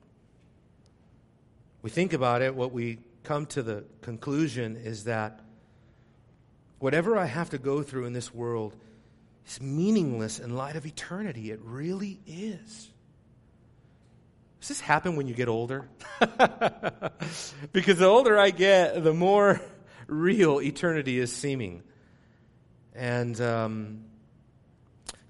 We 1.80 1.88
think 1.88 2.12
about 2.12 2.42
it, 2.42 2.54
what 2.54 2.72
we 2.72 2.98
come 3.22 3.46
to 3.46 3.62
the 3.62 3.84
conclusion 4.02 4.76
is 4.76 5.04
that 5.04 5.40
whatever 6.78 7.16
I 7.16 7.24
have 7.24 7.48
to 7.50 7.58
go 7.58 7.82
through 7.82 8.04
in 8.04 8.12
this 8.12 8.34
world 8.34 8.76
is 9.46 9.60
meaningless 9.60 10.38
in 10.38 10.54
light 10.54 10.76
of 10.76 10.86
eternity. 10.86 11.50
It 11.50 11.60
really 11.62 12.20
is. 12.26 12.90
Does 14.60 14.68
this 14.68 14.80
happen 14.80 15.16
when 15.16 15.26
you 15.26 15.34
get 15.34 15.48
older? 15.48 15.88
because 17.72 17.98
the 17.98 18.06
older 18.06 18.38
I 18.38 18.50
get, 18.50 19.02
the 19.02 19.12
more 19.12 19.60
real 20.06 20.60
eternity 20.60 21.18
is 21.18 21.32
seeming. 21.32 21.82
And 22.94 23.40
um, 23.40 24.04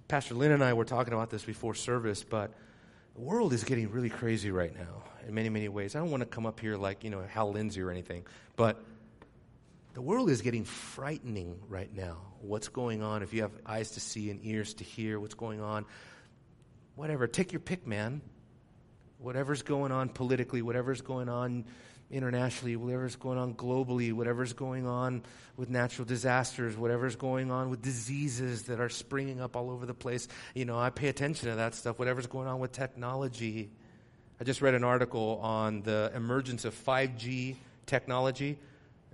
Pastor 0.08 0.34
Lynn 0.34 0.52
and 0.52 0.62
I 0.62 0.74
were 0.74 0.84
talking 0.84 1.14
about 1.14 1.30
this 1.30 1.44
before 1.44 1.74
service, 1.74 2.22
but 2.22 2.52
the 3.14 3.22
world 3.22 3.54
is 3.54 3.64
getting 3.64 3.90
really 3.90 4.10
crazy 4.10 4.50
right 4.50 4.74
now 4.74 5.04
in 5.26 5.34
many, 5.34 5.48
many 5.48 5.68
ways. 5.68 5.96
I 5.96 6.00
don't 6.00 6.10
want 6.10 6.22
to 6.22 6.26
come 6.26 6.44
up 6.44 6.60
here 6.60 6.76
like, 6.76 7.02
you 7.04 7.08
know, 7.08 7.22
Hal 7.22 7.52
Lindsey 7.52 7.80
or 7.80 7.90
anything, 7.90 8.26
but 8.56 8.84
the 9.94 10.00
world 10.00 10.30
is 10.30 10.40
getting 10.40 10.64
frightening 10.64 11.58
right 11.68 11.94
now. 11.94 12.16
What's 12.40 12.68
going 12.68 13.02
on? 13.02 13.22
If 13.22 13.34
you 13.34 13.42
have 13.42 13.52
eyes 13.66 13.92
to 13.92 14.00
see 14.00 14.30
and 14.30 14.40
ears 14.42 14.74
to 14.74 14.84
hear 14.84 15.20
what's 15.20 15.34
going 15.34 15.60
on, 15.60 15.84
whatever, 16.94 17.26
take 17.26 17.52
your 17.52 17.60
pick, 17.60 17.86
man. 17.86 18.22
Whatever's 19.18 19.62
going 19.62 19.92
on 19.92 20.08
politically, 20.08 20.62
whatever's 20.62 21.02
going 21.02 21.28
on 21.28 21.66
internationally, 22.10 22.74
whatever's 22.74 23.16
going 23.16 23.38
on 23.38 23.54
globally, 23.54 24.12
whatever's 24.12 24.52
going 24.52 24.86
on 24.86 25.22
with 25.56 25.70
natural 25.70 26.04
disasters, 26.04 26.76
whatever's 26.76 27.14
going 27.14 27.50
on 27.50 27.70
with 27.70 27.82
diseases 27.82 28.64
that 28.64 28.80
are 28.80 28.88
springing 28.88 29.40
up 29.40 29.56
all 29.56 29.70
over 29.70 29.86
the 29.86 29.94
place. 29.94 30.26
You 30.54 30.64
know, 30.64 30.78
I 30.78 30.90
pay 30.90 31.08
attention 31.08 31.50
to 31.50 31.56
that 31.56 31.74
stuff, 31.74 31.98
whatever's 31.98 32.26
going 32.26 32.48
on 32.48 32.58
with 32.58 32.72
technology. 32.72 33.70
I 34.40 34.44
just 34.44 34.60
read 34.60 34.74
an 34.74 34.84
article 34.84 35.38
on 35.42 35.82
the 35.82 36.10
emergence 36.14 36.64
of 36.64 36.74
5G 36.74 37.56
technology 37.86 38.58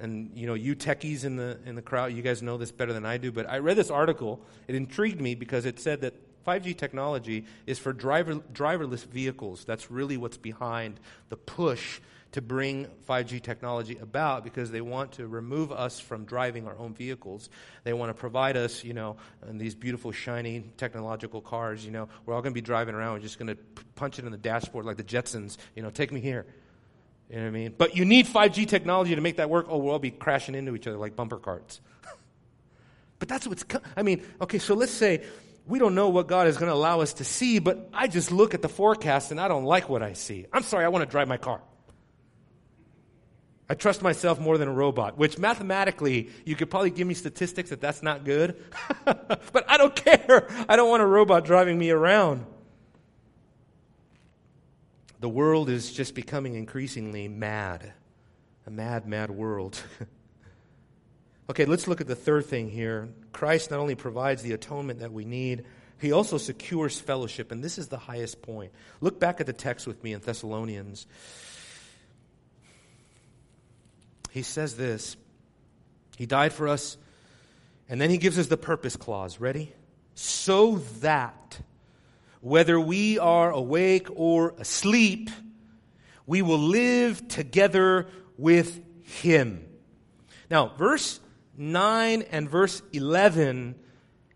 and 0.01 0.31
you 0.35 0.47
know 0.47 0.55
you 0.55 0.77
techies 0.77 1.25
in 1.25 1.37
the 1.37 1.59
in 1.65 1.75
the 1.75 1.83
crowd 1.83 2.13
you 2.13 2.23
guys 2.23 2.43
know 2.43 2.57
this 2.57 2.71
better 2.71 2.93
than 2.93 3.05
i 3.05 3.17
do 3.17 3.33
but 3.33 3.49
i 3.49 3.59
read 3.59 3.77
this 3.77 3.91
article 3.91 4.41
it 4.67 4.75
intrigued 4.75 5.21
me 5.21 5.35
because 5.35 5.65
it 5.65 5.81
said 5.81 6.01
that 6.01 6.15
5g 6.45 6.77
technology 6.77 7.45
is 7.67 7.79
for 7.79 7.93
driver 7.93 8.37
driverless 8.53 9.05
vehicles 9.05 9.65
that's 9.65 9.91
really 9.91 10.17
what's 10.17 10.39
behind 10.39 10.99
the 11.29 11.37
push 11.37 12.01
to 12.33 12.43
bring 12.43 12.87
5G 13.09 13.43
technology 13.43 13.97
about 13.99 14.45
because 14.45 14.71
they 14.71 14.81
want 14.81 15.13
to 15.13 15.27
remove 15.27 15.73
us 15.73 15.99
from 15.99 16.25
driving 16.25 16.67
our 16.67 16.77
own 16.77 16.93
vehicles. 16.93 17.49
They 17.85 17.93
want 17.93 18.11
to 18.11 18.15
provide 18.15 18.57
us, 18.57 18.85
you 18.85 18.93
know, 18.93 19.17
in 19.49 19.57
these 19.57 19.75
beautiful, 19.75 20.13
shiny 20.13 20.65
technological 20.77 21.41
cars. 21.41 21.85
You 21.85 21.91
know, 21.91 22.09
we're 22.27 22.35
all 22.35 22.43
going 22.43 22.53
to 22.53 22.55
be 22.55 22.65
driving 22.65 22.95
around. 22.95 23.15
We're 23.15 23.21
just 23.21 23.39
going 23.39 23.49
to 23.49 23.57
punch 23.95 24.19
it 24.19 24.27
in 24.27 24.33
the 24.33 24.39
dashboard 24.39 24.85
like 24.85 24.99
the 24.99 25.05
Jetsons. 25.05 25.57
You 25.75 25.83
know, 25.83 25.91
take 25.91 26.13
me 26.13 26.21
here. 26.21 26.47
You 27.29 27.37
know 27.37 27.43
what 27.43 27.49
I 27.49 27.51
mean? 27.51 27.75
But 27.77 27.97
you 27.97 28.05
need 28.05 28.27
5G 28.27 28.67
technology 28.67 29.15
to 29.15 29.21
make 29.21 29.37
that 29.37 29.51
work. 29.51 29.67
Oh, 29.69 29.79
we'll 29.79 29.93
all 29.93 29.99
be 29.99 30.11
crashing 30.11 30.55
into 30.55 30.75
each 30.75 30.87
other 30.87 30.97
like 30.97 31.15
bumper 31.15 31.37
carts. 31.39 31.81
but 33.19 33.29
that's 33.29 33.47
what's. 33.47 33.65
Co- 33.65 33.81
I 33.97 34.03
mean, 34.03 34.25
okay, 34.41 34.59
so 34.59 34.75
let's 34.75 34.93
say 34.93 35.25
we 35.67 35.79
don't 35.79 35.95
know 35.95 36.09
what 36.09 36.27
God 36.27 36.47
is 36.47 36.57
going 36.57 36.71
to 36.71 36.75
allow 36.75 37.01
us 37.01 37.15
to 37.15 37.25
see, 37.25 37.59
but 37.59 37.91
I 37.93 38.09
just 38.09 38.33
look 38.33 38.55
at 38.55 38.63
the 38.63 38.69
forecast 38.69 39.31
and 39.31 39.41
I 39.41 39.49
don't 39.49 39.65
like 39.65 39.89
what 39.91 40.03
I 40.03 40.15
see. 40.15 40.47
I'm 40.53 40.63
sorry, 40.63 40.87
I 40.87 40.89
want 40.89 41.05
to 41.05 41.11
drive 41.11 41.29
my 41.29 41.37
car. 41.37 41.61
I 43.71 43.75
trust 43.75 44.01
myself 44.01 44.41
more 44.41 44.57
than 44.57 44.69
a 44.69 44.73
robot, 44.73 45.19
which 45.19 45.39
mathematically, 45.39 46.31
you 46.47 46.57
could 46.57 46.71
probably 46.71 46.91
give 46.91 47.07
me 47.07 47.13
statistics 47.13 47.69
that 47.69 47.83
that's 47.83 48.03
not 48.03 48.25
good. 48.25 48.57
but 49.05 49.65
I 49.69 49.77
don't 49.77 49.95
care. 49.95 50.49
I 50.67 50.77
don't 50.77 50.89
want 50.89 51.03
a 51.03 51.07
robot 51.07 51.45
driving 51.45 51.79
me 51.79 51.91
around. 51.91 52.47
The 55.21 55.29
world 55.29 55.69
is 55.69 55.93
just 55.93 56.15
becoming 56.15 56.55
increasingly 56.55 57.29
mad. 57.29 57.93
A 58.67 58.71
mad, 58.71 59.07
mad 59.07 59.31
world. 59.31 59.81
okay, 61.51 61.65
let's 61.65 61.89
look 61.89 62.01
at 62.01 62.07
the 62.07 62.15
third 62.15 62.47
thing 62.47 62.71
here. 62.71 63.09
Christ 63.33 63.71
not 63.71 63.81
only 63.81 63.95
provides 63.95 64.43
the 64.43 64.53
atonement 64.53 65.01
that 65.01 65.13
we 65.13 65.25
need, 65.25 65.65
he 66.01 66.13
also 66.13 66.39
secures 66.39 67.01
fellowship, 67.01 67.51
and 67.51 67.65
this 67.65 67.79
is 67.79 67.89
the 67.89 67.99
highest 67.99 68.43
point. 68.43 68.73
Look 69.01 69.19
back 69.19 69.41
at 69.41 69.47
the 69.47 69.53
text 69.53 69.87
with 69.87 70.03
me 70.05 70.13
in 70.13 70.21
Thessalonians 70.21 71.07
he 74.31 74.43
says 74.43 74.77
this 74.77 75.17
He 76.17 76.27
died 76.27 76.53
for 76.53 76.69
us, 76.69 76.97
and 77.89 78.01
then 78.01 78.11
he 78.11 78.19
gives 78.19 78.39
us 78.39 78.47
the 78.47 78.57
purpose 78.57 78.97
clause. 78.97 79.41
Ready? 79.41 79.73
So 80.15 80.77
that 81.01 81.61
whether 82.49 82.81
we 82.81 83.19
are 83.19 83.51
awake 83.51 84.09
or 84.15 84.55
asleep, 84.59 85.31
we 86.27 86.43
will 86.43 86.59
live 86.59 87.29
together 87.29 88.07
with 88.37 88.81
him. 89.03 89.65
Now, 90.51 90.69
verse 90.77 91.21
9 91.57 92.23
and 92.23 92.49
verse 92.49 92.81
11 92.93 93.75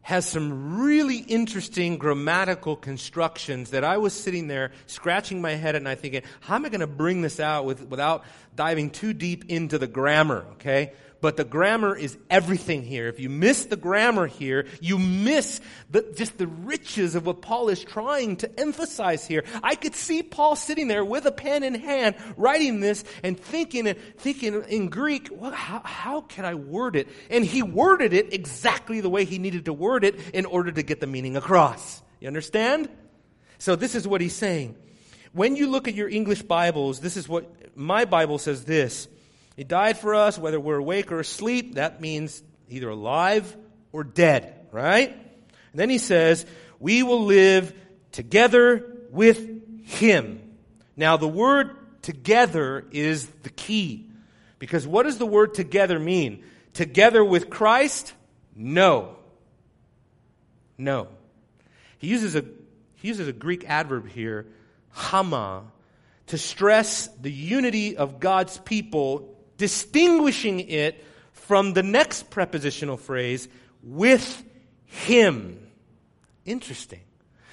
has 0.02 0.26
some 0.26 0.82
really 0.82 1.18
interesting 1.18 1.96
grammatical 1.96 2.74
constructions 2.74 3.70
that 3.70 3.84
I 3.84 3.98
was 3.98 4.12
sitting 4.12 4.48
there 4.48 4.72
scratching 4.86 5.40
my 5.40 5.52
head 5.52 5.76
and 5.76 5.88
I 5.88 5.94
thinking, 5.94 6.22
how 6.40 6.56
am 6.56 6.64
I 6.64 6.70
going 6.70 6.80
to 6.80 6.86
bring 6.88 7.22
this 7.22 7.38
out 7.38 7.64
with, 7.64 7.88
without 7.88 8.24
diving 8.56 8.90
too 8.90 9.12
deep 9.12 9.44
into 9.48 9.78
the 9.78 9.86
grammar, 9.86 10.44
okay? 10.54 10.92
But 11.22 11.36
the 11.36 11.44
grammar 11.44 11.96
is 11.96 12.18
everything 12.28 12.82
here. 12.82 13.06
If 13.06 13.20
you 13.20 13.30
miss 13.30 13.66
the 13.66 13.76
grammar 13.76 14.26
here, 14.26 14.66
you 14.80 14.98
miss 14.98 15.60
the, 15.88 16.12
just 16.16 16.36
the 16.36 16.48
riches 16.48 17.14
of 17.14 17.26
what 17.26 17.40
Paul 17.40 17.68
is 17.68 17.84
trying 17.84 18.38
to 18.38 18.60
emphasize 18.60 19.24
here. 19.24 19.44
I 19.62 19.76
could 19.76 19.94
see 19.94 20.24
Paul 20.24 20.56
sitting 20.56 20.88
there 20.88 21.04
with 21.04 21.24
a 21.24 21.30
pen 21.30 21.62
in 21.62 21.76
hand, 21.76 22.16
writing 22.36 22.80
this 22.80 23.04
and 23.22 23.38
thinking, 23.38 23.94
thinking 24.18 24.64
in 24.64 24.88
Greek, 24.88 25.28
well, 25.30 25.52
how, 25.52 25.80
how 25.84 26.20
can 26.22 26.44
I 26.44 26.56
word 26.56 26.96
it? 26.96 27.06
And 27.30 27.44
he 27.44 27.62
worded 27.62 28.12
it 28.12 28.34
exactly 28.34 29.00
the 29.00 29.08
way 29.08 29.24
he 29.24 29.38
needed 29.38 29.66
to 29.66 29.72
word 29.72 30.02
it 30.02 30.18
in 30.34 30.44
order 30.44 30.72
to 30.72 30.82
get 30.82 30.98
the 30.98 31.06
meaning 31.06 31.36
across. 31.36 32.02
You 32.18 32.26
understand? 32.26 32.88
So 33.58 33.76
this 33.76 33.94
is 33.94 34.08
what 34.08 34.20
he's 34.20 34.34
saying. 34.34 34.74
When 35.32 35.54
you 35.54 35.70
look 35.70 35.86
at 35.86 35.94
your 35.94 36.08
English 36.08 36.42
Bibles, 36.42 36.98
this 36.98 37.16
is 37.16 37.28
what 37.28 37.76
my 37.76 38.06
Bible 38.06 38.38
says 38.38 38.64
this. 38.64 39.06
He 39.56 39.64
died 39.64 39.98
for 39.98 40.14
us, 40.14 40.38
whether 40.38 40.58
we're 40.58 40.78
awake 40.78 41.12
or 41.12 41.20
asleep. 41.20 41.74
That 41.74 42.00
means 42.00 42.42
either 42.68 42.88
alive 42.88 43.56
or 43.92 44.04
dead, 44.04 44.66
right? 44.72 45.10
And 45.10 45.80
then 45.80 45.90
he 45.90 45.98
says, 45.98 46.46
we 46.80 47.02
will 47.02 47.24
live 47.24 47.74
together 48.12 48.98
with 49.10 49.84
him. 49.84 50.40
Now, 50.96 51.16
the 51.16 51.28
word 51.28 52.02
together 52.02 52.86
is 52.90 53.26
the 53.26 53.50
key. 53.50 54.08
Because 54.58 54.86
what 54.86 55.04
does 55.04 55.18
the 55.18 55.26
word 55.26 55.54
together 55.54 55.98
mean? 55.98 56.44
Together 56.72 57.24
with 57.24 57.50
Christ? 57.50 58.12
No. 58.54 59.16
No. 60.78 61.08
He 61.98 62.08
uses 62.08 62.36
a, 62.36 62.44
he 62.96 63.08
uses 63.08 63.28
a 63.28 63.32
Greek 63.32 63.68
adverb 63.68 64.08
here, 64.08 64.46
hama, 64.90 65.64
to 66.28 66.38
stress 66.38 67.08
the 67.08 67.30
unity 67.30 67.96
of 67.96 68.20
God's 68.20 68.58
people 68.58 69.31
distinguishing 69.62 70.58
it 70.58 71.04
from 71.30 71.72
the 71.72 71.84
next 71.84 72.30
prepositional 72.30 72.96
phrase, 72.96 73.46
with 73.80 74.42
him. 74.86 75.56
Interesting. 76.44 76.98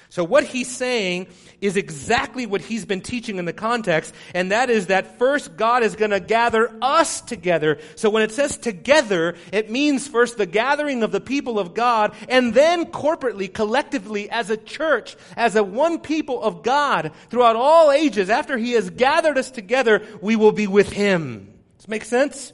So 0.08 0.24
what 0.24 0.42
he's 0.42 0.68
saying 0.68 1.28
is 1.60 1.76
exactly 1.76 2.46
what 2.46 2.62
he's 2.62 2.84
been 2.84 3.00
teaching 3.00 3.38
in 3.38 3.44
the 3.44 3.52
context, 3.52 4.12
and 4.34 4.50
that 4.50 4.70
is 4.70 4.88
that 4.88 5.20
first 5.20 5.56
God 5.56 5.84
is 5.84 5.94
going 5.94 6.10
to 6.10 6.18
gather 6.18 6.74
us 6.82 7.20
together. 7.20 7.78
So 7.94 8.10
when 8.10 8.24
it 8.24 8.32
says 8.32 8.56
together, 8.56 9.36
it 9.52 9.70
means 9.70 10.08
first 10.08 10.36
the 10.36 10.46
gathering 10.46 11.04
of 11.04 11.12
the 11.12 11.20
people 11.20 11.60
of 11.60 11.74
God, 11.74 12.12
and 12.28 12.52
then 12.54 12.86
corporately, 12.86 13.54
collectively, 13.54 14.28
as 14.30 14.50
a 14.50 14.56
church, 14.56 15.16
as 15.36 15.54
a 15.54 15.62
one 15.62 16.00
people 16.00 16.42
of 16.42 16.64
God 16.64 17.12
throughout 17.28 17.54
all 17.54 17.92
ages, 17.92 18.30
after 18.30 18.58
he 18.58 18.72
has 18.72 18.90
gathered 18.90 19.38
us 19.38 19.52
together, 19.52 20.02
we 20.20 20.34
will 20.34 20.50
be 20.50 20.66
with 20.66 20.90
him. 20.90 21.46
Does 21.80 21.88
make 21.88 22.04
sense? 22.04 22.52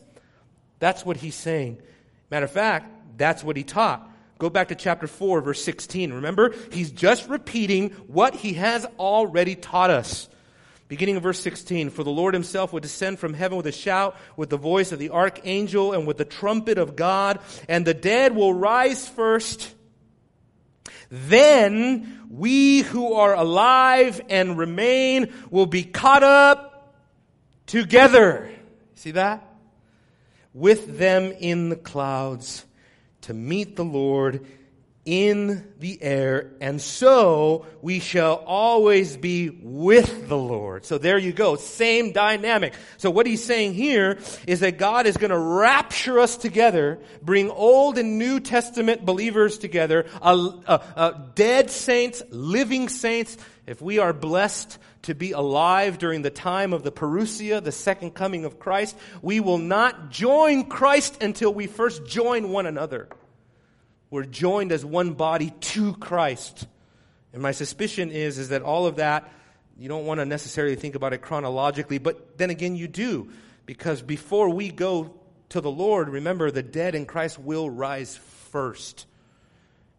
That's 0.78 1.04
what 1.04 1.16
he's 1.16 1.34
saying. 1.34 1.78
Matter 2.30 2.44
of 2.44 2.52
fact, 2.52 3.18
that's 3.18 3.42
what 3.42 3.56
he 3.56 3.64
taught. 3.64 4.08
Go 4.38 4.50
back 4.50 4.68
to 4.68 4.76
chapter 4.76 5.08
4, 5.08 5.40
verse 5.40 5.64
16. 5.64 6.12
Remember, 6.12 6.54
he's 6.70 6.92
just 6.92 7.28
repeating 7.28 7.90
what 8.06 8.36
he 8.36 8.52
has 8.52 8.86
already 9.00 9.56
taught 9.56 9.90
us. 9.90 10.28
Beginning 10.86 11.16
of 11.16 11.24
verse 11.24 11.40
16, 11.40 11.90
for 11.90 12.04
the 12.04 12.10
Lord 12.10 12.34
himself 12.34 12.72
will 12.72 12.78
descend 12.78 13.18
from 13.18 13.34
heaven 13.34 13.56
with 13.56 13.66
a 13.66 13.72
shout, 13.72 14.16
with 14.36 14.48
the 14.48 14.56
voice 14.56 14.92
of 14.92 15.00
the 15.00 15.10
archangel, 15.10 15.92
and 15.92 16.06
with 16.06 16.18
the 16.18 16.24
trumpet 16.24 16.78
of 16.78 16.94
God, 16.94 17.40
and 17.68 17.84
the 17.84 17.94
dead 17.94 18.36
will 18.36 18.54
rise 18.54 19.08
first. 19.08 19.74
Then 21.10 22.28
we 22.30 22.82
who 22.82 23.14
are 23.14 23.34
alive 23.34 24.20
and 24.28 24.56
remain 24.56 25.32
will 25.50 25.66
be 25.66 25.82
caught 25.82 26.22
up 26.22 26.94
together 27.66 28.55
See 28.96 29.12
that? 29.12 29.46
With 30.52 30.98
them 30.98 31.32
in 31.38 31.68
the 31.68 31.76
clouds 31.76 32.64
to 33.22 33.34
meet 33.34 33.76
the 33.76 33.84
Lord 33.84 34.46
in 35.04 35.72
the 35.78 36.02
air, 36.02 36.50
and 36.60 36.82
so 36.82 37.64
we 37.80 38.00
shall 38.00 38.42
always 38.44 39.16
be 39.16 39.50
with 39.50 40.28
the 40.28 40.36
Lord. 40.36 40.84
So 40.84 40.98
there 40.98 41.16
you 41.16 41.32
go. 41.32 41.54
Same 41.54 42.10
dynamic. 42.10 42.74
So 42.96 43.12
what 43.12 43.24
he's 43.24 43.44
saying 43.44 43.74
here 43.74 44.18
is 44.48 44.60
that 44.60 44.78
God 44.78 45.06
is 45.06 45.16
going 45.16 45.30
to 45.30 45.38
rapture 45.38 46.18
us 46.18 46.36
together, 46.36 46.98
bring 47.22 47.50
Old 47.50 47.98
and 47.98 48.18
New 48.18 48.40
Testament 48.40 49.06
believers 49.06 49.58
together, 49.58 50.06
a, 50.20 50.34
a, 50.34 50.82
a 50.96 51.30
dead 51.36 51.70
saints, 51.70 52.24
living 52.30 52.88
saints. 52.88 53.36
If 53.66 53.82
we 53.82 53.98
are 53.98 54.12
blessed 54.12 54.78
to 55.02 55.14
be 55.14 55.32
alive 55.32 55.98
during 55.98 56.22
the 56.22 56.30
time 56.30 56.72
of 56.72 56.84
the 56.84 56.92
parousia, 56.92 57.62
the 57.62 57.72
second 57.72 58.12
coming 58.12 58.44
of 58.44 58.60
Christ, 58.60 58.96
we 59.22 59.40
will 59.40 59.58
not 59.58 60.10
join 60.10 60.66
Christ 60.66 61.20
until 61.22 61.52
we 61.52 61.66
first 61.66 62.06
join 62.06 62.50
one 62.50 62.66
another. 62.66 63.08
We're 64.08 64.24
joined 64.24 64.70
as 64.70 64.84
one 64.84 65.14
body 65.14 65.50
to 65.50 65.94
Christ. 65.94 66.66
And 67.32 67.42
my 67.42 67.50
suspicion 67.50 68.12
is, 68.12 68.38
is 68.38 68.50
that 68.50 68.62
all 68.62 68.86
of 68.86 68.96
that, 68.96 69.28
you 69.76 69.88
don't 69.88 70.06
want 70.06 70.20
to 70.20 70.24
necessarily 70.24 70.76
think 70.76 70.94
about 70.94 71.12
it 71.12 71.18
chronologically, 71.18 71.98
but 71.98 72.38
then 72.38 72.50
again, 72.50 72.76
you 72.76 72.86
do. 72.86 73.30
Because 73.66 74.00
before 74.00 74.48
we 74.48 74.70
go 74.70 75.12
to 75.48 75.60
the 75.60 75.70
Lord, 75.70 76.08
remember, 76.08 76.52
the 76.52 76.62
dead 76.62 76.94
in 76.94 77.04
Christ 77.04 77.38
will 77.38 77.68
rise 77.68 78.16
first. 78.16 79.06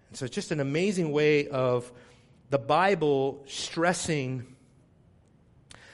And 0.09 0.17
so 0.17 0.25
it's 0.25 0.33
just 0.33 0.51
an 0.51 0.61
amazing 0.61 1.11
way 1.11 1.49
of 1.49 1.91
the 2.49 2.57
Bible 2.57 3.43
stressing 3.47 4.45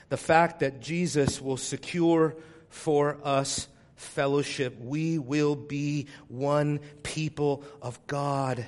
the 0.10 0.18
fact 0.18 0.60
that 0.60 0.80
Jesus 0.80 1.42
will 1.42 1.58
secure 1.58 2.36
for 2.70 3.18
us 3.24 3.68
fellowship. 3.96 4.80
We 4.80 5.18
will 5.18 5.56
be 5.56 6.08
one 6.28 6.80
people 7.02 7.64
of 7.82 8.06
God. 8.06 8.66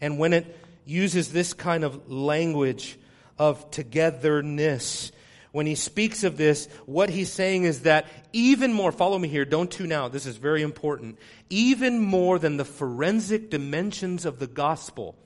And 0.00 0.18
when 0.18 0.32
it 0.32 0.56
uses 0.84 1.32
this 1.32 1.52
kind 1.52 1.84
of 1.84 2.10
language 2.10 2.98
of 3.38 3.70
togetherness, 3.70 5.12
when 5.52 5.66
he 5.66 5.76
speaks 5.76 6.24
of 6.24 6.36
this, 6.36 6.66
what 6.84 7.10
he's 7.10 7.32
saying 7.32 7.62
is 7.62 7.82
that 7.82 8.06
even 8.32 8.72
more, 8.72 8.90
follow 8.90 9.18
me 9.18 9.28
here, 9.28 9.44
don't 9.44 9.70
tune 9.70 9.92
out, 9.92 10.10
this 10.10 10.26
is 10.26 10.36
very 10.36 10.62
important. 10.62 11.18
Even 11.48 12.00
more 12.00 12.40
than 12.40 12.56
the 12.56 12.64
forensic 12.64 13.50
dimensions 13.50 14.24
of 14.24 14.40
the 14.40 14.48
gospel. 14.48 15.16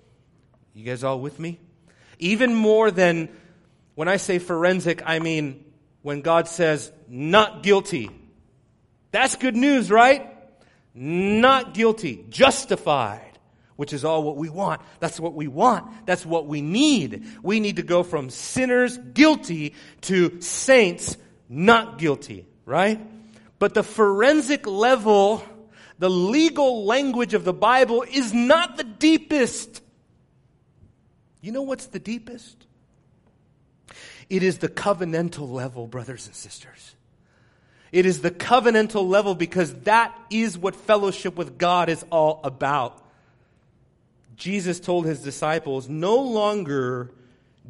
You 0.75 0.85
guys 0.85 1.05
all 1.05 1.21
with 1.21 1.39
me? 1.39 1.59
Even 2.19 2.55
more 2.55 2.91
than 2.91 3.29
when 3.95 4.09
I 4.09 4.17
say 4.17 4.39
forensic, 4.39 5.03
I 5.05 5.19
mean 5.19 5.65
when 6.03 6.21
God 6.21 6.49
says, 6.49 6.93
not 7.09 7.63
guilty. 7.63 8.11
That's 9.11 9.37
good 9.37 9.57
news, 9.57 9.91
right? 9.91 10.35
Not 10.95 11.75
guilty, 11.75 12.25
justified 12.29 13.29
which 13.79 13.93
is 13.93 14.05
all 14.05 14.25
what 14.25 14.37
we 14.37 14.49
want. 14.49 14.81
That's 14.99 15.21
what 15.21 15.35
we 15.35 15.47
want. 15.47 16.05
That's 16.05 16.27
what 16.27 16.49
we 16.49 16.61
need. 16.61 17.25
We 17.45 17.61
need 17.61 17.77
to 17.77 17.85
go 17.85 18.03
from 18.03 18.29
sinners 18.29 18.99
guilty 18.99 19.73
to 20.01 20.41
saints 20.41 21.17
not 21.49 21.97
guilty, 21.97 22.49
right? 22.67 23.01
But 23.61 23.75
the 23.75 23.85
forensic 23.85 24.67
level, 24.67 25.45
the 26.01 26.11
legal 26.11 26.87
language 26.87 27.35
of 27.35 27.45
the 27.45 27.53
Bible 27.53 28.03
is 28.03 28.35
not 28.35 28.77
the 28.77 28.83
deepest. 28.83 29.81
You 31.41 31.53
know 31.53 31.63
what's 31.63 31.87
the 31.87 31.99
deepest? 31.99 32.67
It 34.29 34.43
is 34.43 34.59
the 34.59 34.69
covenantal 34.69 35.51
level, 35.51 35.87
brothers 35.87 36.27
and 36.27 36.35
sisters. 36.35 36.95
It 37.91 38.05
is 38.05 38.21
the 38.21 38.31
covenantal 38.31 39.09
level 39.09 39.35
because 39.35 39.73
that 39.83 40.17
is 40.31 40.59
what 40.59 40.77
fellowship 40.77 41.37
with 41.37 41.57
God 41.57 41.89
is 41.89 42.05
all 42.11 42.41
about. 42.45 43.03
Jesus 44.37 44.79
told 44.79 45.07
his 45.07 45.21
disciples, 45.21 45.89
No 45.89 46.17
longer 46.17 47.11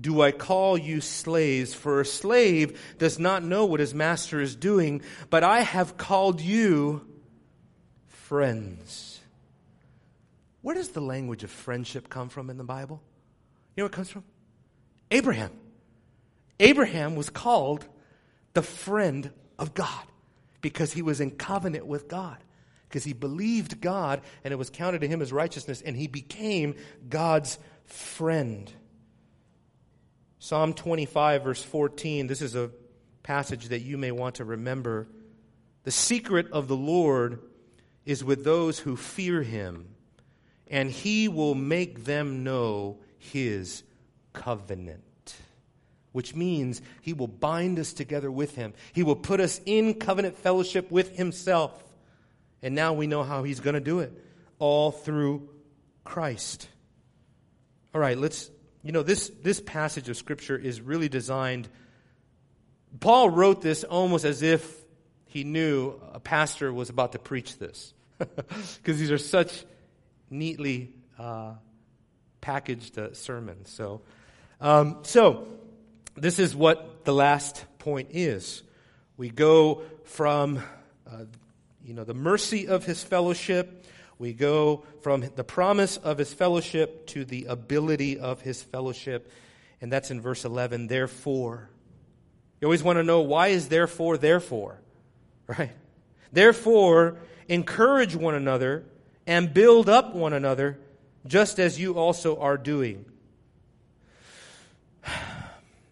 do 0.01 0.21
I 0.23 0.33
call 0.33 0.77
you 0.77 1.01
slaves, 1.01 1.75
for 1.75 2.01
a 2.01 2.05
slave 2.05 2.81
does 2.99 3.19
not 3.19 3.43
know 3.43 3.65
what 3.65 3.81
his 3.81 3.95
master 3.95 4.41
is 4.41 4.55
doing, 4.57 5.03
but 5.31 5.45
I 5.45 5.61
have 5.61 5.97
called 5.97 6.41
you 6.41 7.07
friends. 8.07 9.21
Where 10.63 10.75
does 10.75 10.91
the 10.91 11.01
language 11.01 11.45
of 11.45 11.51
friendship 11.51 12.09
come 12.09 12.29
from 12.29 12.51
in 12.51 12.59
the 12.59 12.65
Bible? 12.65 13.03
You 13.79 13.83
know 13.83 13.85
where 13.85 13.91
it 13.91 13.95
comes 13.95 14.11
from? 14.11 14.25
Abraham. 15.13 15.53
Abraham 16.59 17.15
was 17.15 17.31
called 17.31 17.87
the 18.53 18.61
friend 18.61 19.31
of 19.57 19.73
God 19.73 20.03
because 20.61 20.93
he 20.93 21.01
was 21.01 21.21
in 21.21 21.31
covenant 21.31 21.87
with 21.87 22.09
God 22.09 22.39
because 22.89 23.05
he 23.05 23.13
believed 23.13 23.81
God 23.81 24.21
and 24.43 24.51
it 24.51 24.57
was 24.57 24.69
counted 24.69 25.03
to 25.03 25.07
him 25.07 25.23
as 25.23 25.33
righteousness 25.33 25.81
and 25.81 25.97
he 25.97 26.09
became 26.09 26.75
God's 27.09 27.57
friend. 27.85 28.69
Psalm 30.41 30.75
25, 30.75 31.45
verse 31.45 31.63
14, 31.63 32.27
this 32.27 32.43
is 32.43 32.57
a 32.57 32.73
passage 33.23 33.69
that 33.69 33.83
you 33.83 33.97
may 33.97 34.11
want 34.11 34.35
to 34.35 34.45
remember. 34.45 35.07
The 35.85 35.93
secret 35.93 36.51
of 36.51 36.67
the 36.67 36.77
Lord 36.77 37.39
is 38.05 38.25
with 38.25 38.43
those 38.43 38.81
who 38.81 38.97
fear 38.97 39.45
him, 39.45 39.95
and 40.67 40.91
he 40.91 41.29
will 41.29 41.55
make 41.55 42.07
them 42.07 42.43
know 42.43 42.99
his 43.19 43.83
covenant. 44.33 45.03
Which 46.13 46.35
means 46.35 46.81
he 47.03 47.13
will 47.13 47.29
bind 47.29 47.79
us 47.79 47.93
together 47.93 48.31
with 48.31 48.55
him. 48.55 48.73
He 48.93 49.03
will 49.03 49.17
put 49.17 49.41
us 49.41 49.61
in 49.67 49.95
covenant 49.95 50.39
fellowship 50.39 50.91
with 50.91 51.17
himself. 51.17 51.85
And 52.63 52.75
now 52.75 52.95
we 52.95 53.07
know 53.07 53.23
how 53.23 53.43
he's 53.43 53.61
going 53.61 53.75
to 53.75 53.81
do 53.81 54.01
it 54.01 54.13
all 54.59 54.91
through 54.91 55.49
Christ. 56.05 56.69
All 57.95 58.01
right, 58.01 58.19
let's, 58.19 58.51
you 58.83 58.93
know, 58.93 59.03
this, 59.03 59.31
this 59.43 59.61
passage 59.61 60.09
of 60.09 60.17
Scripture 60.17 60.57
is 60.57 60.81
really 60.81 61.09
designed. 61.09 61.69
Paul 63.01 63.31
wrote 63.31 63.63
this 63.63 63.85
almost 63.85 64.25
as 64.25 64.43
if 64.43 64.85
he 65.27 65.45
knew 65.45 66.01
a 66.13 66.21
pastor 66.21 66.73
was 66.73 66.91
about 66.91 67.13
to 67.13 67.19
preach 67.19 67.59
this. 67.59 67.93
Because 68.19 68.99
these 68.99 69.11
are 69.11 69.19
such 69.19 69.65
neatly 70.31 70.95
uh, 71.19 71.53
packaged 72.41 72.99
uh, 72.99 73.15
sermons. 73.15 73.71
So, 73.71 74.03
um, 74.61 74.99
so, 75.03 75.47
this 76.17 76.39
is 76.39 76.55
what 76.55 77.05
the 77.05 77.15
last 77.15 77.65
point 77.79 78.09
is. 78.13 78.63
We 79.17 79.31
go 79.31 79.83
from 80.05 80.59
uh, 81.07 81.25
you 81.85 81.95
know, 81.95 82.05
the 82.05 82.15
mercy 82.15 82.69
of 82.69 82.85
his 82.85 83.03
fellowship. 83.03 83.87
We 84.19 84.33
go 84.33 84.85
from 85.01 85.25
the 85.37 85.45
promise 85.45 85.97
of 85.97 86.19
his 86.19 86.35
fellowship 86.35 87.07
to 87.09 87.25
the 87.25 87.47
ability 87.47 88.19
of 88.19 88.43
his 88.43 88.63
fellowship. 88.63 89.33
And 89.81 89.91
that's 89.91 90.11
in 90.11 90.21
verse 90.21 90.45
11. 90.45 90.89
Therefore. 90.89 91.71
You 92.61 92.67
always 92.67 92.83
want 92.83 92.99
to 92.99 93.05
know 93.05 93.21
why 93.21 93.49
is 93.49 93.69
therefore, 93.69 94.19
therefore? 94.19 94.81
Right? 95.47 95.71
Therefore, 96.31 97.17
encourage 97.49 98.15
one 98.15 98.35
another 98.35 98.85
and 99.27 99.55
build 99.55 99.89
up 99.89 100.15
one 100.15 100.35
another, 100.35 100.79
just 101.27 101.59
as 101.59 101.79
you 101.79 101.95
also 101.95 102.39
are 102.39 102.57
doing. 102.57 103.05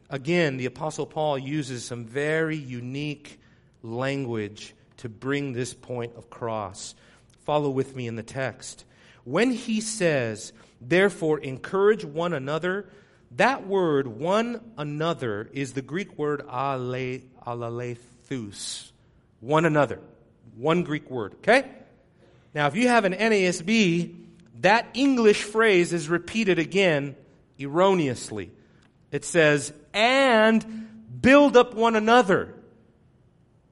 Again, 0.08 0.56
the 0.56 0.66
Apostle 0.66 1.06
Paul 1.06 1.38
uses 1.38 1.84
some 1.84 2.04
very 2.04 2.56
unique 2.56 3.40
language 3.82 4.74
to 4.98 5.08
bring 5.08 5.52
this 5.52 5.74
point 5.74 6.12
across. 6.16 6.94
Follow 7.44 7.70
with 7.70 7.96
me 7.96 8.06
in 8.06 8.16
the 8.16 8.22
text. 8.22 8.84
When 9.24 9.50
he 9.50 9.80
says, 9.80 10.52
therefore, 10.80 11.40
encourage 11.40 12.04
one 12.04 12.32
another, 12.32 12.88
that 13.32 13.66
word, 13.66 14.06
one 14.06 14.60
another, 14.78 15.48
is 15.52 15.72
the 15.72 15.82
Greek 15.82 16.16
word 16.16 16.42
ale, 16.42 17.20
alalethus. 17.44 18.92
One 19.40 19.64
another. 19.64 20.00
One 20.56 20.84
Greek 20.84 21.10
word, 21.10 21.34
okay? 21.38 21.68
Now, 22.54 22.68
if 22.68 22.76
you 22.76 22.88
have 22.88 23.04
an 23.04 23.12
NASB, 23.12 24.25
that 24.60 24.88
English 24.94 25.42
phrase 25.42 25.92
is 25.92 26.08
repeated 26.08 26.58
again 26.58 27.16
erroneously. 27.58 28.50
It 29.10 29.24
says, 29.24 29.72
and 29.92 31.20
build 31.20 31.56
up 31.56 31.74
one 31.74 31.96
another. 31.96 32.54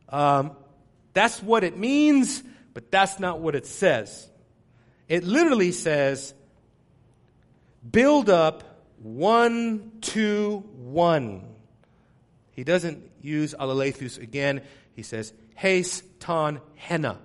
Um, 0.09 0.53
that's 1.13 1.43
what 1.43 1.65
it 1.65 1.77
means, 1.77 2.43
but 2.73 2.91
that's 2.91 3.19
not 3.19 3.41
what 3.41 3.55
it 3.55 3.67
says. 3.67 4.29
It 5.09 5.25
literally 5.25 5.73
says, 5.73 6.35
build 7.89 8.31
up 8.31 8.83
one 9.03 9.93
to 10.01 10.59
one. 10.77 11.45
He 12.53 12.65
doesn't 12.65 13.11
use 13.21 13.55
alalethus 13.59 14.19
again. 14.19 14.63
He 14.95 15.03
says, 15.03 15.33
heis 15.61 16.03
ton 16.21 16.61
hena. 16.77 17.19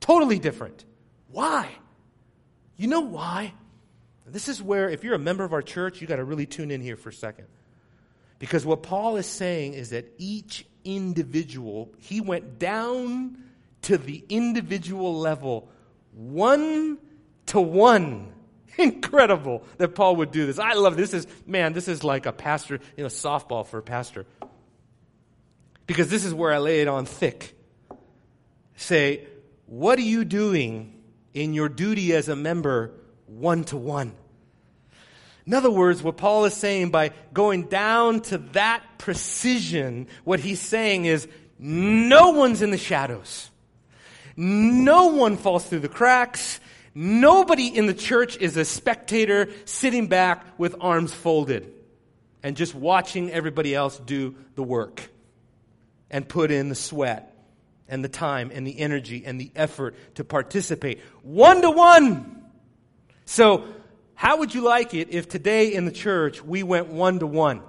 Totally 0.00 0.38
different. 0.38 0.84
Why? 1.30 1.68
You 2.76 2.88
know 2.88 3.00
why? 3.00 3.54
This 4.26 4.48
is 4.48 4.62
where, 4.62 4.88
if 4.88 5.04
you're 5.04 5.14
a 5.14 5.18
member 5.18 5.44
of 5.44 5.52
our 5.52 5.62
church, 5.62 6.00
you 6.00 6.06
got 6.06 6.16
to 6.16 6.24
really 6.24 6.46
tune 6.46 6.70
in 6.70 6.80
here 6.80 6.96
for 6.96 7.10
a 7.10 7.12
second. 7.12 7.46
Because 8.38 8.64
what 8.64 8.82
Paul 8.82 9.16
is 9.16 9.26
saying 9.26 9.74
is 9.74 9.90
that 9.90 10.12
each 10.18 10.66
individual, 10.84 11.92
he 11.98 12.20
went 12.20 12.58
down 12.58 13.38
to 13.82 13.98
the 13.98 14.24
individual 14.28 15.18
level, 15.18 15.68
one 16.12 16.98
to 17.46 17.60
one. 17.60 18.32
Incredible 18.78 19.62
that 19.76 19.94
Paul 19.94 20.16
would 20.16 20.30
do 20.30 20.46
this. 20.46 20.58
I 20.58 20.72
love 20.72 20.96
this 20.96 21.14
is 21.14 21.26
man, 21.46 21.74
this 21.74 21.86
is 21.86 22.02
like 22.02 22.26
a 22.26 22.32
pastor, 22.32 22.80
you 22.96 23.04
know, 23.04 23.08
softball 23.08 23.66
for 23.66 23.78
a 23.78 23.82
pastor. 23.82 24.26
Because 25.86 26.08
this 26.08 26.24
is 26.24 26.32
where 26.32 26.52
I 26.52 26.58
lay 26.58 26.80
it 26.80 26.88
on 26.88 27.04
thick. 27.04 27.54
Say, 28.76 29.26
what 29.66 29.98
are 29.98 30.02
you 30.02 30.24
doing 30.24 30.93
in 31.34 31.52
your 31.52 31.68
duty 31.68 32.14
as 32.14 32.28
a 32.28 32.36
member 32.36 32.92
one 33.26 33.64
to 33.64 33.76
one? 33.76 34.12
In 35.46 35.52
other 35.52 35.70
words, 35.70 36.02
what 36.02 36.16
Paul 36.16 36.46
is 36.46 36.54
saying 36.54 36.90
by 36.90 37.10
going 37.32 37.64
down 37.64 38.20
to 38.22 38.38
that 38.52 38.82
precision, 38.96 40.06
what 40.24 40.40
he's 40.40 40.60
saying 40.60 41.04
is 41.04 41.28
no 41.58 42.30
one's 42.30 42.62
in 42.62 42.70
the 42.70 42.78
shadows. 42.78 43.50
No 44.36 45.08
one 45.08 45.36
falls 45.36 45.66
through 45.66 45.80
the 45.80 45.88
cracks. 45.88 46.60
Nobody 46.94 47.66
in 47.66 47.86
the 47.86 47.94
church 47.94 48.36
is 48.38 48.56
a 48.56 48.64
spectator 48.64 49.50
sitting 49.64 50.06
back 50.06 50.58
with 50.58 50.76
arms 50.80 51.12
folded 51.12 51.70
and 52.42 52.56
just 52.56 52.74
watching 52.74 53.30
everybody 53.30 53.74
else 53.74 53.98
do 53.98 54.34
the 54.54 54.62
work 54.62 55.10
and 56.10 56.26
put 56.28 56.50
in 56.50 56.68
the 56.68 56.74
sweat 56.74 57.33
and 57.88 58.04
the 58.04 58.08
time 58.08 58.50
and 58.52 58.66
the 58.66 58.78
energy 58.78 59.24
and 59.24 59.40
the 59.40 59.50
effort 59.54 59.94
to 60.14 60.24
participate 60.24 61.00
one 61.22 61.62
to 61.62 61.70
one. 61.70 62.42
So 63.24 63.64
how 64.14 64.38
would 64.38 64.54
you 64.54 64.62
like 64.62 64.94
it 64.94 65.10
if 65.10 65.28
today 65.28 65.74
in 65.74 65.84
the 65.84 65.92
church 65.92 66.42
we 66.42 66.62
went 66.62 66.88
one 66.88 67.18
to 67.18 67.26
one? 67.26 67.62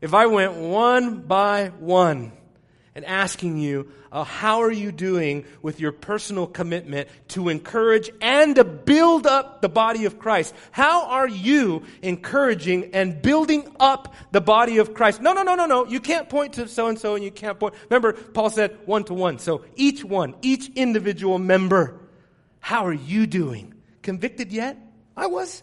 if 0.00 0.14
I 0.14 0.26
went 0.26 0.54
one 0.54 1.22
by 1.22 1.68
one 1.78 2.32
and 2.98 3.06
asking 3.06 3.58
you, 3.58 3.88
uh, 4.10 4.24
how 4.24 4.60
are 4.60 4.72
you 4.72 4.90
doing 4.90 5.44
with 5.62 5.78
your 5.78 5.92
personal 5.92 6.48
commitment 6.48 7.08
to 7.28 7.48
encourage 7.48 8.10
and 8.20 8.56
to 8.56 8.64
build 8.64 9.24
up 9.24 9.62
the 9.62 9.68
body 9.68 10.04
of 10.04 10.18
Christ? 10.18 10.52
How 10.72 11.06
are 11.06 11.28
you 11.28 11.84
encouraging 12.02 12.90
and 12.94 13.22
building 13.22 13.72
up 13.78 14.12
the 14.32 14.40
body 14.40 14.78
of 14.78 14.94
Christ? 14.94 15.22
No, 15.22 15.32
no, 15.32 15.44
no, 15.44 15.54
no, 15.54 15.66
no. 15.66 15.86
You 15.86 16.00
can't 16.00 16.28
point 16.28 16.54
to 16.54 16.66
so 16.66 16.88
and 16.88 16.98
so 16.98 17.14
and 17.14 17.22
you 17.22 17.30
can't 17.30 17.60
point. 17.60 17.74
Remember, 17.88 18.14
Paul 18.14 18.50
said 18.50 18.76
one 18.84 19.04
to 19.04 19.14
one. 19.14 19.38
So 19.38 19.64
each 19.76 20.04
one, 20.04 20.34
each 20.42 20.68
individual 20.74 21.38
member, 21.38 22.00
how 22.58 22.84
are 22.84 22.92
you 22.92 23.28
doing? 23.28 23.74
Convicted 24.02 24.50
yet? 24.52 24.76
I 25.16 25.28
was. 25.28 25.62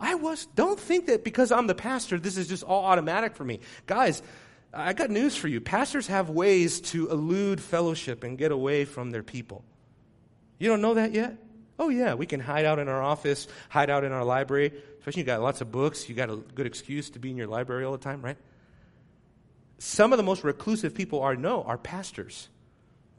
I 0.00 0.16
was. 0.16 0.46
Don't 0.56 0.80
think 0.80 1.06
that 1.06 1.22
because 1.22 1.52
I'm 1.52 1.68
the 1.68 1.76
pastor, 1.76 2.18
this 2.18 2.36
is 2.36 2.48
just 2.48 2.64
all 2.64 2.84
automatic 2.86 3.36
for 3.36 3.44
me. 3.44 3.60
Guys, 3.86 4.22
I 4.72 4.92
got 4.92 5.10
news 5.10 5.36
for 5.36 5.48
you. 5.48 5.60
Pastors 5.60 6.06
have 6.06 6.30
ways 6.30 6.80
to 6.80 7.10
elude 7.10 7.60
fellowship 7.60 8.22
and 8.22 8.38
get 8.38 8.52
away 8.52 8.84
from 8.84 9.10
their 9.10 9.22
people. 9.22 9.64
You 10.58 10.68
don't 10.68 10.80
know 10.80 10.94
that 10.94 11.12
yet? 11.12 11.36
Oh, 11.78 11.88
yeah, 11.88 12.14
we 12.14 12.26
can 12.26 12.40
hide 12.40 12.66
out 12.66 12.78
in 12.78 12.88
our 12.88 13.02
office, 13.02 13.48
hide 13.68 13.90
out 13.90 14.04
in 14.04 14.12
our 14.12 14.24
library. 14.24 14.72
Especially 14.98 15.22
you 15.22 15.26
got 15.26 15.40
lots 15.40 15.60
of 15.60 15.72
books, 15.72 16.08
you 16.08 16.14
got 16.14 16.30
a 16.30 16.36
good 16.36 16.66
excuse 16.66 17.10
to 17.10 17.18
be 17.18 17.30
in 17.30 17.36
your 17.36 17.46
library 17.46 17.84
all 17.84 17.92
the 17.92 17.98
time, 17.98 18.22
right? 18.22 18.36
Some 19.78 20.12
of 20.12 20.18
the 20.18 20.22
most 20.22 20.44
reclusive 20.44 20.94
people 20.94 21.22
I 21.22 21.34
know 21.34 21.62
are 21.62 21.78
pastors. 21.78 22.50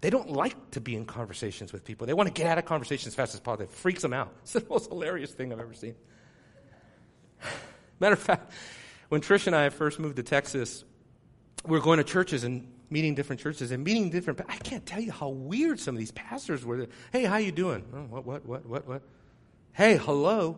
They 0.02 0.12
don't 0.12 0.30
like 0.30 0.72
to 0.72 0.82
be 0.82 0.96
in 0.96 1.06
conversations 1.06 1.74
with 1.74 1.84
people. 1.84 2.06
They 2.06 2.14
want 2.14 2.28
to 2.28 2.34
get 2.34 2.46
out 2.46 2.60
of 2.60 2.66
conversations 2.66 3.08
as 3.08 3.16
fast 3.16 3.34
as 3.34 3.40
possible. 3.40 3.64
It 3.64 3.72
freaks 3.72 4.04
them 4.04 4.14
out. 4.14 4.32
It's 4.44 4.54
the 4.54 4.64
most 4.70 4.90
hilarious 4.90 5.32
thing 5.32 5.52
I've 5.52 5.60
ever 5.60 5.74
seen. 5.74 5.96
Matter 8.00 8.14
of 8.14 8.20
fact, 8.20 8.52
when 9.10 9.22
Trish 9.22 9.48
and 9.48 9.56
I 9.56 9.70
first 9.70 10.00
moved 10.00 10.18
to 10.18 10.24
Texas, 10.24 10.84
were 11.66 11.80
going 11.80 11.98
to 11.98 12.04
churches 12.04 12.44
and 12.44 12.68
meeting 12.90 13.16
different 13.16 13.42
churches 13.42 13.72
and 13.72 13.84
meeting 13.84 14.10
different. 14.10 14.42
I 14.50 14.58
can't 14.58 14.86
tell 14.86 15.02
you 15.02 15.12
how 15.12 15.30
weird 15.30 15.80
some 15.80 15.96
of 15.96 16.00
these 16.00 16.12
pastors 16.12 16.66
were. 16.66 16.88
Hey, 17.12 17.24
how 17.24 17.38
you 17.38 17.52
doing? 17.52 17.84
Oh, 17.94 17.98
what, 18.10 18.26
what, 18.26 18.46
what, 18.46 18.66
what, 18.66 18.88
what? 18.88 19.02
Hey, 19.74 19.98
hello. 19.98 20.58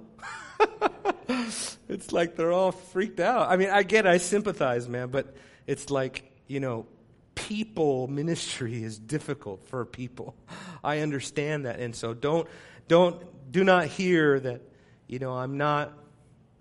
it's 1.28 2.12
like 2.12 2.36
they're 2.36 2.52
all 2.52 2.72
freaked 2.72 3.20
out. 3.20 3.50
I 3.50 3.58
mean, 3.58 3.70
I 3.70 3.84
get, 3.84 4.06
it, 4.06 4.10
I 4.10 4.18
sympathize, 4.18 4.88
man, 4.90 5.10
but 5.10 5.36
it's 5.68 5.90
like 5.90 6.32
you 6.48 6.60
know, 6.60 6.86
people 7.36 8.08
ministry 8.08 8.84
is 8.84 9.00
difficult 9.00 9.66
for 9.68 9.86
people. 9.86 10.36
I 10.84 11.00
understand 11.00 11.66
that, 11.66 11.80
and 11.80 11.96
so 11.96 12.14
don't, 12.14 12.48
don't, 12.88 13.24
do 13.52 13.64
not 13.64 13.88
hear 13.88 14.40
that. 14.40 14.62
You 15.08 15.20
know, 15.20 15.34
I'm 15.34 15.58
not 15.58 15.94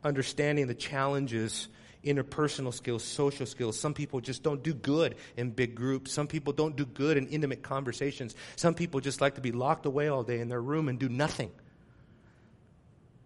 understanding 0.05 0.67
the 0.67 0.75
challenges 0.75 1.69
interpersonal 2.05 2.75
skills, 2.75 3.05
social 3.05 3.47
skills. 3.47 3.79
Some 3.79 3.95
people 3.95 4.21
just 4.21 4.43
don't 4.43 4.63
do 4.63 4.75
good 4.75 5.15
in 5.37 5.51
big 5.51 5.75
groups. 5.75 6.13
Some 6.13 6.27
people 6.27 6.53
don't 6.53 6.77
do 6.77 6.85
good 6.85 7.17
in 7.17 7.29
intimate 7.29 7.63
conversations. 7.63 8.35
Some 8.57 8.75
people 8.75 9.01
just 9.01 9.21
like 9.21 9.37
to 9.37 9.41
be 9.41 9.53
locked 9.53 9.87
away 9.87 10.09
all 10.09 10.23
day 10.23 10.41
in 10.41 10.49
their 10.49 10.61
room 10.61 10.89
and 10.89 10.99
do 10.99 11.09
nothing. 11.09 11.51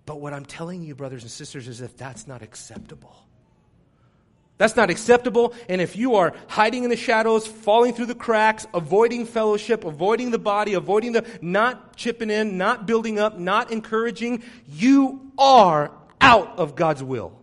But 0.04 0.20
what 0.20 0.32
I'm 0.32 0.44
telling 0.44 0.82
you, 0.82 0.94
brothers 0.94 1.22
and 1.22 1.30
sisters, 1.30 1.66
is 1.66 1.80
that 1.80 1.96
that's 1.98 2.26
not 2.26 2.42
acceptable. 2.42 3.16
That's 4.58 4.76
not 4.76 4.88
acceptable. 4.88 5.52
And 5.68 5.80
if 5.80 5.96
you 5.96 6.14
are 6.14 6.32
hiding 6.48 6.84
in 6.84 6.90
the 6.90 6.96
shadows, 6.96 7.46
falling 7.46 7.92
through 7.92 8.06
the 8.06 8.14
cracks, 8.14 8.66
avoiding 8.72 9.26
fellowship, 9.26 9.84
avoiding 9.84 10.30
the 10.30 10.38
body, 10.38 10.74
avoiding 10.74 11.12
the, 11.12 11.26
not 11.42 11.96
chipping 11.96 12.30
in, 12.30 12.56
not 12.56 12.86
building 12.86 13.18
up, 13.18 13.38
not 13.38 13.70
encouraging, 13.70 14.42
you 14.66 15.32
are 15.36 15.90
out 16.20 16.58
of 16.58 16.74
God's 16.74 17.02
will. 17.02 17.38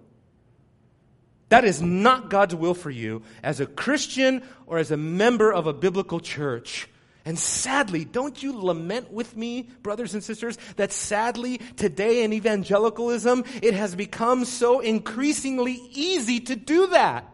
That 1.54 1.66
is 1.66 1.84
not 1.84 2.32
God's 2.32 2.56
will 2.56 2.74
for 2.74 2.90
you 2.90 3.22
as 3.44 3.60
a 3.60 3.68
Christian 3.68 4.42
or 4.66 4.80
as 4.80 4.90
a 4.90 4.98
member 4.98 5.54
of 5.54 5.68
a 5.68 5.72
biblical 5.72 6.20
church. 6.20 6.90
And 7.26 7.38
sadly, 7.38 8.06
don't 8.06 8.42
you 8.42 8.60
lament 8.60 9.14
with 9.14 9.38
me, 9.38 9.70
brothers 9.84 10.16
and 10.16 10.24
sisters, 10.24 10.58
that 10.78 10.92
sadly 10.92 11.60
today 11.78 12.24
in 12.24 12.34
evangelicalism, 12.34 13.44
it 13.62 13.76
has 13.76 13.94
become 13.94 14.46
so 14.46 14.80
increasingly 14.80 15.80
easy 15.92 16.40
to 16.40 16.56
do 16.56 16.88
that. 16.88 17.32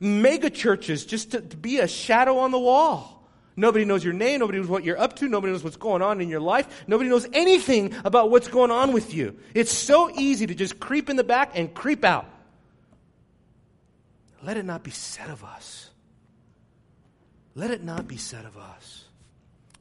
Mega 0.00 0.50
churches, 0.50 1.06
just 1.06 1.30
to, 1.30 1.40
to 1.40 1.56
be 1.56 1.78
a 1.78 1.86
shadow 1.86 2.38
on 2.38 2.50
the 2.50 2.58
wall. 2.58 3.28
Nobody 3.54 3.84
knows 3.84 4.02
your 4.02 4.12
name. 4.12 4.40
Nobody 4.40 4.58
knows 4.58 4.66
what 4.66 4.82
you're 4.82 4.98
up 4.98 5.14
to. 5.16 5.28
Nobody 5.28 5.52
knows 5.52 5.62
what's 5.62 5.76
going 5.76 6.02
on 6.02 6.20
in 6.20 6.28
your 6.28 6.40
life. 6.40 6.82
Nobody 6.88 7.08
knows 7.08 7.28
anything 7.32 7.94
about 8.04 8.30
what's 8.30 8.48
going 8.48 8.72
on 8.72 8.92
with 8.92 9.14
you. 9.14 9.38
It's 9.54 9.70
so 9.70 10.10
easy 10.18 10.48
to 10.48 10.54
just 10.56 10.80
creep 10.80 11.08
in 11.08 11.14
the 11.14 11.22
back 11.22 11.52
and 11.54 11.72
creep 11.72 12.02
out 12.02 12.26
let 14.42 14.56
it 14.56 14.64
not 14.64 14.82
be 14.82 14.90
said 14.90 15.30
of 15.30 15.44
us. 15.44 15.90
Let 17.54 17.70
it 17.70 17.84
not 17.84 18.08
be 18.08 18.16
said 18.16 18.44
of 18.44 18.56
us. 18.56 19.04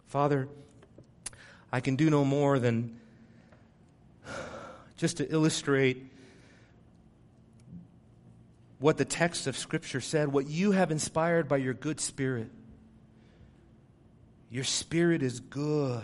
Father, 0.07 0.47
I 1.71 1.79
can 1.79 1.95
do 1.95 2.09
no 2.09 2.23
more 2.25 2.59
than 2.59 2.99
just 4.97 5.17
to 5.17 5.31
illustrate 5.31 6.05
what 8.79 8.97
the 8.97 9.05
text 9.05 9.47
of 9.47 9.57
Scripture 9.57 10.01
said, 10.01 10.27
what 10.27 10.47
you 10.47 10.71
have 10.71 10.91
inspired 10.91 11.47
by 11.47 11.57
your 11.57 11.73
good 11.73 11.99
Spirit. 11.99 12.49
Your 14.49 14.63
Spirit 14.63 15.23
is 15.23 15.39
good. 15.39 16.01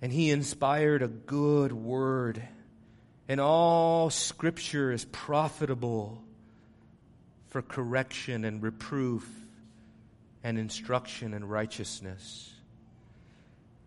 And 0.00 0.12
He 0.12 0.30
inspired 0.30 1.02
a 1.02 1.08
good 1.08 1.72
word. 1.72 2.42
And 3.28 3.40
all 3.40 4.10
Scripture 4.10 4.90
is 4.90 5.04
profitable 5.04 6.21
for 7.52 7.60
correction 7.60 8.46
and 8.46 8.62
reproof 8.62 9.28
and 10.42 10.58
instruction 10.58 11.34
and 11.34 11.48
righteousness. 11.48 12.50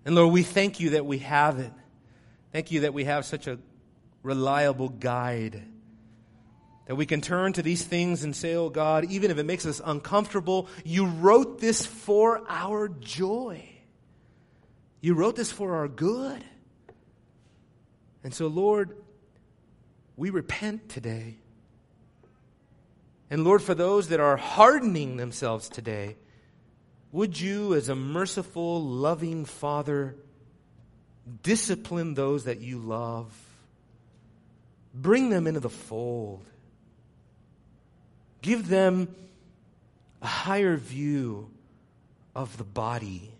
And 0.05 0.13
Lord, 0.13 0.32
we 0.32 0.43
thank 0.43 0.80
you 0.80 0.91
that 0.91 1.07
we 1.07 1.18
have 1.20 1.57
it. 1.57 1.74
Thank 2.53 2.72
you 2.72 2.82
that 2.82 2.93
we 2.93 3.05
have 3.05 3.26
such 3.26 3.47
a 3.47 3.57
reliable 4.22 4.89
guide. 4.89 5.63
That 6.86 6.93
we 6.93 7.07
can 7.07 7.22
turn 7.22 7.53
to 7.53 7.63
these 7.63 7.84
things 7.84 8.24
and 8.24 8.36
say, 8.36 8.53
Oh 8.53 8.70
God, 8.70 9.05
even 9.05 9.32
if 9.32 9.39
it 9.39 9.47
makes 9.47 9.66
us 9.66 9.82
uncomfortable, 9.84 10.70
you 10.84 11.07
wrote 11.07 11.59
this 11.59 11.84
for 11.88 12.43
our 12.47 12.88
joy. 12.88 13.68
You 15.01 15.16
wrote 15.16 15.36
this 15.36 15.51
for 15.51 15.78
our 15.78 15.88
good. 15.88 16.45
And 18.24 18.32
so, 18.32 18.45
Lord, 18.45 18.95
we 20.16 20.30
repent 20.30 20.88
today. 20.88 21.39
And 23.30 23.44
Lord, 23.44 23.62
for 23.62 23.74
those 23.74 24.10
that 24.10 24.20
are 24.20 24.38
hardening 24.38 25.18
themselves 25.18 25.70
today, 25.70 26.16
would 27.12 27.40
you, 27.40 27.74
as 27.74 27.90
a 27.90 27.96
merciful, 27.96 28.84
loving 28.84 29.46
Father, 29.46 30.16
discipline 31.44 32.14
those 32.14 32.44
that 32.44 32.60
you 32.60 32.78
love? 32.78 33.34
Bring 34.94 35.30
them 35.30 35.48
into 35.48 35.60
the 35.60 35.70
fold. 35.70 36.46
Give 38.42 38.68
them 38.68 39.14
a 40.22 40.28
higher 40.28 40.78
view 40.78 41.50
of 42.36 42.58
the 42.58 42.64
body. 42.64 43.32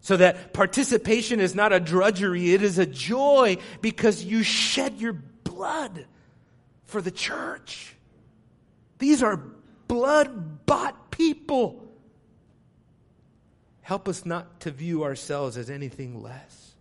So 0.00 0.16
that 0.16 0.52
participation 0.52 1.40
is 1.40 1.54
not 1.54 1.72
a 1.72 1.80
drudgery, 1.80 2.54
it 2.54 2.62
is 2.62 2.78
a 2.78 2.86
joy 2.86 3.58
because 3.80 4.22
you 4.22 4.44
shed 4.44 5.00
your 5.00 5.12
blood 5.12 6.06
for 6.84 7.02
the 7.02 7.10
church. 7.10 7.95
These 8.98 9.22
are 9.22 9.40
blood 9.88 10.66
bought 10.66 11.10
people. 11.10 11.82
Help 13.82 14.08
us 14.08 14.26
not 14.26 14.60
to 14.60 14.70
view 14.70 15.04
ourselves 15.04 15.56
as 15.56 15.70
anything 15.70 16.22
less. 16.22 16.74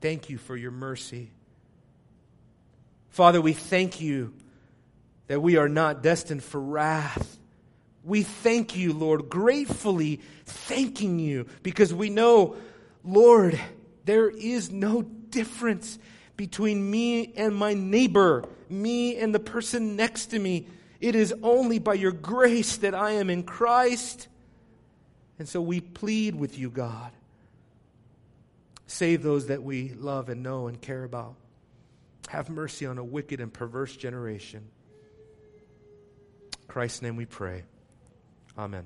Thank 0.00 0.28
you 0.28 0.38
for 0.38 0.56
your 0.56 0.72
mercy. 0.72 1.30
Father, 3.10 3.40
we 3.40 3.52
thank 3.52 4.00
you 4.00 4.34
that 5.28 5.40
we 5.40 5.56
are 5.56 5.68
not 5.68 6.02
destined 6.02 6.42
for 6.42 6.60
wrath. 6.60 7.38
We 8.02 8.22
thank 8.22 8.76
you, 8.76 8.92
Lord, 8.92 9.28
gratefully 9.28 10.20
thanking 10.44 11.18
you 11.18 11.46
because 11.62 11.94
we 11.94 12.10
know, 12.10 12.56
Lord, 13.04 13.60
there 14.04 14.28
is 14.28 14.72
no 14.72 15.02
difference 15.02 15.98
between 16.36 16.90
me 16.90 17.32
and 17.36 17.54
my 17.54 17.74
neighbor, 17.74 18.44
me 18.68 19.16
and 19.16 19.34
the 19.34 19.40
person 19.40 19.96
next 19.96 20.26
to 20.26 20.38
me. 20.38 20.66
It 21.00 21.14
is 21.14 21.34
only 21.42 21.78
by 21.78 21.94
your 21.94 22.12
grace 22.12 22.76
that 22.78 22.94
I 22.94 23.12
am 23.12 23.28
in 23.28 23.42
Christ. 23.42 24.28
And 25.38 25.48
so 25.48 25.60
we 25.60 25.80
plead 25.80 26.34
with 26.34 26.58
you, 26.58 26.70
God. 26.70 27.10
Save 28.86 29.22
those 29.22 29.46
that 29.46 29.62
we 29.62 29.94
love 29.94 30.28
and 30.28 30.42
know 30.42 30.68
and 30.68 30.80
care 30.80 31.02
about. 31.02 31.34
Have 32.28 32.50
mercy 32.50 32.86
on 32.86 32.98
a 32.98 33.04
wicked 33.04 33.40
and 33.40 33.52
perverse 33.52 33.96
generation. 33.96 34.62
In 36.60 36.68
Christ's 36.68 37.02
name 37.02 37.16
we 37.16 37.26
pray. 37.26 37.64
Amen. 38.56 38.84